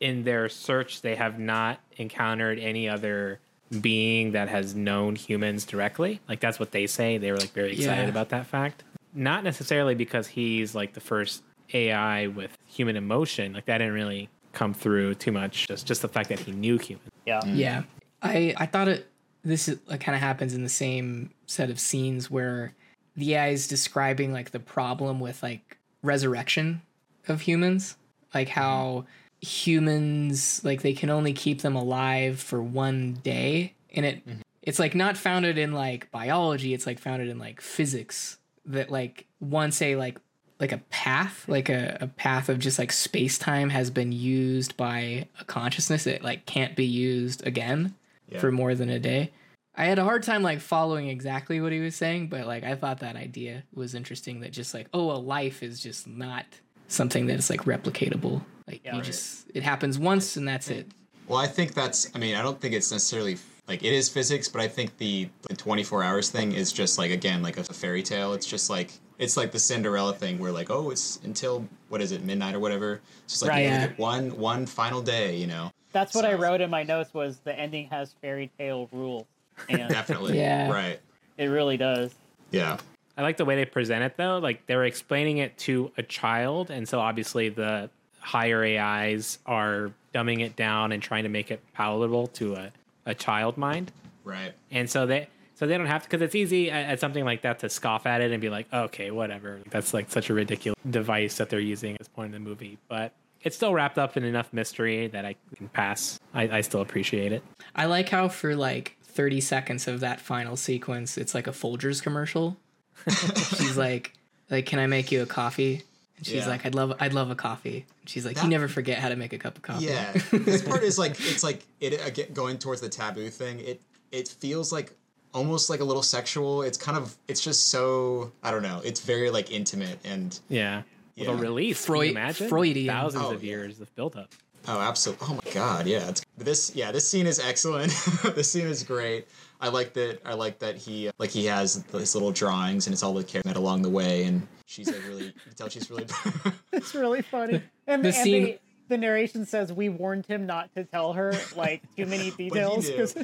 [0.01, 3.39] in their search they have not encountered any other
[3.79, 7.71] being that has known humans directly like that's what they say they were like very
[7.71, 8.09] excited Yeah.
[8.09, 8.83] about that fact
[9.13, 14.29] not necessarily because he's like the first ai with human emotion like that didn't really
[14.51, 17.09] come through too much just just the fact that he knew humans.
[17.25, 17.39] Yeah.
[17.41, 17.57] Mm.
[17.57, 17.83] yeah.
[18.21, 19.09] I i thought it
[19.43, 22.73] this is, like, kind of happens in the same set of scenes where
[23.15, 26.81] the AI is describing like the problem with like resurrection
[27.27, 27.97] of humans,
[28.33, 29.05] like how
[29.41, 34.39] humans like they can only keep them alive for one day, and it mm-hmm.
[34.61, 36.73] it's like not founded in like biology.
[36.73, 40.17] It's like founded in like physics that like once a like
[40.59, 44.77] like a path like a, a path of just like space time has been used
[44.77, 47.95] by a consciousness it like can't be used again
[48.29, 48.39] Yeah.
[48.39, 49.31] for more than a day
[49.75, 52.75] i had a hard time like following exactly what he was saying but like i
[52.75, 56.45] thought that idea was interesting that just like oh a life is just not
[56.87, 59.03] something that is like replicatable like you right.
[59.03, 60.87] just it happens once and that's it
[61.27, 62.11] Well, I think that's.
[62.13, 63.37] I mean, I don't think it's necessarily
[63.67, 67.11] like it is physics, but I think the the 24 hours thing is just like
[67.11, 68.33] again like a fairy tale.
[68.33, 72.11] It's just like it's like the Cinderella thing where like oh it's until what is
[72.11, 73.01] it midnight or whatever.
[73.23, 73.63] It's just like Right.
[73.65, 73.93] you only Yeah.
[73.97, 75.71] one one final day, you know.
[75.91, 79.25] That's what I wrote in my notes was the ending has fairy tale rules.
[79.69, 80.37] And Definitely.
[80.39, 80.71] Yeah.
[80.71, 80.99] Right.
[81.37, 82.13] it really does.
[82.51, 82.77] Yeah.
[83.15, 84.39] I like the way they present it though.
[84.39, 89.91] Like they were explaining it to a child, and so obviously the higher AIs are
[90.15, 92.71] dumbing it down and trying to make it palatable to a,
[93.05, 93.91] a child mind.
[94.23, 94.53] Right.
[94.71, 97.41] And so they so they don't have to because it's easy at, at something like
[97.43, 99.59] that to scoff at it and be like, okay, whatever.
[99.69, 102.77] That's like such a ridiculous device that they're using at this point in the movie.
[102.87, 106.19] But it's still wrapped up in enough mystery that I can pass.
[106.33, 107.43] I, I still appreciate it.
[107.75, 112.01] i like how for like 30 seconds of that final sequence it's like a folgers
[112.01, 112.57] commercial
[113.07, 114.13] she's like
[114.49, 115.83] like can i make you a coffee
[116.23, 116.47] and she's Yeah.
[116.47, 119.09] like i'd love i'd love a coffee and she's like That- you never forget how
[119.09, 120.11] to make a cup of coffee Yeah.
[120.31, 123.59] this part is like it's like it again going towards the taboo thing.
[123.59, 123.81] It
[124.11, 124.93] it feels like
[125.33, 126.61] almost like a little sexual.
[126.61, 128.81] It's kind of it's just so I don't know.
[128.85, 130.83] It's very like intimate and Yeah.
[131.17, 131.33] With Yeah.
[131.33, 132.87] a release, Freud- Freud, can you imagine Freudian.
[132.95, 133.49] thousands Oh, of yeah.
[133.49, 134.29] years of build up.
[134.65, 135.27] Oh, absolutely!
[135.29, 136.07] Oh my God, yeah.
[136.09, 136.71] It's this.
[136.73, 137.91] Yeah, this scene is excellent.
[138.35, 139.27] this scene is great.
[139.59, 140.21] I like that.
[140.25, 143.43] I like that he like he has his little drawings and it's all the characters
[143.49, 145.25] met along the way, and she's like really.
[145.25, 146.05] You can tell she's really.
[146.73, 147.61] It's really funny.
[147.87, 148.59] And, The and scene- the,
[148.89, 152.49] the narration says we warned him not to tell her like too many but he
[152.49, 152.89] details.
[152.89, 152.97] knew.
[152.97, 153.15] 'cause-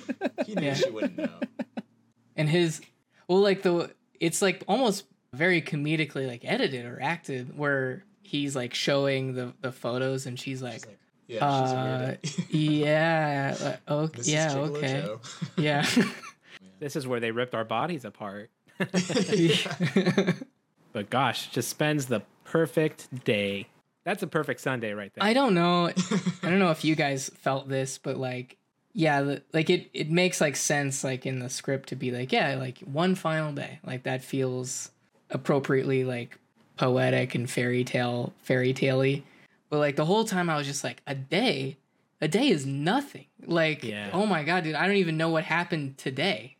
[0.45, 1.39] He knew she wouldn't know.
[2.35, 2.81] and his
[3.27, 8.73] well like the it's like almost very comedically like edited or acted where he's like
[8.73, 10.97] showing the the photos and she's like, Like,
[11.27, 12.17] yeah, she's uh
[12.57, 15.19] yeah okay This yeah Gigolo okay Joe.
[15.57, 15.85] yeah
[16.79, 18.49] This is where they ripped our bodies apart.
[20.93, 23.67] But gosh, just spends the perfect day.
[24.03, 25.23] That's a perfect Sunday right there.
[25.23, 25.87] I don't know.
[26.43, 28.57] I don't know if you guys felt this, but like,
[28.93, 32.55] yeah, like it it makes like sense like in the script to be like, yeah,
[32.55, 34.89] like one final day, like that feels
[35.29, 36.39] appropriately like
[36.77, 39.23] poetic and fairy tale fairy taley.
[39.69, 41.77] But like the whole time I was just like, a day,
[42.21, 43.25] a day is nothing.
[43.45, 44.09] Like, Yeah.
[44.11, 46.55] oh my god, dude, I don't even know what happened today.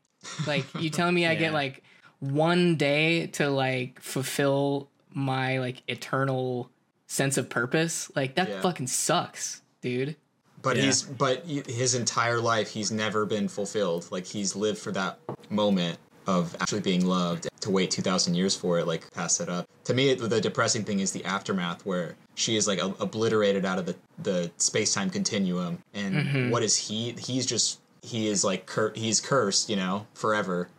[0.46, 1.40] Like you tell me I Yeah.
[1.40, 1.84] get like
[2.20, 6.70] one day to like fulfill my like eternal
[7.08, 8.12] sense of purpose.
[8.16, 8.62] Like that Yeah.
[8.62, 10.16] fucking sucks, dude.
[10.62, 10.84] But Yeah.
[10.84, 14.08] he's but his entire life he's never been fulfilled.
[14.12, 15.20] Like he's lived for that
[15.50, 15.98] moment
[16.28, 17.48] of actually being loved.
[17.62, 21.02] to wait 2000 years for it like pass it up to me the depressing thing
[21.02, 23.94] is the aftermath where she is like obliterated out of the
[24.24, 26.50] the space-time continuum and mm-hmm.
[26.52, 30.70] what is he he's just he is like cur- he's cursed you know forever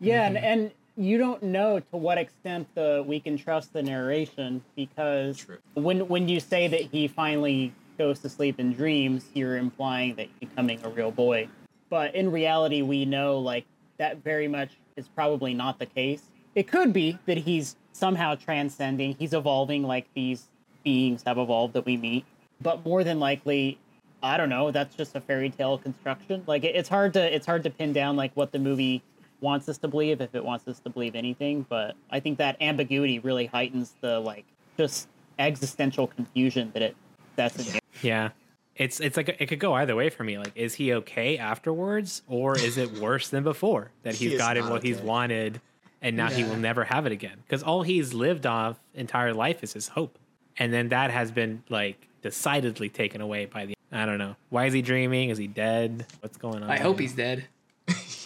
[0.00, 4.62] Yeah, and, and you don't know to what extent the we can trust the narration
[4.74, 5.58] because True.
[5.74, 10.28] when when you say that he finally goes to sleep in dreams, you're implying that
[10.38, 11.48] he's becoming a real boy.
[11.88, 13.64] But in reality, we know like
[13.98, 16.22] that very much is probably not the case.
[16.54, 20.48] It could be that he's somehow transcending, he's evolving like these
[20.84, 22.24] beings have evolved that we meet.
[22.60, 23.78] But more than likely,
[24.22, 24.70] I don't know.
[24.70, 26.42] That's just a fairy tale construction.
[26.46, 29.02] Like it, it's hard to it's hard to pin down like what the movie
[29.40, 31.66] wants us to believe if it wants us to believe anything.
[31.68, 34.44] But I think that ambiguity really heightens the like
[34.76, 35.08] just
[35.38, 36.96] existential confusion that it
[37.36, 37.80] that's in.
[38.02, 38.30] Yeah.
[38.76, 40.36] It's it's like it could go either way for me.
[40.38, 44.64] Like, is he okay afterwards, or is it worse than before that he's is gotten
[44.64, 45.62] not what he's wanted,
[46.02, 47.38] and now he will never have it again?
[47.42, 50.18] Because all he's lived off entire life is his hope,
[50.58, 53.74] and then that has been like decidedly taken away by the.
[53.90, 54.36] I don't know.
[54.50, 55.30] Why is he dreaming?
[55.30, 56.06] Is he dead?
[56.20, 56.70] What's going on?
[56.70, 57.46] I hope he's dead.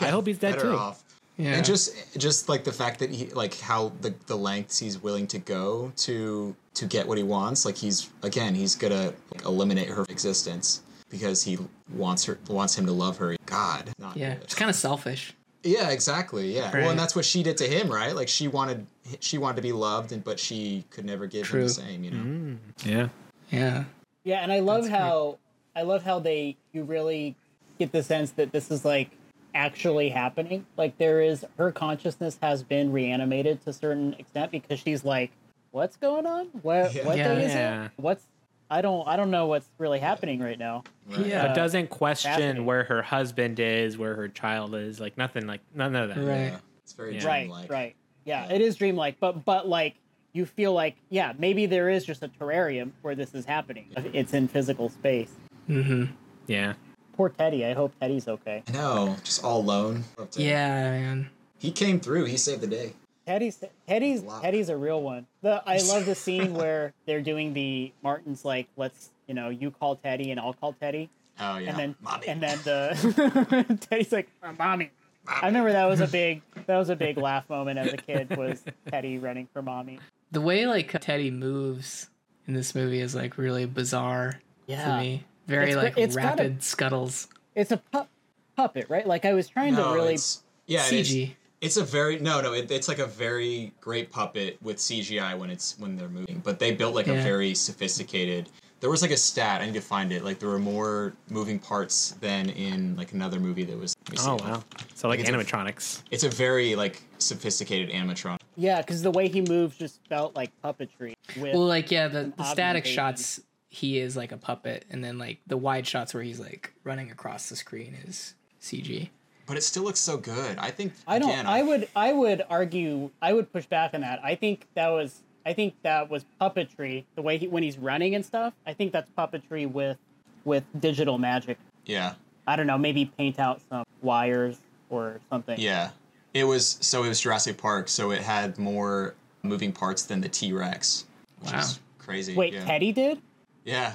[0.01, 0.77] I hope he's dead better too.
[0.77, 1.03] off
[1.37, 1.55] Yeah.
[1.55, 5.27] and just just like the fact that he like how the the lengths he's willing
[5.29, 9.89] to go to to get what he wants like he's again he's gonna like, eliminate
[9.89, 11.59] her existence because he
[11.95, 14.43] wants her wants him to love her god not yeah, good.
[14.45, 15.35] it's kind of selfish.
[15.63, 18.87] yeah exactly yeah well and that's what she did to him right like she wanted
[19.19, 22.11] she wanted to be loved and but she could never give him the same you
[22.11, 22.57] know mm.
[22.85, 23.09] Yeah.
[23.51, 23.85] Yeah.
[24.23, 25.39] Yeah, and I love That's how
[25.75, 27.35] I love how they you really
[27.79, 29.11] get the sense that this is like
[29.55, 30.67] actually happening.
[30.77, 35.31] Like there is her consciousness has been reanimated to a certain extent because she's like,
[35.71, 36.47] "What's going on?
[36.63, 37.07] What Yeah.
[37.07, 37.35] what Yeah.
[37.35, 37.85] day is Yeah.
[37.87, 37.91] it?
[37.97, 38.25] What's
[38.71, 41.47] I don't I don't know what's really happening right now." Yeah.
[41.49, 45.95] But doesn't question where her husband is, where her child is, like nothing, like none
[45.97, 46.19] of that.
[46.19, 46.37] Right.
[46.53, 47.27] yeah it's very Yeah.
[47.27, 47.95] Right, dreamlike right.
[48.25, 48.55] Yeah, Yeah.
[48.55, 49.95] it is dreamlike, but but like
[50.33, 53.87] you feel like yeah, maybe there is just a terrarium where this is happening.
[54.13, 55.33] It's in physical space.
[55.69, 56.05] Mm-hmm.
[56.47, 56.75] Yeah.
[57.21, 57.67] Poor Teddy.
[57.67, 58.63] I hope Teddy's okay.
[58.67, 60.05] I know just all alone
[60.37, 61.29] Yeah, man.
[61.59, 62.95] he came through he saved the day
[63.27, 64.41] Teddy's Teddy's Wow.
[64.41, 65.27] Teddy's a real one.
[65.43, 69.71] The I love the scene where they're doing the Martin's like, let's you know, you
[69.71, 72.27] call Teddy and I'll call Teddy, oh yeah and then Mommy.
[72.27, 74.91] and then the Teddy's like, "Uh, mommy.
[75.29, 78.35] I remember that was a big that was a big laugh moment as a kid
[78.35, 79.99] was Teddy running for mommy.
[80.33, 82.09] The way like Teddy moves
[82.47, 84.87] in this movie is like really bizarre Yeah.
[84.97, 85.25] to me.
[85.51, 87.29] Very It's like gr- it's gotta- rapid scuttles.
[87.57, 88.09] It's a pup
[88.57, 89.07] puppet, right?
[89.07, 91.33] Like I was trying no, to really it's, yeah it's- CG.
[91.61, 92.55] It's a very no no.
[92.55, 96.41] It, it's like a very great puppet with CGI when it's when they're moving.
[96.43, 98.49] But they built like a very sophisticated.
[98.81, 99.61] There was like a stat.
[99.61, 100.25] I need to find it.
[100.25, 103.95] Like there were more moving parts than in like another movie that was.
[104.05, 104.31] let me see.
[104.31, 104.63] Oh wow.
[104.95, 106.03] So like It's a- animatronics.
[106.11, 108.39] It's a very like sophisticated animatron.
[108.57, 111.13] Yeah, because the way he moves just felt like puppetry.
[111.37, 113.41] With Well, like yeah, the, the static shots
[113.71, 117.11] he is like a puppet, and then like the wide shots where he's like running
[117.11, 119.09] across the screen is CG.
[119.47, 120.59] But it still looks so good.
[120.59, 120.93] I think.
[121.07, 121.31] I don't.
[121.31, 121.89] Again, I would.
[121.97, 123.11] I would argue.
[123.23, 124.21] I would push back on that.
[124.23, 125.23] I think that was.
[125.47, 127.05] I think that was puppetry.
[127.15, 128.53] The way he when he's running and stuff.
[128.67, 129.97] I think that's puppetry with,
[130.45, 131.57] with digital magic.
[131.87, 132.15] Yeah.
[132.47, 132.77] I don't know.
[132.79, 134.59] Maybe paint out some wires
[134.91, 135.59] or something.
[135.59, 135.91] Yeah.
[136.35, 140.29] It was so it was Jurassic Park, so it had more moving parts than the
[140.29, 141.07] T Rex.
[141.41, 141.61] Which Wow.
[141.61, 142.35] is crazy.
[142.37, 142.65] Wait, yeah.
[142.65, 143.21] Teddy did.
[143.65, 143.95] Yeah.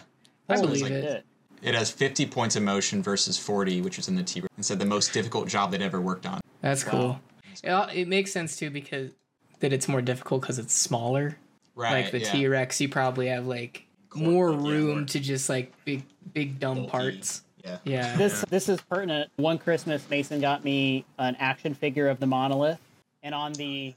[0.50, 1.26] I Holy believe it.
[1.62, 4.54] It has 50 points of motion versus 40, which is in the T Rex.
[4.56, 6.40] And said the most difficult job they'd ever worked on.
[6.62, 7.20] That's cool.
[7.64, 9.12] It, it makes sense too because
[9.60, 11.38] that it's more difficult because it's smaller.
[11.74, 12.04] Right.
[12.04, 12.32] like the yeah.
[12.32, 16.04] T Rex, you probably have like Cor- more yeah, room more to just like big,
[16.34, 16.92] big dumb bulky.
[16.92, 17.42] parts.
[17.64, 17.78] Yeah.
[17.84, 18.16] Yeah.
[18.16, 19.32] This this is pertinent.
[19.38, 22.80] One Christmas, Mason got me an action figure of the monolith,
[23.24, 23.94] and on the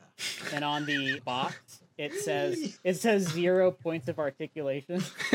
[0.53, 5.03] and on the box it says it says zero points of articulation.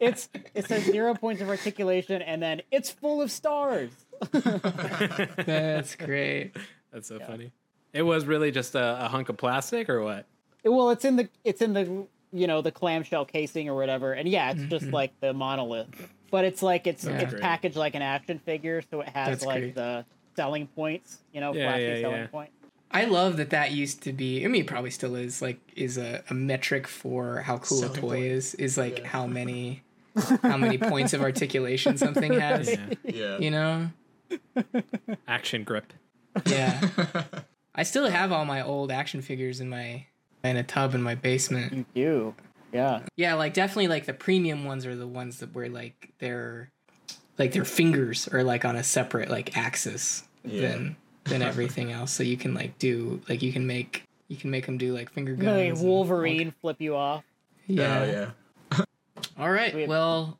[0.00, 3.90] it's it says zero points of articulation, and then it's full of stars.
[4.32, 6.56] That's great.
[6.92, 7.52] That's so funny.
[7.92, 10.26] It was really just a, a hunk of plastic or what?
[10.64, 14.28] Well, it's in the it's in the you know the clamshell casing or whatever, and
[14.28, 14.68] yeah, it's Mm-hmm.
[14.70, 15.88] just like the monolith,
[16.30, 17.20] but it's like it's Yeah.
[17.20, 19.74] it's packaged like an action figure, so it has That's like great.
[19.74, 20.04] the
[20.36, 22.26] selling points, you know, Yeah, flashy yeah, selling yeah.
[22.92, 23.06] Point.
[23.06, 24.44] I love that that used to be.
[24.44, 25.40] I mean, it probably still is.
[25.40, 28.24] Like, is a, a metric for how cool Selling a toy point.
[28.24, 28.54] is.
[28.54, 29.82] Is like how many,
[30.42, 32.68] how many points of articulation something has.
[32.70, 32.86] Yeah.
[33.04, 33.38] Yeah.
[33.38, 33.90] You know?
[35.26, 35.92] Action grip.
[36.46, 36.80] Yeah.
[37.74, 40.06] I still have all my old action figures in my
[40.42, 41.86] in a tub in my basement.
[41.94, 42.34] You
[42.72, 43.00] yeah.
[43.16, 46.70] Yeah, like definitely like the premium ones are the ones that where like their
[47.38, 50.68] like their fingers are like on a separate like axis Yeah.
[50.68, 50.96] than
[51.30, 52.12] than everything else.
[52.12, 55.10] So you can like do like you can make you can make them do like
[55.10, 55.46] finger guns.
[55.56, 57.24] Like and- Wolverine flip you off.
[57.66, 57.98] Yeah.
[58.00, 58.04] Oh
[58.78, 58.84] yeah.
[59.38, 59.74] All right.
[59.74, 60.38] We have- Well,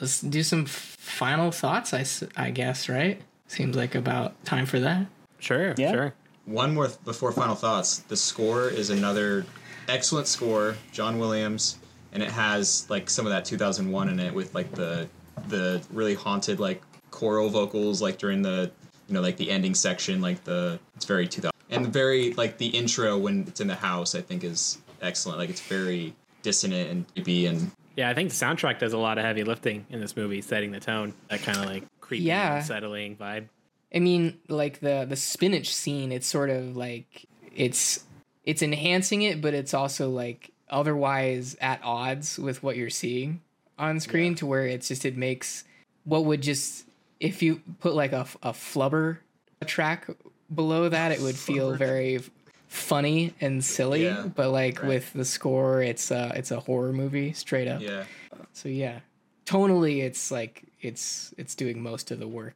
[0.00, 1.92] let's do some final thoughts.
[1.94, 2.04] I
[2.36, 3.20] I guess right.
[3.46, 5.06] Seems like about time for that.
[5.38, 5.92] Sure, Yeah.
[5.92, 6.14] sure.
[6.46, 7.98] One more th- before final thoughts.
[7.98, 9.46] The score is another
[9.88, 11.78] excellent score, John Williams,
[12.12, 15.08] and it has like some of that 2001 in it with like the
[15.48, 18.70] the really haunted like choral vocals like during the
[19.08, 22.66] you know like the ending section like the it's very 2000 and very like the
[22.68, 25.38] intro when it's in the house I think is excellent.
[25.38, 29.18] Like it's very dissonant and creepy and Yeah, I think the soundtrack does a lot
[29.18, 31.12] of heavy lifting in this movie, setting the tone.
[31.28, 32.56] That kind of like creepy, Yeah.
[32.58, 33.48] unsettling vibe.
[33.94, 36.12] I mean, like the the spinach scene.
[36.12, 38.04] It's sort of like it's
[38.44, 43.40] it's enhancing it, but it's also like otherwise at odds with what you're seeing
[43.78, 44.34] on screen.
[44.36, 45.64] To where it's just it makes
[46.04, 46.86] what would just
[47.20, 49.18] if you put like a, a flubber
[49.66, 50.08] track
[50.54, 52.20] below that, it would feel very
[52.68, 54.04] funny and silly.
[54.04, 54.88] Yeah, but like right.
[54.88, 57.80] with the score, it's uh it's a horror movie straight up.
[57.80, 58.04] yeah.
[58.52, 59.00] So yeah,
[59.46, 62.54] tonally, it's like it's it's doing most of the work.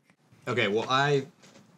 [0.48, 1.26] Okay, well, I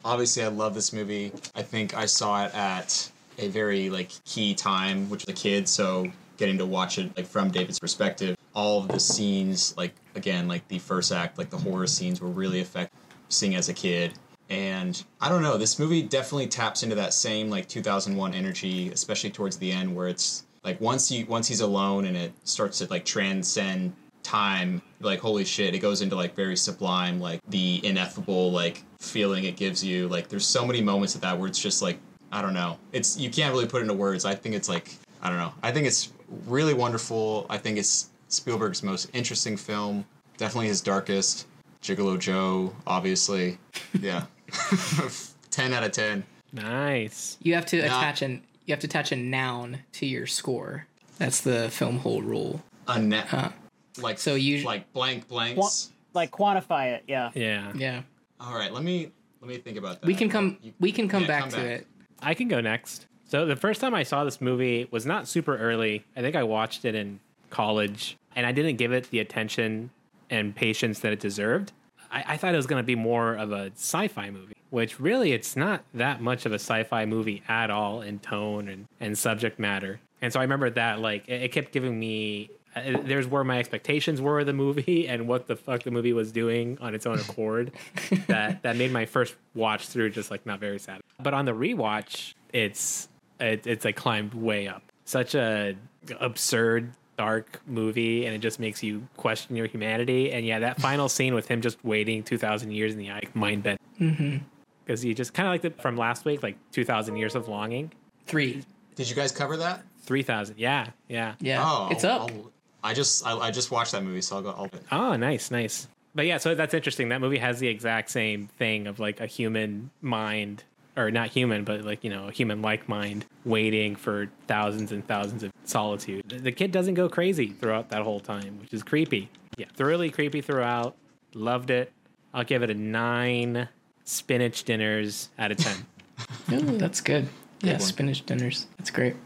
[0.05, 1.33] obviously I love this movie.
[1.55, 5.69] I think I saw it at a very like key time, which was a kid.
[5.69, 10.49] So getting to watch it like from David's perspective, all of the scenes, like again,
[10.49, 12.99] like the first act, like the horror scenes, were really effective.
[13.29, 14.13] Seeing as a kid,
[14.51, 19.31] and I don't know, this movie definitely taps into that same like 2001 energy, especially
[19.31, 22.87] towards the end, where it's like once you once he's alone and it starts to
[22.87, 28.51] like transcend time like holy shit it goes into like very sublime like the ineffable
[28.51, 30.09] like feeling it gives you.
[30.09, 31.99] Like there's so many moments of that where it's just like
[32.33, 32.79] i don't know.
[32.93, 34.25] It's you can't really put into words.
[34.25, 35.53] I think it's like i don't know.
[35.63, 36.13] I think it's
[36.47, 37.47] really wonderful.
[37.49, 40.05] I think it's spielberg's most interesting film
[40.37, 41.47] definitely his darkest
[41.83, 43.59] gigolo joe obviously
[44.01, 44.25] yeah
[45.51, 47.37] 10 out of 10 Nice.
[47.43, 50.87] You have to Now- attach an you have to attach a noun to your score.
[51.19, 52.63] That's the film hole rule.
[52.87, 53.53] a net
[54.01, 57.31] like So you- like blank blanks Qua- like quantify it, yeah.
[57.35, 57.73] Yeah.
[57.75, 58.03] Yeah.
[58.41, 59.11] all right let me
[59.41, 61.51] let me think about that We can come You- we can come yeah, back come
[61.51, 61.67] to back.
[61.81, 61.87] it.
[62.23, 63.07] I can go next.
[63.27, 66.05] So the first time I saw this movie was not super early.
[66.17, 67.19] I think I watched it in
[67.55, 69.91] college, and I didn't give it the attention
[70.31, 71.73] and patience that it deserved.
[72.11, 75.33] I, I thought it was going to be more of a sci-fi movie, which really
[75.33, 79.59] it's not that much of a sci-fi movie at all in tone and, and subject
[79.59, 80.01] matter.
[80.21, 82.51] And so I remember that like it, it kept giving me.
[82.75, 86.13] Uh, there's where my expectations were of the movie and what the fuck the movie
[86.13, 87.73] was doing on its own accord.
[88.27, 91.01] that that made my first watch through just like not very sad.
[91.23, 93.09] But on the rewatch, it's
[93.39, 94.83] it, it's like climbed way up.
[95.05, 95.77] Such a
[96.21, 100.33] absurd, dark movie, and it just makes you question your humanity.
[100.33, 103.23] And yeah, that final scene with him just waiting two thousand years in the eye,
[103.35, 103.81] mind bent.
[104.01, 104.39] Mm-hmm.
[104.85, 107.49] Because he just kind of like the from last week, like two thousand years of
[107.49, 107.93] longing.
[108.27, 108.63] 3.
[108.95, 111.35] did you guys cover that Three thousand, yeah, yeah.
[111.41, 111.63] Yeah.
[111.65, 112.31] Oh, it's up.
[112.31, 112.51] I'll-
[112.83, 114.51] I just I, I just watched that movie, so I'll go.
[114.51, 115.89] I'll, Oh, nice, nice.
[116.15, 117.09] But yeah, so that's interesting.
[117.09, 120.63] That movie has the exact same thing of like a human mind,
[120.97, 125.07] or not human, but like, you know, a human like mind waiting for thousands and
[125.07, 126.23] thousands of solitude.
[126.29, 129.29] The- The kid doesn't go crazy throughout that whole time, which is creepy.
[129.57, 130.97] Yeah, thoroughly creepy throughout.
[131.35, 131.93] Loved it.
[132.33, 133.69] I'll give it a nine
[134.05, 135.77] spinach dinners out of 10.
[136.53, 137.29] Ooh, that's good.
[137.61, 137.81] Yeah, one.
[137.81, 138.67] spinach dinners.
[138.79, 139.17] That's great.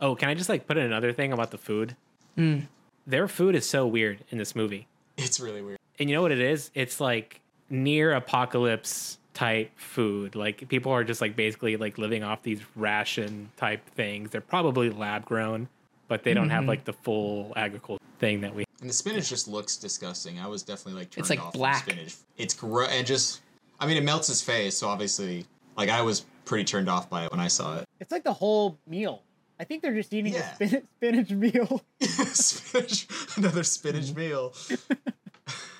[0.00, 1.96] oh, can I just like put in another thing about the food?
[2.36, 2.60] Hmm.
[3.06, 4.86] Their food is so weird in this movie.
[5.18, 5.78] it's really weird.
[5.98, 6.70] and you know what it is?
[6.74, 7.40] It's like
[7.70, 10.34] near apocalypse type food.
[10.34, 14.30] Like people are just like basically like living off these ration type things.
[14.30, 15.68] They're probably lab grown,
[16.08, 18.64] but they don't have like the full agriculture thing that we.
[18.80, 20.38] And the spinach just looks disgusting.
[20.38, 21.84] I was definitely like turned It's, like, off black.
[21.84, 22.14] from spinach.
[22.36, 23.40] It's gross and just.
[23.80, 25.46] I mean, it melts his face, so obviously,
[25.76, 27.84] like I was pretty turned off by it when I saw it.
[28.00, 29.22] It's like the whole meal.
[29.58, 30.50] I think they're just eating Yeah.
[30.52, 31.82] a spinach, spinach meal.
[32.00, 33.06] spinach,
[33.36, 34.18] another spinach Mm-hmm.
[34.20, 34.52] meal.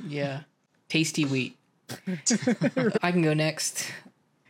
[0.07, 0.41] Yeah.
[0.89, 1.57] Tasty wheat.
[3.03, 3.91] I can go next.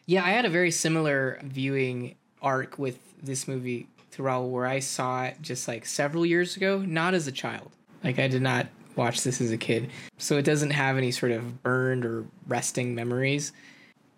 [0.06, 4.80] Yeah, I had a very similar viewing arc with this movie to Raul where I
[4.80, 7.70] saw it just like several years ago, not as a child.
[8.02, 8.66] Like I did not
[8.96, 9.90] watch this as a kid.
[10.18, 13.52] So it doesn't have any sort of burned or resting memories.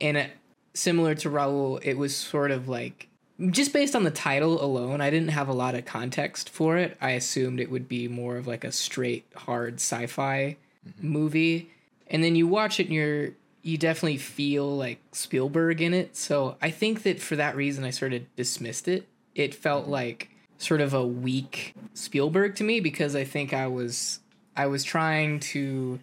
[0.00, 0.30] And it,
[0.74, 3.08] similar to Raul, it was sort of like
[3.50, 6.96] just based on the title alone, I didn't have a lot of context for it.
[7.00, 10.56] I assumed it would be more of like a straight hard sci-fi
[10.86, 11.08] mm-hmm.
[11.08, 11.70] movie.
[12.08, 13.30] And then you watch it and you're
[13.66, 16.16] you definitely feel like Spielberg in it.
[16.16, 19.08] So I think that for that reason I sort of dismissed it.
[19.34, 24.20] It felt like sort of a weak Spielberg to me because I think I was
[24.56, 25.98] I was trying to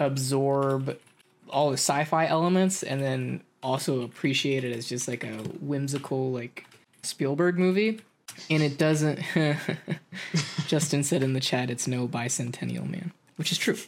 [0.00, 0.98] absorb
[1.48, 6.66] all the sci-fi elements and then also appreciate it as just like a whimsical like
[7.02, 8.00] Spielberg movie.
[8.50, 9.20] And it doesn't
[10.66, 13.78] Justin said in the chat it's no bicentennial man, which is true.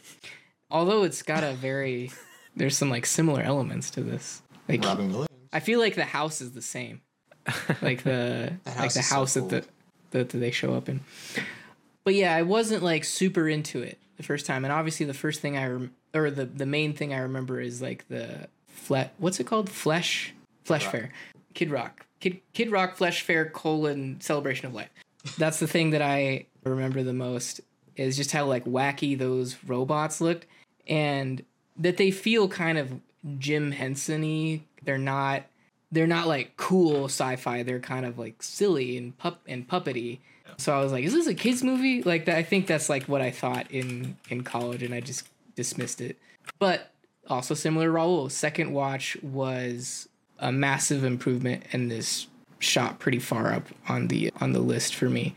[0.69, 2.11] Although it's got a very
[2.55, 4.41] there's some like similar elements to this.
[4.67, 5.27] Like Robin Williams.
[5.53, 7.01] I feel like the house is the same.
[7.81, 9.47] Like the That like the is so house cool.
[9.47, 9.67] that
[10.11, 11.01] the that they show up in.
[12.03, 15.41] But yeah, I wasn't like super into it the first time, and obviously the first
[15.41, 19.39] thing I rem- or the the main thing I remember is like the fle- what's
[19.39, 20.33] it called flesh
[20.63, 21.11] flesh fair
[21.53, 24.89] Kid Rock Kid Kid Rock Flesh Fair colon Celebration of Life.
[25.37, 27.61] That's the thing that I remember the most
[27.95, 30.45] is just how like wacky those robots looked
[30.87, 31.43] and
[31.77, 32.99] that they feel kind of
[33.37, 34.61] Jim Henson-y.
[34.83, 35.43] They're not
[35.91, 37.63] they're not like cool sci-fi.
[37.63, 40.19] They're kind of like silly and pup and puppety.
[40.57, 42.03] So I was like, is this a kids movie?
[42.03, 45.27] Like that I think that's like what I thought in in college and I just
[45.55, 46.17] dismissed it.
[46.59, 46.91] But
[47.29, 50.07] also similar Raul, second watch was
[50.39, 52.27] a massive improvement and this
[52.59, 55.35] shot pretty far up on the on the list for me.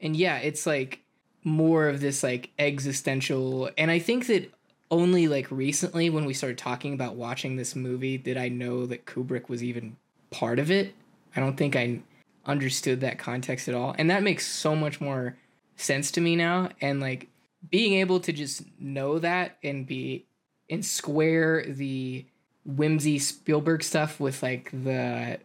[0.00, 1.00] And yeah, it's like
[1.42, 4.52] more of this like existential and I think that
[4.90, 9.06] only like recently when we started talking about watching this movie did I know that
[9.06, 9.96] Kubrick was even
[10.30, 10.94] part of it.
[11.36, 12.00] I don't think I
[12.44, 13.94] understood that context at all.
[13.98, 15.36] And that makes so much more
[15.76, 17.28] sense to me now and like
[17.70, 20.26] being able to just know that and be
[20.68, 22.24] and square the
[22.64, 25.38] whimsy Spielberg stuff with like the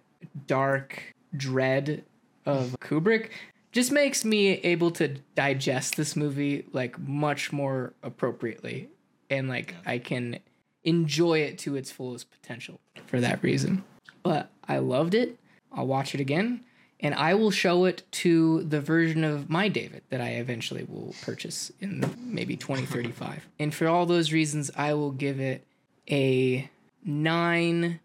[0.47, 1.01] dark
[1.35, 2.03] dread
[2.45, 3.29] of Kubrick
[3.71, 8.89] just makes me able to digest this movie like much more appropriately
[9.29, 10.39] and like I can
[10.83, 13.83] enjoy it to its fullest potential for that reason.
[14.23, 15.37] But I loved it.
[15.71, 16.61] I'll watch it again
[16.99, 21.13] and I will show it to the version of my David that I eventually will
[21.21, 23.47] purchase in maybe 2035.
[23.59, 25.65] and for all those reasons, I will give it
[26.09, 26.69] a
[27.03, 27.99] 9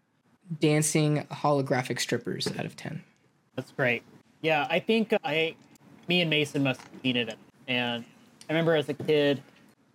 [0.59, 3.01] dancing holographic strippers out of 10.
[3.55, 4.03] That's great.
[4.41, 5.55] Yeah, I think uh, I,
[6.07, 7.35] me and Mason must have seen it,
[7.67, 8.03] and
[8.49, 9.41] I remember as a kid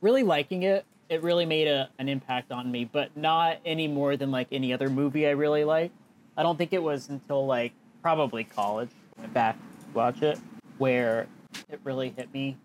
[0.01, 0.85] really liking it.
[1.09, 4.73] It really made a, an impact on me, but not any more than like any
[4.73, 5.95] other movie I really liked.
[6.37, 7.73] I don't think it was until like
[8.03, 10.39] probably college went back to watch it
[10.79, 11.27] where
[11.71, 12.57] it really hit me.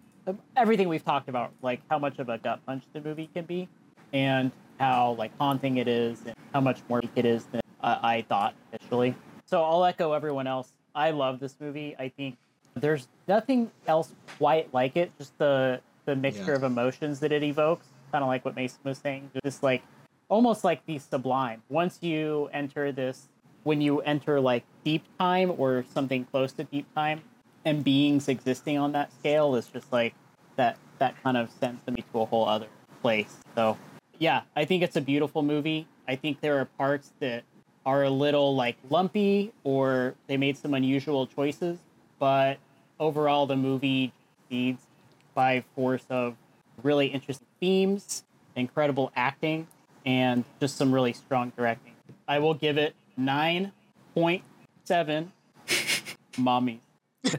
[0.55, 3.67] Everything we've talked about, like how much of a gut punch the movie can be,
[4.13, 8.23] and how like haunting it is, and how much more it is than uh, I
[8.27, 9.15] thought initially.
[9.45, 10.73] So I'll echo everyone else.
[10.93, 11.95] I love this movie.
[11.97, 12.37] I think
[12.75, 15.11] there's nothing else quite like it.
[15.17, 16.55] Just the the mixture Yeah.
[16.57, 19.31] of emotions that it evokes, kind of like what Mason was saying.
[19.43, 19.83] Just like
[20.29, 21.63] almost like the sublime.
[21.69, 23.29] Once you enter this,
[23.63, 27.21] when you enter like deep time or something close to deep time,
[27.63, 30.13] and beings existing on that scale is just like
[30.55, 30.77] that.
[30.99, 32.67] That kind of sends me to a whole other
[33.01, 33.37] place.
[33.55, 33.77] So
[34.19, 35.87] yeah, I think it's a beautiful movie.
[36.07, 37.43] I think there are parts that
[37.85, 41.79] are a little like lumpy or they made some unusual choices,
[42.19, 42.59] but
[42.99, 44.13] overall the movie
[44.43, 44.85] succeeds
[45.33, 46.35] by force of
[46.83, 48.23] really interesting themes,
[48.55, 49.67] incredible acting,
[50.05, 51.93] and just some really strong directing.
[52.27, 55.27] I will give it 9.7
[56.37, 56.79] mommy.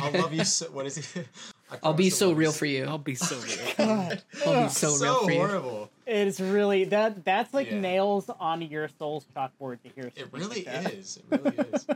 [0.00, 0.66] I'll love you so.
[0.70, 1.26] What is it?
[1.70, 2.86] I I'll be so real for you.
[2.86, 3.58] I'll be so real.
[3.76, 5.38] God, I'll be so, so real for you.
[5.38, 5.90] horrible.
[6.06, 7.80] it's really that that's like Yeah.
[7.80, 10.10] nails on your soul's chalkboard to hear.
[10.16, 10.94] It really like that.
[10.94, 11.18] is.
[11.30, 11.86] It really is.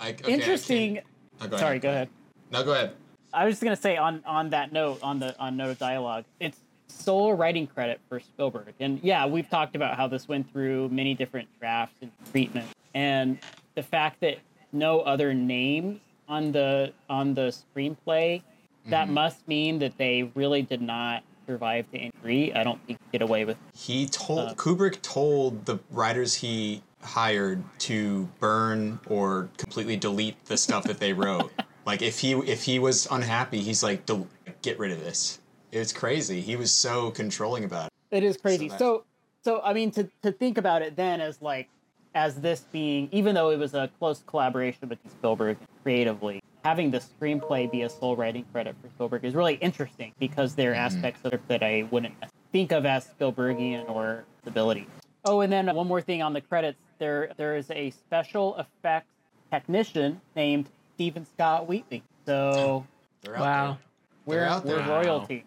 [0.00, 0.94] I, okay, I Interesting.
[0.94, 1.06] can't-
[1.40, 2.08] Oh, go Sorry, go ahead.
[2.52, 2.94] No, go ahead.
[3.34, 6.24] I was just gonna say on on that note, on the on note of dialogue,
[6.40, 6.58] it's
[6.88, 8.74] sole writing credit for Spielberg.
[8.80, 13.38] And yeah, we've talked about how this went through many different drafts and treatments, and
[13.74, 14.38] the fact that
[14.72, 18.42] no other names on the on the screenplay,
[18.86, 22.52] that must mean that they really did not survive to degree.
[22.54, 23.56] I don't think get away with.
[23.74, 30.56] He told Uh, Kubrick told the writers he hired to burn or completely delete the
[30.56, 31.52] stuff that they wrote.
[31.86, 34.26] like if he if he was unhappy, he's like, "Del-
[34.62, 35.40] get rid of this.
[35.72, 36.40] It's crazy.
[36.40, 38.16] He was so controlling about it.
[38.16, 38.68] It is crazy.
[38.68, 39.04] So So,
[39.42, 41.68] so, I mean, to, to think about it then as like,
[42.14, 46.98] as this being, even though it was a close collaboration between Spielberg creatively, having the
[46.98, 50.96] screenplay be a sole writing credit for Spielberg is really interesting because there are mm-hmm.
[50.96, 52.14] aspects of it that I wouldn't
[52.52, 54.86] think of as Spielbergian or ability.
[55.24, 59.08] Oh, and then one more thing on the credits, there there is a special effects
[59.50, 62.02] technician named Stephen Scott Wheatley.
[62.26, 62.86] So
[63.22, 63.78] They're out Wow.
[64.26, 64.88] we're They're out we're there.
[64.88, 65.44] royalty.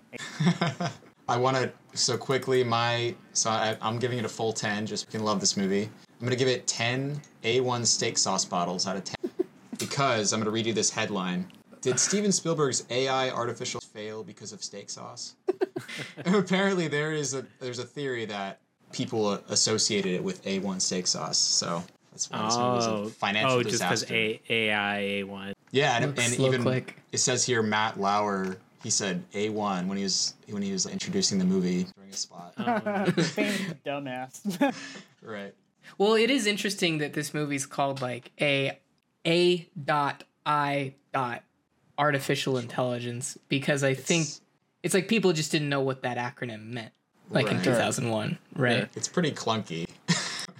[0.50, 0.92] there.
[1.30, 2.64] I want to so quickly.
[2.64, 4.86] My so I, I'm giving it a full ten.
[4.86, 5.90] Just can love this movie.
[6.20, 9.30] I'm gonna give it ten A1 steak sauce bottles out of ten
[9.80, 11.48] because I'm gonna read you this headline.
[11.82, 15.36] Did Steven Spielberg's AI artificial fail because of steak sauce?
[16.26, 18.60] Apparently, there is a there's a theory that
[18.92, 21.38] people associated it with A1 steak sauce.
[21.38, 21.84] So
[22.30, 24.14] that's why this movie was Oh, a financial oh, just because disaster.
[24.16, 25.54] A AI A one.
[25.72, 26.98] yeah, and, Looks and even click.
[27.12, 28.58] it says here Matt Lauer.
[28.84, 32.54] He said A1 when he was when he was introducing the movie during a spot.
[32.58, 34.76] Oh, Famous dumbass.
[35.22, 35.54] Right.
[35.98, 38.78] Well, it is interesting that this movie's called like a
[39.26, 41.44] a dot i dot
[41.98, 44.42] artificial intelligence because I think It's-
[44.84, 46.94] it's like people just didn't know what that acronym meant.
[47.30, 48.88] Like in 2001, right?
[48.96, 49.86] It's pretty clunky.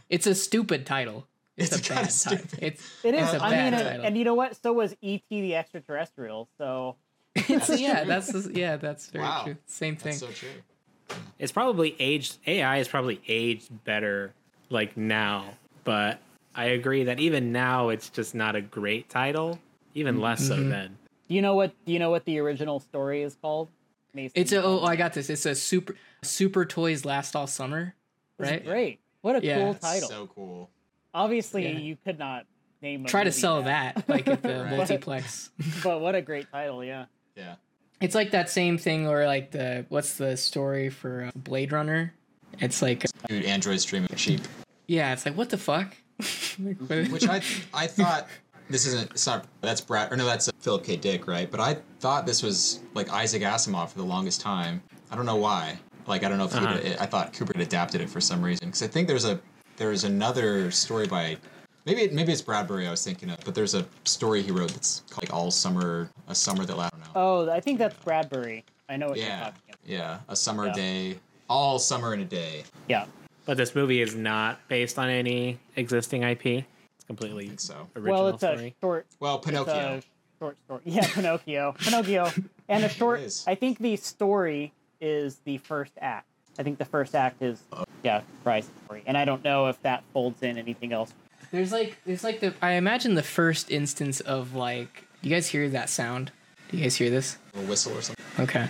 [0.10, 1.28] It's a stupid title.
[1.58, 2.38] It's, It's a kinda bad title.
[2.38, 2.60] stupid.
[2.64, 3.34] It's It is.
[3.34, 4.06] It's a I bad mean, title.
[4.06, 4.56] and you know what?
[4.62, 5.42] So was E.T.
[5.42, 6.48] the Extraterrestrial.
[6.58, 6.96] So
[7.36, 9.44] it's yeah, that's yeah, that's very Wow.
[9.44, 9.58] true.
[9.66, 10.12] Same thing.
[10.12, 11.18] That's so true.
[11.40, 12.38] It's probably aged.
[12.48, 14.34] AI is probably aged better
[14.70, 15.54] like now,
[15.84, 16.20] but
[16.56, 19.60] I agree that even now it's just not a great title.
[19.94, 20.70] Even less so Mm-hmm.
[20.70, 20.98] then.
[21.28, 21.74] do you know what?
[21.86, 23.70] Do you know what the original story is called?
[24.14, 25.30] Mason, It's a oh, I got this.
[25.30, 27.96] It's a super super toys last all summer,
[28.38, 28.64] right?
[28.66, 29.00] Great.
[29.22, 29.56] What a Yeah.
[29.56, 30.10] cool title.
[30.10, 30.70] So cool.
[31.18, 31.78] Obviously, Yeah.
[31.80, 32.46] you could not
[32.82, 33.06] name.
[33.06, 34.78] A Try to sell that like at the Right.
[34.78, 35.50] multiplex.
[35.84, 36.84] but what a great title!
[36.84, 37.06] Yeah.
[37.36, 37.56] Yeah.
[38.00, 42.14] It's like that same thing or like the what's the story for uh, Blade Runner?
[42.60, 44.42] It's like Dude, androids dreaming cheap.
[44.88, 45.96] yeah, it's like what the fuck?
[46.60, 47.42] Which I
[47.74, 48.28] I thought
[48.70, 50.98] this isn't it's not that's Brad or no that's uh, Philip K.
[50.98, 54.82] Dick right but I thought this was like Isaac Asimov for the longest time
[55.12, 56.96] I don't know why like I don't know if he Uh-huh.
[57.00, 59.40] I thought Kubrick adapted it for some reason because I think there's a
[59.78, 61.38] there's another story by
[61.86, 64.72] maybe it, maybe it's Bradbury I was thinking of but there's a story he wrote
[64.72, 67.96] that's called like All Summer a Summer that I don't know Oh, I think that's
[68.04, 68.66] Bradbury.
[68.90, 69.80] I know what you're yeah talking about.
[69.86, 70.74] yeah a summer Yeah.
[70.74, 73.06] day all summer in a day Yeah.
[73.46, 76.46] But this movie is not based on any existing IP.
[76.46, 78.76] It's completely I think so original well, it's story.
[78.78, 79.06] a short.
[79.22, 80.02] well Pinocchio
[80.40, 80.82] short story.
[80.84, 81.74] Yeah, Pinocchio.
[81.80, 82.30] Pinocchio.
[82.70, 83.22] And a short.
[83.48, 86.28] I think the story is the first act.
[86.60, 87.62] I think the first act is
[88.04, 91.14] yeah, Bryce's story, and I don't know if that folds in anything else.
[91.52, 95.68] There's like there's like the I imagine the first instance of like you guys hear
[95.70, 96.32] that sound?
[96.70, 97.38] Do you guys hear this?
[97.56, 98.68] a whistle or something Okay.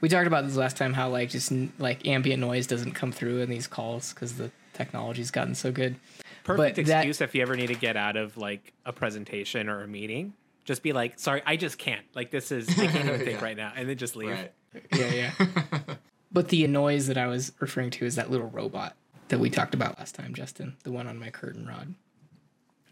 [0.00, 3.40] We talked about this last time how like just like ambient noise doesn't come through
[3.40, 5.96] in these calls because the technology's gotten so good.
[6.44, 9.68] Perfect but that- excuse if you ever need to get out of like a presentation
[9.68, 10.32] or a meeting.
[10.64, 12.04] Just be like, sorry, I just can't.
[12.14, 13.44] Like this is I can't even think Yeah.
[13.44, 14.30] right now, and then just leave.
[14.30, 14.52] right
[14.96, 15.94] Yeah, yeah.
[16.32, 18.96] but the noise that I was referring to is that little robot
[19.28, 21.94] that we talked about last time, Justin, the one on my curtain rod.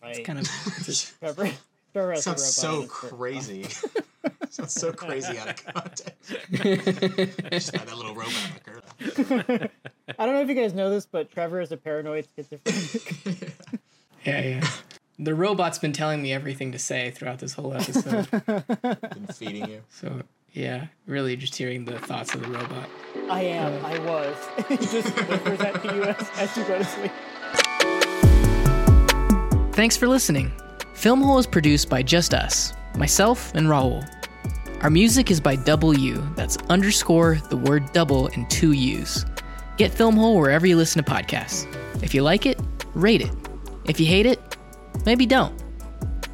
[0.04, 0.46] It's Kind of
[1.20, 1.50] Trevor.
[1.92, 3.62] Trevor has a sounds so robot in crazy.
[4.50, 6.30] sounds so crazy out of context.
[7.50, 9.70] Just had that little robot on the curtain.
[10.18, 13.54] I don't know if you guys know this, but Trevor is a paranoid schizophrenic.
[14.24, 14.68] Yeah, yeah.
[15.18, 18.30] The robot's been telling me everything to say throughout this whole episode.
[18.30, 19.82] Been feeding you.
[19.90, 22.88] so, yeah, really just hearing the thoughts of the robot.
[23.30, 23.84] I am.
[23.84, 24.36] I was.
[24.90, 27.12] just whispers that to you as, as you go to sleep.
[29.72, 30.50] Thanks for listening.
[30.94, 34.04] Film Hole is produced by just us, myself and Raul.
[34.82, 39.24] Our music is by Double U, that's underscore the word double and two U's.
[39.76, 41.66] Get Film Hole wherever you listen to podcasts.
[42.02, 42.60] If you like it,
[42.94, 43.30] rate it.
[43.84, 44.56] If you hate it,
[45.06, 45.54] maybe don't.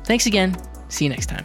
[0.04, 0.56] Thanks again.
[0.88, 1.44] See you next time.